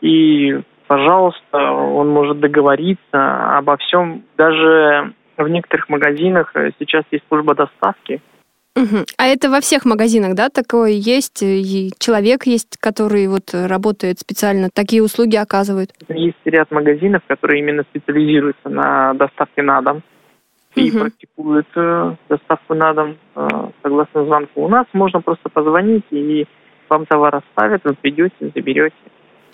И, 0.00 0.60
пожалуйста, 0.86 1.72
он 1.72 2.08
может 2.08 2.38
договориться 2.38 3.58
обо 3.58 3.76
всем. 3.78 4.22
Даже 4.38 5.12
в 5.36 5.48
некоторых 5.48 5.88
магазинах 5.88 6.54
сейчас 6.78 7.02
есть 7.10 7.24
служба 7.26 7.56
доставки, 7.56 8.22
Угу. 8.76 9.04
А 9.16 9.26
это 9.26 9.48
во 9.48 9.60
всех 9.60 9.86
магазинах, 9.86 10.34
да, 10.34 10.50
такое 10.50 10.90
есть? 10.90 11.42
И 11.42 11.90
человек 11.98 12.46
есть, 12.46 12.76
который 12.78 13.26
вот 13.26 13.54
работает 13.54 14.18
специально, 14.18 14.68
такие 14.72 15.02
услуги 15.02 15.36
оказывает? 15.36 15.92
Есть 16.08 16.36
ряд 16.44 16.70
магазинов, 16.70 17.22
которые 17.26 17.60
именно 17.60 17.84
специализируются 17.84 18.68
на 18.68 19.14
доставке 19.14 19.62
на 19.62 19.80
дом 19.80 20.02
и 20.74 20.90
угу. 20.90 20.98
практикуют 20.98 21.66
э, 21.74 22.16
доставку 22.28 22.74
на 22.74 22.92
дом 22.92 23.16
э, 23.34 23.48
согласно 23.82 24.24
звонку. 24.26 24.64
У 24.64 24.68
нас 24.68 24.86
можно 24.92 25.22
просто 25.22 25.48
позвонить, 25.48 26.04
и 26.10 26.46
вам 26.90 27.06
товар 27.06 27.36
оставят, 27.36 27.82
вы 27.84 27.94
придете, 27.94 28.34
заберете. 28.54 28.94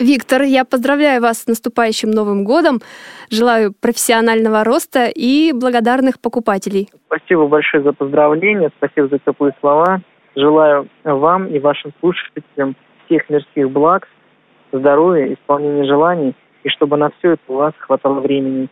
Виктор, 0.03 0.41
я 0.41 0.65
поздравляю 0.65 1.21
вас 1.21 1.43
с 1.43 1.47
наступающим 1.47 2.11
Новым 2.11 2.43
годом. 2.43 2.81
Желаю 3.29 3.73
профессионального 3.73 4.65
роста 4.65 5.07
и 5.07 5.53
благодарных 5.53 6.19
покупателей. 6.19 6.89
Спасибо 7.07 7.47
большое 7.47 7.83
за 7.83 7.93
поздравления, 7.93 8.69
спасибо 8.77 9.07
за 9.07 9.19
теплые 9.19 9.53
слова. 9.61 10.01
Желаю 10.35 10.89
вам 11.05 11.47
и 11.47 11.57
вашим 11.59 11.93
слушателям 12.01 12.75
всех 13.05 13.29
мирских 13.29 13.71
благ, 13.71 14.09
здоровья, 14.73 15.33
исполнения 15.33 15.85
желаний, 15.85 16.35
и 16.63 16.69
чтобы 16.69 16.97
на 16.97 17.09
все 17.17 17.31
это 17.33 17.43
у 17.47 17.53
вас 17.53 17.73
хватало 17.79 18.19
времени. 18.19 18.67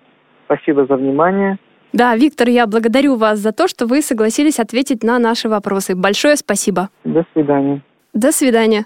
Спасибо 0.46 0.86
за 0.86 0.98
внимание. 0.98 1.60
Да, 1.94 2.14
Виктор, 2.18 2.50
я 2.50 2.68
благодарю 2.68 3.16
вас 3.16 3.40
за 3.40 3.54
то, 3.54 3.70
что 3.70 3.86
вы 3.86 4.02
согласились 4.02 4.60
ответить 4.60 5.02
на 5.02 5.18
наши 5.18 5.48
вопросы. 5.48 5.96
Большое 5.96 6.36
спасибо. 6.36 6.90
До 7.06 7.24
свидания. 7.34 7.82
До 8.14 8.34
свидания. 8.34 8.86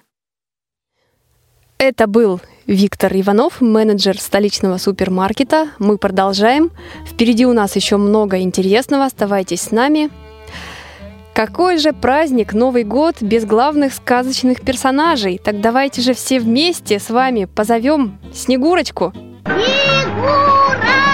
Это 1.77 2.07
был 2.07 2.39
Виктор 2.67 3.11
Иванов, 3.13 3.59
менеджер 3.59 4.17
столичного 4.19 4.77
супермаркета. 4.77 5.71
Мы 5.77 5.97
продолжаем. 5.97 6.71
Впереди 7.05 7.45
у 7.45 7.51
нас 7.51 7.75
еще 7.75 7.97
много 7.97 8.39
интересного. 8.39 9.05
Оставайтесь 9.05 9.61
с 9.61 9.71
нами. 9.71 10.09
Какой 11.33 11.77
же 11.77 11.91
праздник 11.91 12.53
Новый 12.53 12.85
год 12.85 13.21
без 13.21 13.43
главных 13.43 13.93
сказочных 13.93 14.61
персонажей? 14.61 15.37
Так 15.37 15.59
давайте 15.59 16.01
же 16.01 16.13
все 16.13 16.39
вместе 16.39 16.97
с 16.97 17.09
вами 17.09 17.43
позовем 17.43 18.19
Снегурочку. 18.33 19.11
Снегурочка! 19.43 21.04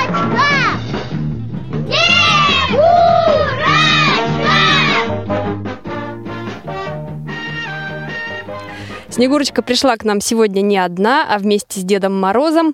Снегурочка 9.11 9.61
пришла 9.61 9.97
к 9.97 10.05
нам 10.05 10.21
сегодня 10.21 10.61
не 10.61 10.77
одна, 10.77 11.27
а 11.29 11.37
вместе 11.37 11.81
с 11.81 11.83
Дедом 11.83 12.17
Морозом. 12.17 12.73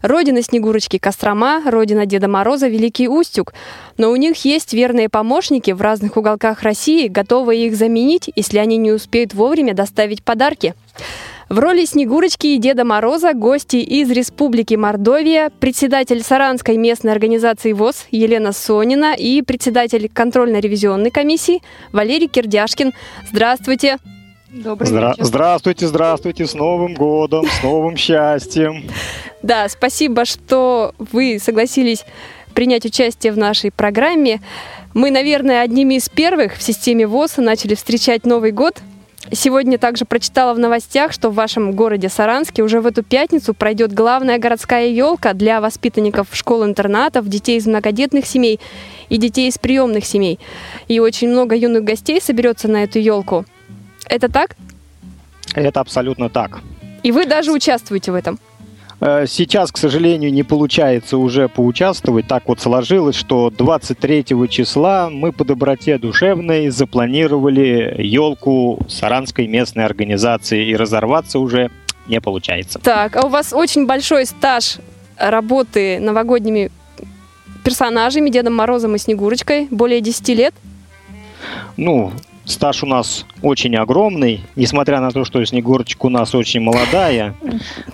Родина 0.00 0.42
Снегурочки– 0.42 0.98
Кострома, 0.98 1.62
родина 1.64 2.06
Деда 2.06 2.26
Мороза– 2.26 2.68
Великий 2.68 3.06
Устюг. 3.06 3.52
Но 3.98 4.10
у 4.10 4.16
них 4.16 4.44
есть 4.46 4.72
верные 4.72 5.10
помощники 5.10 5.70
в 5.72 5.82
разных 5.82 6.16
уголках 6.16 6.62
России, 6.62 7.08
готовые 7.08 7.66
их 7.66 7.76
заменить, 7.76 8.30
если 8.34 8.58
они 8.58 8.78
не 8.78 8.92
успеют 8.92 9.34
вовремя 9.34 9.74
доставить 9.74 10.24
подарки. 10.24 10.74
В 11.50 11.58
роли 11.58 11.84
Снегурочки 11.84 12.46
и 12.48 12.58
Деда 12.58 12.84
Мороза 12.84 13.34
гости 13.34 13.76
из 13.76 14.10
Республики 14.10 14.74
Мордовия, 14.74 15.50
председатель 15.60 16.22
Саранской 16.22 16.78
местной 16.78 17.12
организации 17.12 17.72
ВОЗ 17.72 18.06
Елена 18.10 18.52
Сонина 18.52 19.14
и 19.14 19.42
председатель 19.42 20.08
контрольно-ревизионной 20.12 21.10
комиссии 21.10 21.62
Валерий 21.92 22.28
Кирдяшкин. 22.28 22.94
Здравствуйте! 23.30 23.98
Добрый 24.54 24.88
Здра- 24.88 25.10
вечер. 25.10 25.24
Здравствуйте, 25.24 25.88
здравствуйте, 25.88 26.46
с 26.46 26.54
Новым 26.54 26.94
годом, 26.94 27.44
с 27.44 27.62
новым 27.64 27.96
счастьем. 27.96 28.84
Да, 29.42 29.68
спасибо, 29.68 30.24
что 30.24 30.94
вы 30.98 31.40
согласились 31.42 32.04
принять 32.54 32.84
участие 32.84 33.32
в 33.32 33.36
нашей 33.36 33.72
программе. 33.72 34.40
Мы, 34.94 35.10
наверное, 35.10 35.62
одними 35.62 35.94
из 35.94 36.08
первых 36.08 36.54
в 36.54 36.62
системе 36.62 37.04
ВОЗ 37.08 37.38
начали 37.38 37.74
встречать 37.74 38.24
Новый 38.24 38.52
год. 38.52 38.80
Сегодня 39.32 39.76
также 39.76 40.04
прочитала 40.04 40.54
в 40.54 40.60
новостях, 40.60 41.12
что 41.12 41.30
в 41.30 41.34
вашем 41.34 41.72
городе 41.72 42.08
Саранске 42.08 42.62
уже 42.62 42.80
в 42.80 42.86
эту 42.86 43.02
пятницу 43.02 43.54
пройдет 43.54 43.92
главная 43.92 44.38
городская 44.38 44.86
елка 44.86 45.32
для 45.32 45.60
воспитанников 45.60 46.28
школ-интернатов, 46.30 47.26
детей 47.26 47.58
из 47.58 47.66
многодетных 47.66 48.24
семей 48.24 48.60
и 49.08 49.16
детей 49.16 49.48
из 49.48 49.58
приемных 49.58 50.04
семей. 50.04 50.38
И 50.86 51.00
очень 51.00 51.28
много 51.28 51.56
юных 51.56 51.82
гостей 51.82 52.20
соберется 52.20 52.68
на 52.68 52.84
эту 52.84 53.00
елку. 53.00 53.46
Это 54.08 54.28
так? 54.28 54.56
Это 55.54 55.80
абсолютно 55.80 56.28
так. 56.28 56.60
И 57.02 57.12
вы 57.12 57.26
даже 57.26 57.52
участвуете 57.52 58.12
в 58.12 58.14
этом? 58.14 58.38
Э, 59.00 59.26
сейчас, 59.28 59.70
к 59.70 59.76
сожалению, 59.76 60.32
не 60.32 60.42
получается 60.42 61.18
уже 61.18 61.48
поучаствовать. 61.48 62.26
Так 62.26 62.48
вот 62.48 62.60
сложилось, 62.60 63.16
что 63.16 63.50
23 63.50 64.24
числа 64.48 65.10
мы 65.10 65.32
по 65.32 65.44
доброте 65.44 65.98
душевной 65.98 66.70
запланировали 66.70 67.94
елку 67.98 68.78
Саранской 68.88 69.46
местной 69.46 69.84
организации, 69.84 70.68
и 70.68 70.76
разорваться 70.76 71.38
уже 71.38 71.70
не 72.06 72.20
получается. 72.20 72.78
Так, 72.78 73.16
а 73.16 73.26
у 73.26 73.28
вас 73.28 73.52
очень 73.52 73.86
большой 73.86 74.26
стаж 74.26 74.78
работы 75.18 75.98
новогодними 76.00 76.70
персонажами, 77.62 78.30
Дедом 78.30 78.54
Морозом 78.54 78.94
и 78.94 78.98
Снегурочкой, 78.98 79.68
более 79.70 80.00
10 80.00 80.28
лет? 80.30 80.54
Ну, 81.76 82.12
стаж 82.44 82.82
у 82.82 82.86
нас 82.86 83.26
очень 83.42 83.76
огромный, 83.76 84.40
несмотря 84.56 85.00
на 85.00 85.10
то, 85.10 85.24
что 85.24 85.44
Снегурочка 85.44 86.06
у 86.06 86.10
нас 86.10 86.34
очень 86.34 86.60
молодая. 86.60 87.34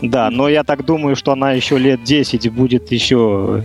Да, 0.03 0.31
но 0.31 0.49
я 0.49 0.65
так 0.65 0.85
думаю, 0.85 1.17
что 1.17 1.33
она 1.33 1.53
еще 1.53 1.79
лет 1.79 2.03
10 2.03 2.51
будет 2.53 2.91
еще 2.93 3.65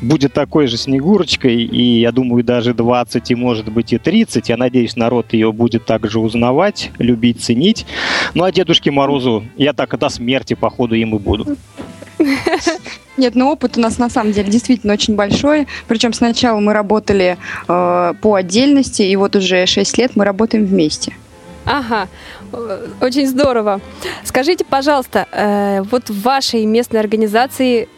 будет 0.00 0.32
такой 0.32 0.66
же 0.66 0.76
Снегурочкой, 0.76 1.64
и 1.64 2.00
я 2.00 2.12
думаю, 2.12 2.44
даже 2.44 2.74
20, 2.74 3.30
и 3.30 3.34
может 3.34 3.70
быть 3.72 3.92
и 3.92 3.98
30. 3.98 4.48
Я 4.48 4.56
надеюсь, 4.56 4.96
народ 4.96 5.32
ее 5.32 5.52
будет 5.52 5.86
также 5.86 6.20
узнавать, 6.20 6.90
любить, 6.98 7.42
ценить. 7.42 7.86
Ну 8.34 8.44
а 8.44 8.52
Дедушке 8.52 8.90
Морозу 8.90 9.44
я 9.56 9.72
так 9.72 9.98
до 9.98 10.08
смерти, 10.08 10.54
походу, 10.54 10.94
им 10.94 11.16
и 11.16 11.18
буду. 11.18 11.56
Нет, 13.16 13.34
но 13.34 13.50
опыт 13.50 13.78
у 13.78 13.80
нас 13.80 13.98
на 13.98 14.10
самом 14.10 14.32
деле 14.32 14.50
действительно 14.50 14.92
очень 14.92 15.14
большой. 15.14 15.66
Причем 15.88 16.12
сначала 16.12 16.60
мы 16.60 16.72
работали 16.72 17.38
э, 17.68 18.14
по 18.20 18.34
отдельности, 18.34 19.02
и 19.02 19.16
вот 19.16 19.36
уже 19.36 19.66
6 19.66 19.98
лет 19.98 20.12
мы 20.16 20.24
работаем 20.24 20.66
вместе. 20.66 21.14
Ага, 21.64 22.08
очень 23.00 23.26
здорово. 23.26 23.80
Скажите, 24.22 24.64
пожалуйста, 24.64 25.26
э, 25.32 25.82
вот 25.90 26.10
в 26.10 26.22
вашей 26.22 26.64
местной 26.64 27.00
организации 27.00 27.88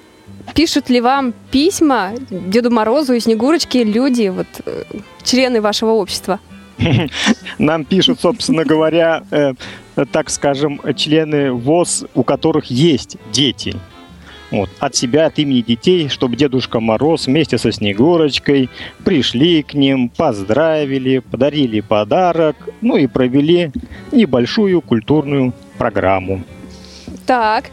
пишут 0.54 0.88
ли 0.88 1.00
вам 1.00 1.34
письма 1.50 2.12
Деду 2.30 2.70
Морозу 2.70 3.12
и 3.12 3.20
Снегурочке 3.20 3.84
люди, 3.84 4.28
вот 4.28 4.46
э, 4.64 4.84
члены 5.22 5.60
вашего 5.60 5.90
общества? 5.90 6.40
Нам 7.58 7.84
пишут, 7.84 8.20
собственно 8.20 8.64
говоря, 8.64 9.22
э, 9.30 9.52
так 10.12 10.30
скажем, 10.30 10.80
члены 10.96 11.52
ВОЗ, 11.52 12.06
у 12.14 12.22
которых 12.22 12.66
есть 12.66 13.16
дети. 13.32 13.76
Вот, 14.50 14.70
от 14.78 14.96
себя, 14.96 15.26
от 15.26 15.38
имени 15.38 15.60
детей, 15.60 16.08
чтобы 16.08 16.36
Дедушка 16.36 16.80
Мороз 16.80 17.26
вместе 17.26 17.58
со 17.58 17.70
Снегурочкой 17.70 18.70
пришли 19.04 19.62
к 19.62 19.74
ним, 19.74 20.08
поздравили, 20.08 21.18
подарили 21.18 21.80
подарок, 21.80 22.56
ну 22.80 22.96
и 22.96 23.06
провели 23.06 23.70
небольшую 24.10 24.80
культурную 24.80 25.52
программу. 25.76 26.42
Так, 27.26 27.70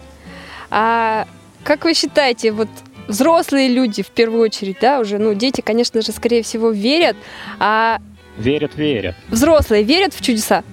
а 0.70 1.28
как 1.64 1.86
вы 1.86 1.94
считаете, 1.94 2.52
вот 2.52 2.68
взрослые 3.08 3.70
люди 3.70 4.04
в 4.04 4.10
первую 4.10 4.44
очередь, 4.44 4.78
да, 4.82 5.00
уже, 5.00 5.18
ну, 5.18 5.34
дети, 5.34 5.62
конечно 5.62 6.02
же, 6.02 6.12
скорее 6.12 6.44
всего, 6.44 6.72
верят, 6.72 7.16
а... 7.60 8.00
Верят, 8.38 8.76
верят. 8.76 9.16
Взрослые 9.30 9.84
верят 9.84 10.14
в 10.14 10.22
чудеса? 10.22 10.64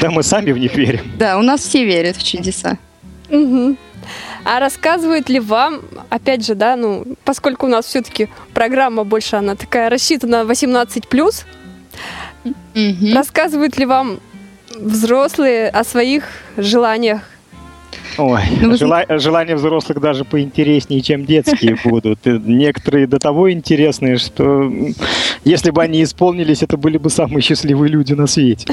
Да 0.00 0.10
мы 0.10 0.24
сами 0.24 0.50
в 0.50 0.58
них 0.58 0.74
верим. 0.74 1.12
Да, 1.16 1.38
у 1.38 1.42
нас 1.42 1.60
все 1.60 1.84
верят 1.84 2.16
в 2.16 2.24
чудеса. 2.24 2.78
Угу. 3.30 3.76
А 4.48 4.60
рассказывает 4.60 5.28
ли 5.28 5.40
вам, 5.40 5.80
опять 6.08 6.46
же, 6.46 6.54
да, 6.54 6.76
ну, 6.76 7.04
поскольку 7.24 7.66
у 7.66 7.68
нас 7.68 7.84
все-таки 7.86 8.28
программа 8.54 9.02
больше, 9.02 9.34
она 9.34 9.56
такая 9.56 9.90
рассчитана 9.90 10.44
18+, 10.44 10.86
mm-hmm. 12.44 13.12
рассказывают 13.12 13.76
ли 13.76 13.86
вам 13.86 14.20
взрослые 14.78 15.68
о 15.68 15.82
своих 15.82 16.28
желаниях 16.56 17.22
Ой, 18.18 18.40
ну, 18.60 18.76
жела... 18.76 19.04
желания 19.08 19.56
взрослых 19.56 20.00
даже 20.00 20.24
поинтереснее, 20.24 21.00
чем 21.00 21.26
детские 21.26 21.76
будут. 21.84 22.20
Некоторые 22.24 23.06
до 23.06 23.18
того 23.18 23.50
интересные, 23.50 24.16
что 24.16 24.72
если 25.44 25.70
бы 25.70 25.82
они 25.82 26.02
исполнились, 26.02 26.62
это 26.62 26.76
были 26.76 26.98
бы 26.98 27.10
самые 27.10 27.42
счастливые 27.42 27.90
люди 27.90 28.14
на 28.14 28.26
свете. 28.26 28.68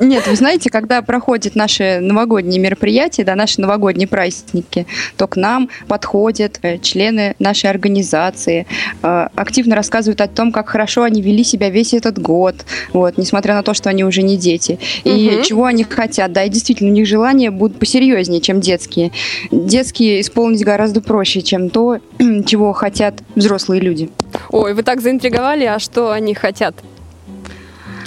Нет, 0.00 0.26
вы 0.26 0.36
знаете, 0.36 0.70
когда 0.70 1.02
проходят 1.02 1.54
наши 1.54 1.98
новогодние 2.00 2.60
мероприятия, 2.60 3.24
да, 3.24 3.34
наши 3.34 3.60
новогодние 3.60 4.06
праздники, 4.06 4.86
то 5.16 5.26
к 5.26 5.36
нам 5.36 5.68
подходят 5.88 6.58
э, 6.62 6.78
члены 6.78 7.34
нашей 7.38 7.70
организации, 7.70 8.66
э, 9.02 9.28
активно 9.34 9.74
рассказывают 9.74 10.20
о 10.20 10.28
том, 10.28 10.52
как 10.52 10.68
хорошо 10.68 11.02
они 11.02 11.20
вели 11.22 11.44
себя 11.44 11.70
весь 11.70 11.94
этот 11.94 12.18
год, 12.18 12.54
вот, 12.92 13.18
несмотря 13.18 13.54
на 13.54 13.62
то, 13.62 13.74
что 13.74 13.90
они 13.90 14.04
уже 14.04 14.22
не 14.22 14.36
дети, 14.36 14.78
и 15.04 15.34
угу. 15.34 15.44
чего 15.44 15.64
они 15.64 15.84
хотят. 15.84 16.32
Да, 16.32 16.44
и 16.44 16.48
действительно, 16.48 16.90
у 16.90 16.92
них 16.92 17.06
желания 17.06 17.50
будут 17.50 17.78
посерьезнее, 17.78 18.40
чем 18.40 18.60
детские. 18.60 19.12
Детские 19.50 20.20
исполнить 20.20 20.64
гораздо 20.64 21.00
проще, 21.00 21.42
чем 21.42 21.70
то, 21.70 21.98
чего 22.46 22.72
хотят 22.72 23.22
взрослые 23.34 23.80
люди. 23.80 24.10
Ой, 24.50 24.74
вы 24.74 24.82
так 24.82 25.00
заинтриговали, 25.00 25.64
а 25.64 25.78
что 25.78 26.12
они 26.12 26.34
хотят? 26.34 26.74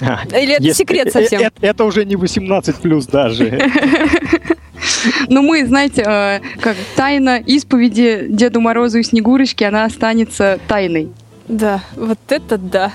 Или 0.31 0.53
это 0.55 0.73
секрет 0.73 1.11
совсем? 1.11 1.41
э- 1.41 1.45
э- 1.45 1.67
Это 1.67 1.85
уже 1.85 2.05
не 2.05 2.15
18 2.15 2.75
плюс 2.77 3.05
даже. 3.07 3.61
Но 5.29 5.41
мы, 5.41 5.65
знаете, 5.65 6.03
э, 6.05 6.39
как 6.59 6.75
тайна 6.95 7.37
исповеди 7.37 8.25
Деду 8.29 8.61
Морозу 8.61 8.99
и 8.99 9.03
Снегурочке, 9.03 9.67
она 9.67 9.85
останется 9.85 10.59
тайной. 10.67 11.09
Да, 11.47 11.83
вот 11.95 12.19
это 12.29 12.57
да. 12.57 12.91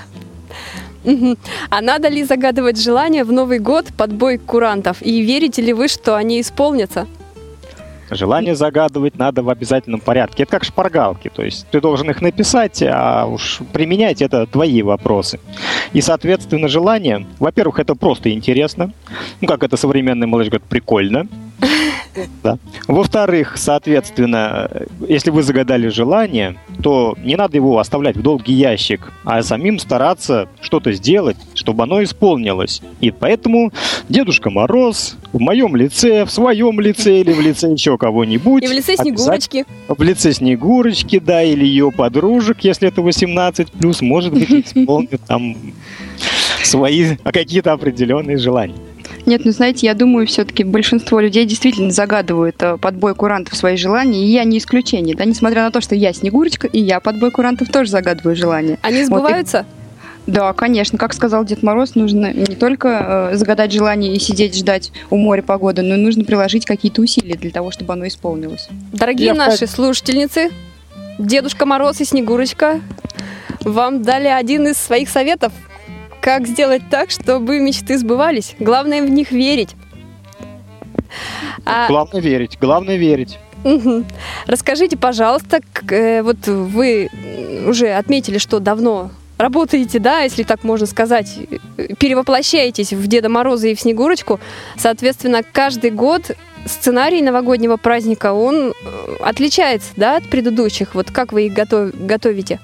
А 1.69 1.81
надо 1.81 2.09
ли 2.09 2.23
загадывать 2.23 2.81
желания 2.81 3.23
в 3.23 3.31
Новый 3.31 3.59
год 3.59 3.87
под 3.97 4.13
бой 4.13 4.37
курантов? 4.37 4.97
И 5.01 5.21
верите 5.21 5.61
ли 5.61 5.71
вы, 5.71 5.87
что 5.87 6.15
они 6.15 6.41
исполнятся? 6.41 7.07
Желание 8.09 8.55
загадывать 8.55 9.17
надо 9.17 9.43
в 9.43 9.49
обязательном 9.49 9.99
порядке. 9.99 10.43
Это 10.43 10.51
как 10.53 10.63
шпаргалки. 10.63 11.29
То 11.33 11.43
есть 11.43 11.67
ты 11.71 11.81
должен 11.81 12.09
их 12.09 12.21
написать, 12.21 12.81
а 12.83 13.25
уж 13.25 13.59
применять 13.73 14.21
это 14.21 14.45
твои 14.45 14.81
вопросы. 14.81 15.39
И, 15.93 16.01
соответственно, 16.01 16.67
желание, 16.67 17.25
во-первых, 17.39 17.79
это 17.79 17.95
просто 17.95 18.31
интересно. 18.31 18.91
Ну, 19.41 19.47
как 19.47 19.63
это 19.63 19.77
современный 19.77 20.27
молодежь 20.27 20.51
говорит, 20.51 20.67
прикольно. 20.67 21.27
Да. 22.43 22.57
Во-вторых, 22.87 23.57
соответственно, 23.57 24.67
э, 24.71 24.85
если 25.07 25.29
вы 25.29 25.43
загадали 25.43 25.87
желание, 25.89 26.57
то 26.81 27.15
не 27.23 27.35
надо 27.35 27.57
его 27.57 27.79
оставлять 27.79 28.15
в 28.15 28.21
долгий 28.21 28.53
ящик, 28.53 29.11
а 29.23 29.41
самим 29.43 29.79
стараться 29.79 30.47
что-то 30.61 30.91
сделать, 30.93 31.37
чтобы 31.53 31.83
оно 31.83 32.03
исполнилось. 32.03 32.81
И 33.01 33.11
поэтому 33.11 33.71
Дедушка 34.09 34.49
Мороз 34.49 35.17
в 35.33 35.39
моем 35.39 35.75
лице, 35.75 36.25
в 36.25 36.31
своем 36.31 36.79
лице 36.79 37.21
или 37.21 37.33
в 37.33 37.39
лице 37.39 37.71
еще 37.71 37.97
кого-нибудь. 37.97 38.63
И 38.63 38.67
в 38.67 38.71
лице 38.71 38.95
Снегурочки. 38.95 39.65
в 39.87 40.01
лице 40.01 40.33
Снегурочки, 40.33 41.19
да, 41.19 41.43
или 41.43 41.65
ее 41.65 41.91
подружек, 41.91 42.59
если 42.61 42.87
это 42.87 43.01
18 43.01 43.71
плюс, 43.71 44.01
может 44.01 44.33
быть, 44.33 44.49
исполнит 44.51 45.21
там 45.27 45.55
свои 46.63 47.15
какие-то 47.23 47.71
определенные 47.73 48.37
желания. 48.37 48.75
Нет, 49.27 49.43
ну 49.43 49.51
знаете, 49.51 49.85
я 49.85 49.93
думаю, 49.93 50.25
все-таки 50.25 50.63
большинство 50.63 51.19
людей 51.19 51.45
действительно 51.45 51.91
загадывают 51.91 52.55
э, 52.63 52.77
под 52.77 52.95
бой 52.95 53.13
курантов 53.13 53.57
свои 53.57 53.75
желания, 53.75 54.23
и 54.25 54.31
я 54.31 54.45
не 54.45 54.57
исключение, 54.57 55.17
да, 55.17 55.25
несмотря 55.25 55.63
на 55.63 55.71
то, 55.71 55.81
что 55.81 55.95
я 55.95 56.13
Снегурочка, 56.13 56.65
и 56.65 56.79
я 56.79 57.01
под 57.01 57.19
бой 57.19 57.29
курантов 57.29 57.67
тоже 57.67 57.91
загадываю 57.91 58.37
желания. 58.37 58.79
Они 58.81 58.99
Вот 58.99 59.01
и- 59.01 59.05
сбываются? 59.05 59.65
Да, 60.27 60.53
конечно. 60.53 60.97
Как 60.97 61.13
сказал 61.13 61.43
Дед 61.43 61.61
Мороз, 61.61 61.95
нужно 61.95 62.31
не 62.33 62.55
только 62.55 63.29
э, 63.33 63.35
загадать 63.37 63.73
желание 63.73 64.13
и 64.15 64.19
сидеть 64.19 64.57
ждать 64.57 64.93
у 65.09 65.17
моря 65.17 65.41
погоды, 65.41 65.81
но 65.81 65.95
и 65.95 65.97
нужно 65.97 66.23
приложить 66.23 66.65
какие-то 66.65 67.01
усилия 67.01 67.35
для 67.35 67.51
того, 67.51 67.71
чтобы 67.71 67.93
оно 67.93 68.07
исполнилось. 68.07 68.69
Дорогие 68.93 69.27
Я 69.27 69.33
наши 69.33 69.67
слушательницы, 69.67 70.51
Дедушка 71.19 71.65
Мороз 71.65 71.99
и 71.99 72.05
Снегурочка 72.05 72.79
вам 73.61 74.03
дали 74.03 74.27
один 74.27 74.67
из 74.67 74.77
своих 74.77 75.09
советов. 75.09 75.51
Как 76.27 76.45
сделать 76.45 76.81
так, 76.89 77.09
чтобы 77.09 77.57
мечты 77.61 77.97
сбывались? 77.97 78.57
Главное 78.59 79.01
в 79.01 79.09
них 79.09 79.31
верить. 79.31 79.77
А- 81.65 81.87
Главное 81.87 82.19
верить, 82.19 82.57
главное 82.59 82.97
верить. 82.97 83.39
Расскажите, 84.45 84.97
пожалуйста, 84.97 85.61
к- 85.71 85.89
э, 85.93 86.21
вот 86.23 86.45
вы 86.45 87.09
уже 87.65 87.93
отметили, 87.93 88.39
что 88.39 88.59
давно 88.59 89.09
работаете, 89.37 89.99
да, 89.99 90.19
если 90.23 90.43
так 90.43 90.65
можно 90.65 90.85
сказать, 90.85 91.33
э, 91.77 91.93
перевоплощаетесь 91.97 92.91
в 92.91 93.07
Деда 93.07 93.29
Мороза 93.29 93.69
и 93.69 93.75
в 93.75 93.79
Снегурочку. 93.79 94.41
Соответственно, 94.75 95.43
каждый 95.49 95.91
год 95.91 96.31
сценарий 96.65 97.21
новогоднего 97.21 97.77
праздника, 97.77 98.33
он 98.33 98.73
э, 98.73 98.73
отличается, 99.21 99.91
да, 99.95 100.17
от 100.17 100.27
предыдущих. 100.27 100.93
Вот 100.93 101.09
как 101.09 101.31
вы 101.31 101.45
их 101.45 101.53
готов- 101.53 101.91
готовите? 101.97 102.59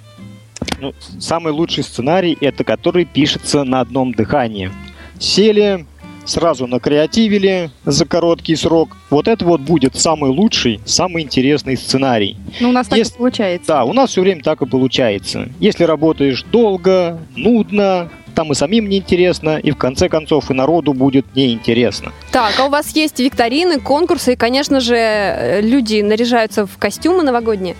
Ну, 0.83 0.93
самый 1.17 1.53
лучший 1.53 1.81
сценарий 1.81 2.37
это 2.41 2.65
который 2.65 3.05
пишется 3.05 3.63
на 3.63 3.79
одном 3.79 4.11
дыхании. 4.11 4.69
Сели, 5.17 5.85
сразу 6.25 6.67
накреативили 6.67 7.71
за 7.85 8.05
короткий 8.05 8.57
срок. 8.57 8.97
Вот 9.09 9.29
это 9.29 9.45
вот 9.45 9.61
будет 9.61 9.95
самый 9.95 10.29
лучший, 10.31 10.81
самый 10.83 11.23
интересный 11.23 11.77
сценарий. 11.77 12.35
Ну, 12.59 12.67
у 12.67 12.71
нас 12.73 12.87
так 12.87 12.97
и 12.97 12.99
Если- 12.99 13.15
получается. 13.15 13.67
Да, 13.67 13.85
у 13.85 13.93
нас 13.93 14.09
все 14.09 14.19
время 14.19 14.43
так 14.43 14.61
и 14.61 14.65
получается. 14.65 15.47
Если 15.61 15.85
работаешь 15.85 16.43
долго, 16.51 17.17
нудно, 17.33 18.09
там 18.35 18.51
и 18.51 18.55
самим 18.55 18.89
неинтересно, 18.89 19.57
и 19.57 19.71
в 19.71 19.77
конце 19.77 20.09
концов 20.09 20.51
и 20.51 20.53
народу 20.53 20.91
будет 20.93 21.33
неинтересно. 21.33 22.11
Так, 22.33 22.59
а 22.59 22.65
у 22.65 22.69
вас 22.69 22.93
есть 22.93 23.21
викторины, 23.21 23.79
конкурсы, 23.79 24.33
и, 24.33 24.35
конечно 24.35 24.81
же, 24.81 24.97
э, 24.97 25.61
люди 25.61 26.01
наряжаются 26.01 26.65
в 26.65 26.77
костюмы 26.77 27.23
новогодние. 27.23 27.77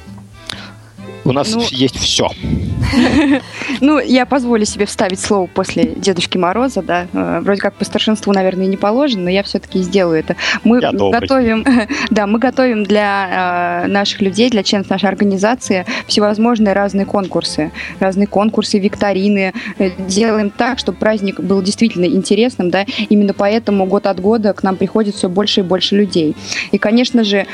У 1.25 1.31
нас 1.31 1.53
Ну- 1.53 1.61
есть 1.71 1.97
все. 1.97 2.29
Ну, 3.81 3.99
я 3.99 4.25
позволю 4.25 4.65
себе 4.65 4.85
вставить 4.85 5.19
слово 5.19 5.47
после 5.47 5.85
Дедушки 5.95 6.37
Мороза, 6.37 6.81
да. 6.81 7.07
Э, 7.13 7.39
Вроде 7.41 7.61
как 7.61 7.73
по 7.75 7.85
старшинству, 7.85 8.31
наверное, 8.33 8.65
не 8.67 8.77
положено, 8.77 9.23
но 9.23 9.29
я 9.29 9.41
все-таки 9.43 9.79
сделаю 9.79 10.19
это. 10.19 10.35
Мы 10.63 10.79
Я 10.81 10.91
добрый. 10.91 11.21
готовим, 11.21 11.65
да, 12.11 12.27
мы 12.27 12.39
готовим 12.39 12.83
для 12.83 13.83
э, 13.85 13.87
наших 13.87 14.21
людей, 14.21 14.49
для 14.49 14.63
членов 14.63 14.89
нашей 14.89 15.09
организации 15.09 15.85
всевозможные 16.07 16.73
разные 16.73 17.05
конкурсы, 17.05 17.71
разные 17.99 18.27
конкурсы, 18.27 18.79
викторины. 18.79 19.53
Э, 19.79 19.89
Делаем 20.07 20.49
так, 20.49 20.77
чтобы 20.79 20.97
праздник 20.97 21.39
был 21.39 21.61
действительно 21.61 22.05
интересным, 22.05 22.69
да. 22.69 22.85
Именно 23.09 23.33
поэтому 23.33 23.85
год 23.85 24.05
от 24.07 24.19
года 24.19 24.53
к 24.53 24.61
нам 24.63 24.75
приходит 24.75 25.15
все 25.15 25.29
больше 25.29 25.61
и 25.61 25.63
больше 25.63 25.95
людей. 25.95 26.35
И, 26.71 26.77
конечно 26.77 27.23
же, 27.23 27.45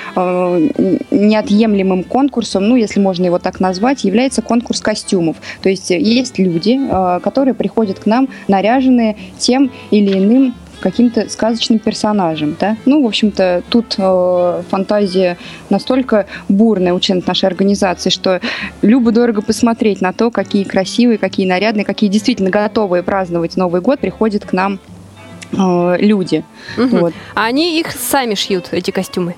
неотъемлемым 1.11 2.03
конкурсом, 2.03 2.67
ну, 2.67 2.75
если 2.75 2.99
можно 2.99 3.25
его 3.25 3.39
так 3.39 3.58
назвать, 3.59 4.03
является 4.03 4.41
конкурс 4.41 4.81
костюмов. 4.81 5.37
То 5.61 5.69
есть 5.69 5.91
э, 5.91 5.99
есть 5.99 6.39
люди, 6.39 6.79
э, 6.79 7.19
которые 7.21 7.53
приходят 7.53 7.99
к 7.99 8.05
нам 8.05 8.29
наряженные 8.47 9.17
тем 9.37 9.71
или 9.91 10.17
иным 10.17 10.55
каким-то 10.79 11.29
сказочным 11.29 11.79
персонажем, 11.79 12.55
да. 12.59 12.77
Ну, 12.85 13.03
в 13.03 13.07
общем-то, 13.07 13.63
тут 13.69 13.95
э, 13.97 14.63
фантазия 14.69 15.37
настолько 15.69 16.25
бурная 16.47 16.93
у 16.93 16.99
членов 16.99 17.27
нашей 17.27 17.45
организации, 17.45 18.09
что 18.09 18.41
любо-дорого 18.81 19.41
посмотреть 19.41 20.01
на 20.01 20.13
то, 20.13 20.31
какие 20.31 20.63
красивые, 20.63 21.17
какие 21.17 21.47
нарядные, 21.47 21.85
какие 21.85 22.09
действительно 22.09 22.49
готовые 22.49 23.03
праздновать 23.03 23.57
Новый 23.57 23.81
год 23.81 23.99
приходят 23.99 24.45
к 24.45 24.53
нам 24.53 24.79
э, 25.51 25.97
люди. 25.99 26.43
Мгм. 26.77 26.99
Вот. 26.99 27.13
А 27.35 27.45
они 27.45 27.79
их 27.79 27.91
сами 27.91 28.35
шьют, 28.35 28.69
эти 28.71 28.91
костюмы. 28.91 29.35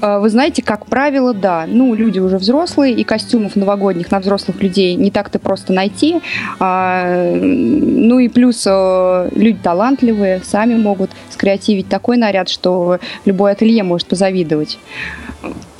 А, 0.00 0.18
Вы 0.18 0.30
знаете, 0.30 0.62
как 0.62 0.86
правило, 0.86 1.34
да. 1.34 1.64
Ну, 1.66 1.94
люди 1.94 2.18
уже 2.18 2.38
взрослые, 2.38 2.94
и 2.94 3.04
костюмов 3.04 3.56
новогодних 3.56 4.10
на 4.10 4.20
взрослых 4.20 4.62
людей 4.62 4.94
не 4.94 5.10
так-то 5.10 5.38
просто 5.38 5.72
найти. 5.72 6.20
А, 6.60 7.34
ну 7.34 8.18
и 8.18 8.28
плюс 8.28 8.64
э, 8.66 9.28
люди 9.34 9.58
талантливые, 9.62 10.40
сами 10.44 10.74
могут 10.74 11.10
скреативить 11.30 11.88
такой 11.88 12.16
наряд, 12.16 12.48
что 12.48 12.98
любое 13.24 13.52
ателье 13.52 13.82
может 13.82 14.08
позавидовать. 14.08 14.78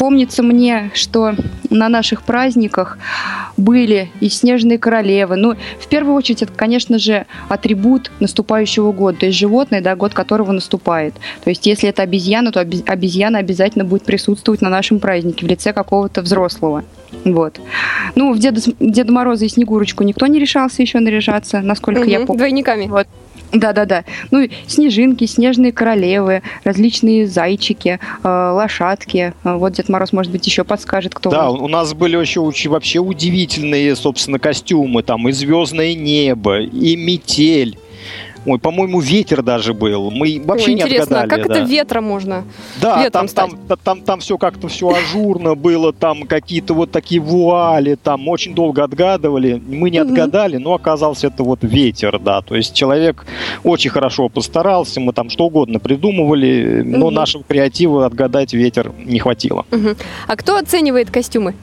Помнится 0.05 0.43
мне, 0.43 0.91
что 0.93 1.35
на 1.71 1.89
наших 1.89 2.25
праздниках 2.25 2.99
были 3.57 4.11
и 4.21 4.29
снежные 4.29 4.77
королевы. 4.77 5.37
Ну, 5.37 5.55
в 5.81 5.87
первую 5.89 6.15
очередь, 6.15 6.43
это, 6.43 6.53
конечно 6.53 6.99
же, 6.99 7.25
атрибут 7.49 8.11
наступающего 8.21 8.93
года, 8.93 9.21
то 9.21 9.27
есть 9.27 9.39
животное, 9.39 9.81
да, 9.81 9.97
год 9.97 10.13
которого 10.13 10.53
наступает. 10.53 11.15
То 11.43 11.49
есть, 11.49 11.65
если 11.65 11.89
это 11.89 12.03
обезьяна, 12.03 12.53
то 12.53 12.61
обезьяна 12.61 13.39
обязательно 13.39 13.87
будет 13.87 14.03
присутствовать 14.05 14.61
на 14.61 14.69
нашем 14.69 15.01
празднике 15.01 15.47
в 15.47 15.49
лице 15.49 15.73
какого-то 15.73 16.21
взрослого. 16.21 16.85
Вот. 17.25 17.59
Ну, 18.15 18.35
в 18.35 18.39
Деда, 18.39 18.61
Деда 18.79 19.11
Мороза 19.11 19.47
и 19.47 19.49
Снегурочку 19.49 20.05
никто 20.05 20.27
не 20.27 20.39
решался 20.39 20.83
еще 20.83 21.01
наряжаться, 21.01 21.63
насколько 21.63 22.03
я 22.03 22.19
Мгм, 22.19 22.27
помню. 22.27 22.39
Двойниками. 22.41 22.89
Вот. 22.89 23.07
Да-да-да. 23.53 24.05
Ну, 24.31 24.49
снежинки, 24.67 25.27
снежные 25.27 25.73
королевы, 25.73 26.43
различные 26.65 27.27
зайчики, 27.27 28.01
э, 28.23 28.29
лошадки. 28.53 29.33
Вот 29.45 29.75
Дед 29.75 29.89
Мороз, 29.89 30.13
может 30.13 30.33
быть, 30.33 30.47
еще 30.47 30.65
подскажет, 30.65 31.15
кто 31.15 31.31
Да, 31.31 31.51
он. 31.51 31.61
у 31.61 31.69
нас 31.69 31.95
были 31.95 32.17
еще 32.17 32.41
очень 32.41 32.71
вообще 32.71 32.99
удивительные, 32.99 33.95
собственно, 33.97 34.39
костюмы. 34.39 35.03
Там 35.03 35.29
и 35.29 35.33
звездное 35.33 35.95
небо, 35.95 36.61
и 36.61 36.97
метель. 36.97 37.79
Ой, 38.47 38.59
по-моему, 38.59 39.01
ветер 39.01 39.43
даже 39.43 39.73
был. 39.75 40.11
Мы 40.11 40.41
вообще 40.45 40.71
Ой, 40.71 40.75
не 40.75 40.83
интересно, 40.83 41.21
а 41.21 41.23
отгадали. 41.23 41.43
как 41.43 41.53
да. 41.53 41.59
это 41.61 41.69
ветра 41.71 42.01
можно? 42.01 42.45
Да, 42.81 43.03
ветром 43.03 43.29
там, 43.29 43.51
там, 43.51 43.59
та- 43.69 43.77
там, 43.77 44.01
там 44.03 44.21
все 44.21 44.39
как-то 44.39 44.69
все 44.69 44.89
ажурно 44.91 45.55
было, 45.55 45.93
там 45.93 46.25
какие-то 46.25 46.75
вот 46.75 46.91
такие 46.91 47.21
вуали, 47.21 47.95
там 47.95 48.29
очень 48.29 48.55
долго 48.55 48.85
отгадывали. 48.85 49.63
Мы 49.67 49.91
не 49.91 49.99
отгадали, 49.99 50.57
но 50.59 50.75
оказался 50.75 51.29
это 51.29 51.43
вот 51.43 51.61
ветер, 51.63 52.19
да. 52.19 52.43
То 52.43 52.55
есть 52.55 52.75
человек 52.75 53.25
очень 53.63 53.91
хорошо 53.91 54.29
постарался, 54.29 55.01
мы 55.01 55.13
там 55.13 55.31
что 55.31 55.47
угодно 55.47 55.79
придумывали, 55.79 56.83
но 56.85 57.11
нашего 57.11 57.45
креатива 57.45 58.05
отгадать 58.07 58.53
ветер 58.53 58.93
не 59.05 59.19
хватило. 59.19 59.65
А 60.27 60.37
кто 60.37 60.57
оценивает 60.57 61.11
костюмы? 61.11 61.55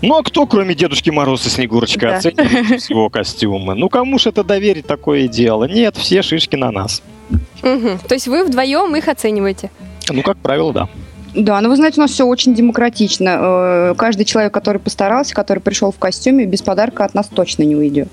Ну 0.00 0.16
а 0.18 0.22
кто, 0.22 0.46
кроме 0.46 0.74
Дедушки 0.74 1.10
Мороза 1.10 1.48
и 1.48 1.52
Снегурочка, 1.52 2.00
Да. 2.08 2.16
оценит 2.16 2.40
лучше 2.40 2.76
всего 2.78 3.08
костюмы? 3.10 3.74
Ну 3.74 3.88
кому 3.88 4.18
ж 4.18 4.26
это 4.26 4.42
доверить 4.44 4.86
такое 4.86 5.28
дело? 5.28 5.64
Нет, 5.64 5.96
все 5.96 6.22
шишки 6.22 6.56
на 6.56 6.70
нас. 6.70 7.02
Мгм. 7.62 7.98
То 8.08 8.14
есть 8.14 8.26
вы 8.28 8.44
вдвоем 8.44 8.94
их 8.96 9.08
оцениваете? 9.08 9.70
Ну, 10.10 10.22
как 10.22 10.36
правило, 10.38 10.72
да. 10.72 10.88
Да, 11.34 11.60
ну 11.62 11.70
вы 11.70 11.76
знаете, 11.76 11.98
у 11.98 12.02
нас 12.02 12.10
все 12.10 12.26
очень 12.26 12.54
демократично. 12.54 13.38
Э, 13.40 13.94
Каждый 13.96 14.24
человек, 14.26 14.52
который 14.52 14.78
постарался, 14.78 15.34
который 15.34 15.60
пришел 15.60 15.90
в 15.90 15.98
костюме, 15.98 16.44
без 16.44 16.60
подарка 16.60 17.04
от 17.04 17.14
нас 17.14 17.28
точно 17.28 17.62
не 17.62 17.74
уйдет. 17.76 18.08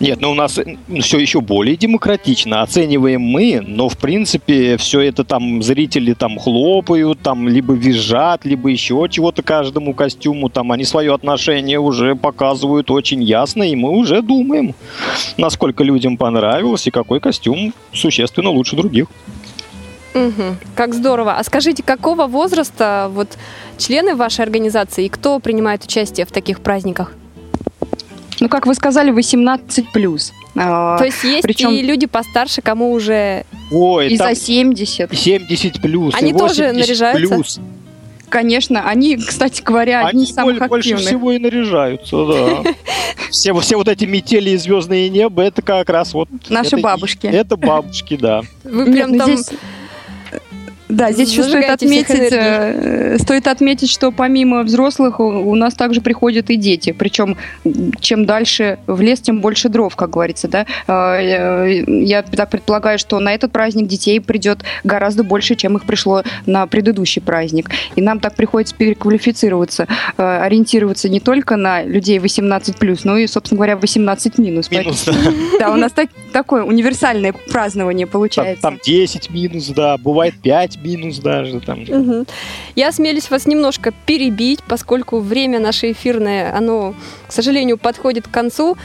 Нет, 0.00 0.20
ну 0.20 0.30
у 0.30 0.34
нас 0.34 0.60
все 1.00 1.18
еще 1.18 1.40
более 1.40 1.76
демократично. 1.76 2.62
Оцениваем 2.62 3.20
мы, 3.20 3.62
но 3.66 3.88
в 3.88 3.98
принципе 3.98 4.76
все 4.76 5.00
это 5.00 5.24
там 5.24 5.62
зрители 5.62 6.12
там 6.12 6.38
хлопают, 6.38 7.20
там 7.20 7.48
либо 7.48 7.74
визжат, 7.74 8.44
либо 8.44 8.68
еще 8.68 9.06
чего-то 9.10 9.42
каждому 9.42 9.94
костюму. 9.94 10.48
Там 10.48 10.72
они 10.72 10.84
свое 10.84 11.14
отношение 11.14 11.80
уже 11.80 12.14
показывают 12.14 12.90
очень 12.90 13.22
ясно, 13.22 13.64
и 13.64 13.74
мы 13.74 13.90
уже 13.90 14.22
думаем, 14.22 14.74
насколько 15.36 15.82
людям 15.82 16.16
понравилось 16.16 16.86
и 16.86 16.90
какой 16.90 17.20
костюм 17.20 17.74
существенно 17.92 18.50
лучше 18.50 18.76
других. 18.76 19.08
Угу. 20.14 20.56
Как 20.74 20.94
здорово. 20.94 21.36
А 21.38 21.44
скажите, 21.44 21.82
какого 21.82 22.26
возраста 22.26 23.10
вот 23.12 23.36
члены 23.76 24.14
вашей 24.14 24.42
организации 24.42 25.06
и 25.06 25.08
кто 25.08 25.38
принимает 25.38 25.84
участие 25.84 26.26
в 26.26 26.32
таких 26.32 26.60
праздниках? 26.60 27.12
Ну, 28.40 28.48
как 28.48 28.66
вы 28.66 28.74
сказали, 28.74 29.10
18 29.10 29.90
плюс. 29.90 30.32
То 30.54 31.04
есть 31.04 31.22
есть 31.24 31.42
Причем... 31.42 31.70
и 31.70 31.82
люди 31.82 32.06
постарше, 32.06 32.62
кому 32.62 32.92
уже 32.92 33.44
Ой, 33.70 34.08
и 34.08 34.16
за 34.16 34.34
70. 34.34 35.16
70 35.16 35.80
плюс. 35.80 36.14
Они 36.14 36.32
тоже 36.32 36.72
наряжаются? 36.72 37.34
Плюс. 37.34 37.60
Конечно, 38.28 38.86
они, 38.86 39.16
кстати 39.16 39.62
говоря, 39.62 40.06
одни 40.06 40.24
из 40.24 40.34
самых 40.34 40.58
больше 40.68 40.90
активных. 40.90 41.06
всего 41.06 41.32
и 41.32 41.38
наряжаются, 41.38 42.26
да. 42.26 42.74
Все, 43.30 43.54
все 43.58 43.76
вот 43.76 43.88
эти 43.88 44.04
метели 44.04 44.50
и 44.50 44.56
звездные 44.56 45.08
небо, 45.10 45.42
это 45.42 45.60
как 45.60 45.88
раз 45.90 46.14
вот... 46.14 46.28
Наши 46.48 46.76
это, 46.76 46.78
бабушки. 46.78 47.26
Это 47.26 47.56
бабушки, 47.56 48.16
да. 48.16 48.42
Вы 48.64 48.86
прям 48.86 48.94
Нет, 48.94 49.08
ну 49.10 49.18
там... 49.18 49.36
здесь... 49.36 49.58
Да, 50.88 51.12
здесь 51.12 51.30
еще 51.30 51.44
стоит 51.44 51.68
отметить, 51.68 52.32
э, 52.32 53.18
стоит 53.18 53.46
отметить, 53.46 53.90
что 53.90 54.10
помимо 54.10 54.62
взрослых 54.62 55.20
у 55.20 55.54
нас 55.54 55.74
также 55.74 56.00
приходят 56.00 56.50
и 56.50 56.56
дети. 56.56 56.92
Причем 56.92 57.36
чем 58.00 58.24
дальше 58.24 58.78
в 58.86 59.00
лес, 59.00 59.20
тем 59.20 59.40
больше 59.40 59.68
дров, 59.68 59.94
как 59.96 60.10
говорится. 60.10 60.48
Да? 60.48 60.66
Э, 60.86 61.82
я 61.86 62.22
так 62.22 62.50
предполагаю, 62.50 62.98
что 62.98 63.18
на 63.20 63.34
этот 63.34 63.52
праздник 63.52 63.86
детей 63.86 64.20
придет 64.20 64.60
гораздо 64.82 65.24
больше, 65.24 65.56
чем 65.56 65.76
их 65.76 65.84
пришло 65.84 66.22
на 66.46 66.66
предыдущий 66.66 67.20
праздник. 67.20 67.70
И 67.96 68.00
нам 68.00 68.18
так 68.18 68.34
приходится 68.34 68.74
переквалифицироваться, 68.74 69.86
э, 70.16 70.38
ориентироваться 70.38 71.08
не 71.08 71.20
только 71.20 71.56
на 71.56 71.82
людей 71.82 72.18
18+, 72.18 73.00
но 73.04 73.18
и, 73.18 73.26
собственно 73.26 73.58
говоря, 73.58 73.76
18 73.76 74.38
минус. 74.38 74.70
Минус, 74.70 75.04
да. 75.04 75.12
Да, 75.58 75.72
у 75.72 75.76
нас 75.76 75.92
так, 75.92 76.08
такое 76.32 76.62
универсальное 76.62 77.32
празднование 77.32 78.06
получается. 78.06 78.62
Там, 78.62 78.76
там 78.76 78.80
10 78.84 79.30
минус, 79.30 79.66
да, 79.68 79.98
бывает 79.98 80.34
5 80.40 80.77
минус 80.82 81.18
даже. 81.18 81.60
Там. 81.60 81.82
Угу. 81.82 82.26
Я 82.76 82.88
осмелюсь 82.88 83.30
вас 83.30 83.46
немножко 83.46 83.92
перебить, 84.06 84.60
поскольку 84.66 85.20
время 85.20 85.60
наше 85.60 85.92
эфирное, 85.92 86.56
оно, 86.56 86.94
к 87.26 87.32
сожалению, 87.32 87.78
подходит 87.78 88.28
к 88.28 88.30
концу. 88.30 88.76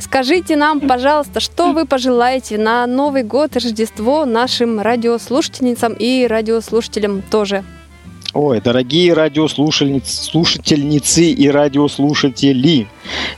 Скажите 0.00 0.56
нам, 0.56 0.80
пожалуйста, 0.80 1.38
что 1.40 1.72
вы 1.72 1.86
пожелаете 1.86 2.58
на 2.58 2.86
Новый 2.86 3.22
год 3.22 3.54
и 3.54 3.60
Рождество 3.60 4.24
нашим 4.24 4.80
радиослушательницам 4.80 5.92
и 5.92 6.26
радиослушателям 6.26 7.22
тоже? 7.22 7.64
Ой, 8.32 8.60
дорогие 8.60 9.12
радиослушательницы 9.12 10.24
слушательницы 10.24 11.22
и 11.22 11.48
радиослушатели, 11.48 12.88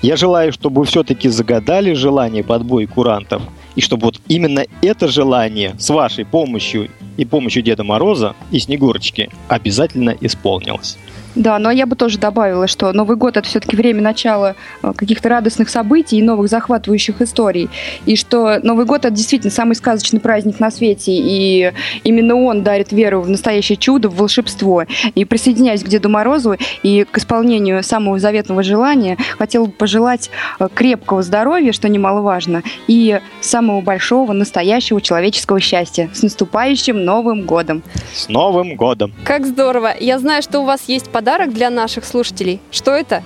я 0.01 0.17
желаю, 0.17 0.53
чтобы 0.55 0.81
вы 0.81 0.87
все-таки 0.87 1.29
загадали 1.29 1.93
желание 1.93 2.43
подбой 2.43 2.87
курантов– 2.87 3.43
и 3.77 3.81
чтобы 3.81 4.07
вот 4.07 4.21
именно 4.27 4.65
это 4.83 5.07
желание 5.07 5.75
с 5.79 5.91
вашей 5.91 6.25
помощью 6.25 6.91
и 7.17 7.25
помощью 7.25 7.63
Деда 7.63 7.85
Мороза 7.85 8.35
и 8.51 8.59
Снегурочки 8.59 9.31
обязательно 9.49 10.17
исполнилось. 10.21 10.99
Да, 11.37 11.59
но 11.59 11.71
я 11.71 11.87
бы 11.87 11.97
тоже 11.97 12.19
добавила, 12.19 12.67
что 12.67 12.93
Новый 12.93 13.19
год 13.19 13.37
это 13.37 13.47
все-таки 13.47 13.77
время 13.77 14.01
начала 14.01 14.57
э, 14.83 14.93
каких-то 14.97 15.29
радостных 15.29 15.69
событий 15.69 16.17
и 16.17 16.23
новых 16.23 16.49
захватывающих 16.49 17.21
историй. 17.21 17.69
И 18.07 18.17
что 18.17 18.59
Новый 18.63 18.87
год 18.87 19.05
это 19.05 19.15
действительно 19.15 19.51
самый 19.51 19.75
сказочный 19.75 20.19
праздник 20.19 20.59
на 20.61 20.71
свете, 20.71 21.13
и 21.13 21.73
именно 22.05 22.37
он 22.37 22.63
дарит 22.63 22.91
веру 22.91 23.21
в 23.21 23.29
настоящее 23.29 23.77
чудо, 23.77 24.09
в 24.09 24.17
волшебство. 24.17 24.85
И 25.15 25.27
присоединяясь 25.27 25.85
к 25.85 25.89
Деду 25.89 26.09
Морозу 26.09 26.57
и 26.83 27.05
к 27.05 27.19
исполнению 27.19 27.83
самого 27.83 28.19
заветного 28.19 28.63
желания, 28.63 29.19
хотела 29.39 29.67
бы 29.67 29.73
пожелать 29.73 30.31
э, 30.59 30.69
крепкого 30.75 31.23
здоровья, 31.23 31.73
что 31.73 31.91
немаловажно, 31.91 32.63
и 32.87 33.21
самого 33.43 33.83
большого 33.83 34.33
настоящего 34.33 35.03
человеческого 35.03 35.61
счастья. 35.61 36.09
С 36.15 36.23
наступающим 36.23 37.05
Новым 37.05 37.43
годом! 37.43 37.83
С 38.15 38.27
Новым 38.31 38.75
годом! 38.75 39.13
Как 39.23 39.45
здорово! 39.45 39.91
Я 40.01 40.19
знаю, 40.19 40.41
что 40.41 40.61
у 40.61 40.65
вас 40.65 40.85
есть 40.87 41.11
подарок 41.11 41.26
подарок 41.27 41.53
для 41.53 41.71
наших 41.71 42.05
слушателей. 42.05 42.61
Что 42.71 42.93
это? 42.93 43.25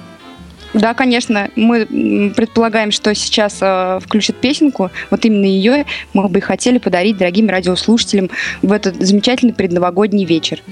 Да, 0.72 0.94
конечно. 0.94 1.51
Мы 1.55 1.84
предполагаем, 2.34 2.92
что 2.92 3.14
сейчас 3.14 3.59
э, 3.61 3.98
включат 4.03 4.36
песенку. 4.36 4.90
Вот 5.11 5.22
именно 5.26 5.44
ее 5.44 5.84
мы 6.14 6.26
бы 6.28 6.40
хотели 6.40 6.78
подарить 6.78 7.18
дорогим 7.18 7.51
радиослушателям 7.51 8.30
в 8.62 8.72
этот 8.72 8.96
замечательный 9.07 9.53
предновогодний 9.53 10.24
вечер. 10.24 10.62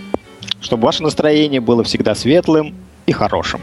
Чтобы 0.62 0.86
ваше 0.86 1.02
настроение 1.02 1.60
было 1.60 1.84
всегда 1.84 2.14
светлым 2.14 2.74
и 3.04 3.12
хорошим. 3.12 3.60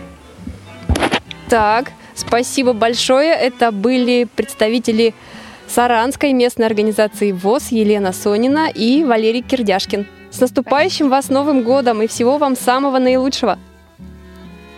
Так, 1.50 1.92
спасибо 2.14 2.74
большое. 2.74 3.32
Это 3.32 3.72
были 3.72 4.28
представители 4.36 5.16
Саранской 5.68 6.34
местной 6.34 6.68
организации 6.68 7.32
ВОЗ 7.32 7.72
Елена 7.72 8.14
Сонина 8.14 8.70
и 8.70 9.04
Валерий 9.04 9.42
Кирдяшкин. 9.42 10.06
С 10.36 10.42
наступающим 10.42 11.10
вас 11.10 11.30
Новым 11.30 11.64
годом 11.64 12.02
и 12.02 12.08
всего 12.08 12.38
вам 12.38 12.58
самого 12.58 13.00
наилучшего. 13.00 13.58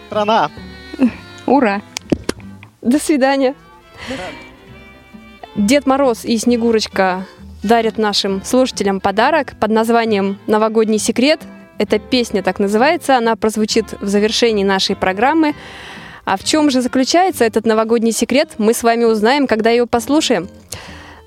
Страна. 0.05 0.51
Ура. 1.47 1.81
До 2.83 2.99
свидания. 2.99 3.55
Дед 5.55 5.87
Мороз 5.87 6.25
и 6.25 6.37
Снегурочка 6.37 7.25
дарят 7.63 7.97
нашим 7.97 8.43
слушателям 8.43 8.99
подарок 8.99 9.55
под 9.59 9.71
названием 9.71 10.37
«Новогодний 10.45 10.99
секрет». 10.99 11.41
Эта 11.79 11.97
песня 11.97 12.43
так 12.43 12.59
называется, 12.59 13.17
она 13.17 13.35
прозвучит 13.35 13.99
в 13.99 14.07
завершении 14.07 14.63
нашей 14.63 14.95
программы. 14.95 15.55
А 16.23 16.37
в 16.37 16.43
чем 16.43 16.69
же 16.69 16.81
заключается 16.81 17.45
этот 17.45 17.65
новогодний 17.65 18.11
секрет, 18.11 18.51
мы 18.59 18.75
с 18.75 18.83
вами 18.83 19.05
узнаем, 19.05 19.47
когда 19.47 19.71
его 19.71 19.87
послушаем. 19.87 20.49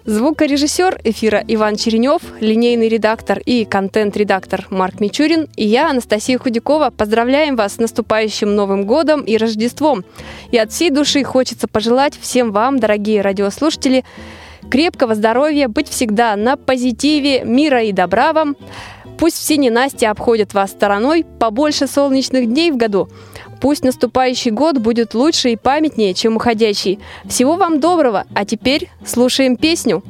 Звукорежиссер 0.06 1.02
эфира 1.04 1.44
Иван 1.46 1.76
Черенев, 1.76 2.22
линейный 2.40 2.88
редактор 2.88 3.38
и 3.38 3.66
контент-редактор 3.66 4.66
Марк 4.70 4.98
Мичурин 4.98 5.46
и 5.56 5.66
я, 5.66 5.90
Анастасия 5.90 6.38
Худякова, 6.38 6.90
поздравляем 6.90 7.54
вас 7.54 7.74
с 7.74 7.78
наступающим 7.78 8.54
Новым 8.54 8.86
годом 8.86 9.20
и 9.20 9.36
Рождеством. 9.36 10.04
И 10.52 10.58
от 10.58 10.72
всей 10.72 10.88
души 10.88 11.22
хочется 11.22 11.68
пожелать 11.68 12.18
всем 12.18 12.50
вам, 12.50 12.78
дорогие 12.78 13.20
радиослушатели, 13.20 14.04
крепкого 14.70 15.14
здоровья, 15.14 15.68
быть 15.68 15.88
всегда 15.88 16.34
на 16.34 16.56
позитиве, 16.56 17.44
мира 17.44 17.82
и 17.82 17.92
добра 17.92 18.32
вам. 18.32 18.56
Пусть 19.18 19.36
все 19.36 19.58
ненасти 19.58 20.06
обходят 20.06 20.54
вас 20.54 20.70
стороной, 20.70 21.26
побольше 21.38 21.86
солнечных 21.86 22.46
дней 22.46 22.70
в 22.70 22.78
году– 22.78 23.10
Пусть 23.60 23.84
наступающий 23.84 24.50
год 24.50 24.78
будет 24.78 25.14
лучше 25.14 25.50
и 25.50 25.56
памятнее, 25.56 26.14
чем 26.14 26.36
уходящий. 26.36 26.98
Всего 27.28 27.56
вам 27.56 27.78
доброго, 27.78 28.24
а 28.34 28.44
теперь 28.44 28.88
слушаем 29.04 29.56
песню. 29.56 30.02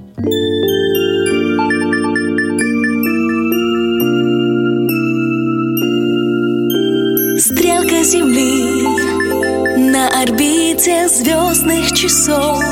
Стрелка 7.39 8.05
Земли 8.05 9.21
на 9.91 10.09
орбите 10.23 11.09
звездных 11.09 11.93
часов. 11.93 12.63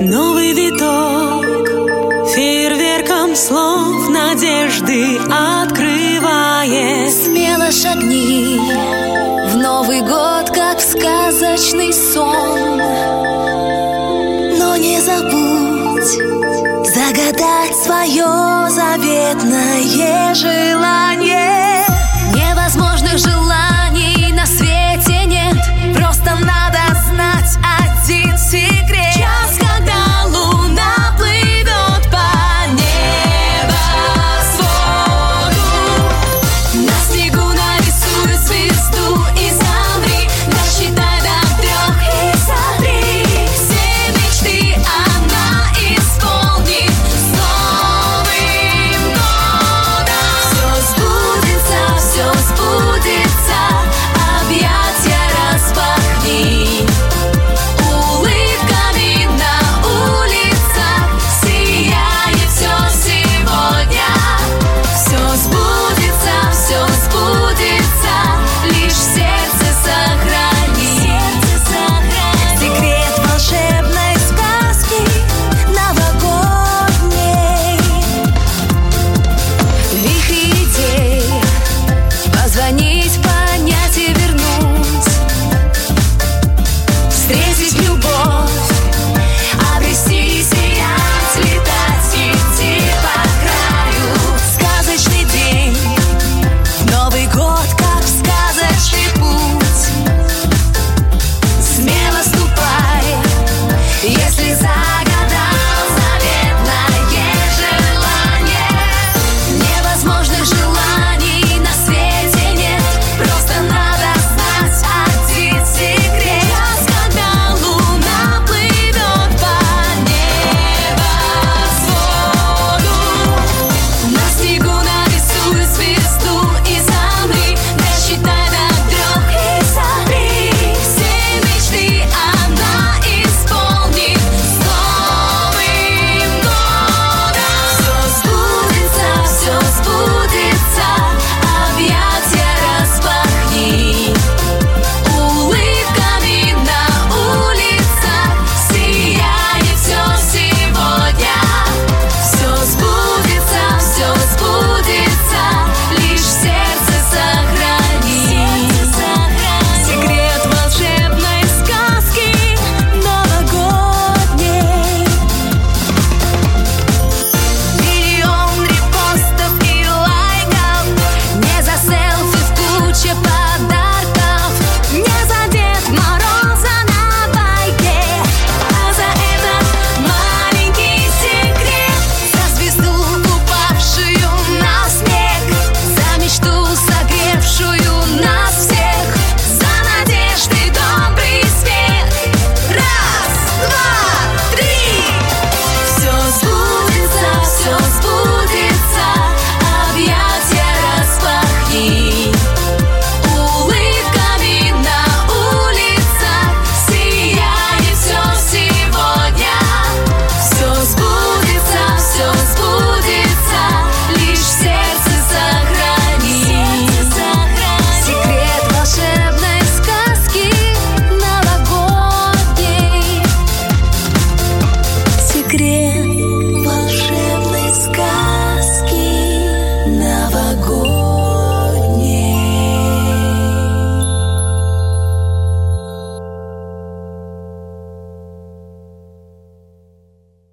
Новый 0.00 0.52
виток 0.52 1.46
фейерверком 2.34 3.34
слов 3.34 4.08
надежды 4.10 5.16
открывает. 5.30 7.37
Шагни 7.80 8.58
в 9.50 9.56
Новый 9.56 10.00
год, 10.00 10.50
как 10.50 10.78
в 10.78 10.82
сказочный 10.82 11.92
сон. 11.92 12.76
Но 14.58 14.76
не 14.76 15.00
забудь 15.00 16.12
загадать 16.84 17.76
свое 17.76 18.68
заветное 18.68 20.34
желание. 20.34 21.07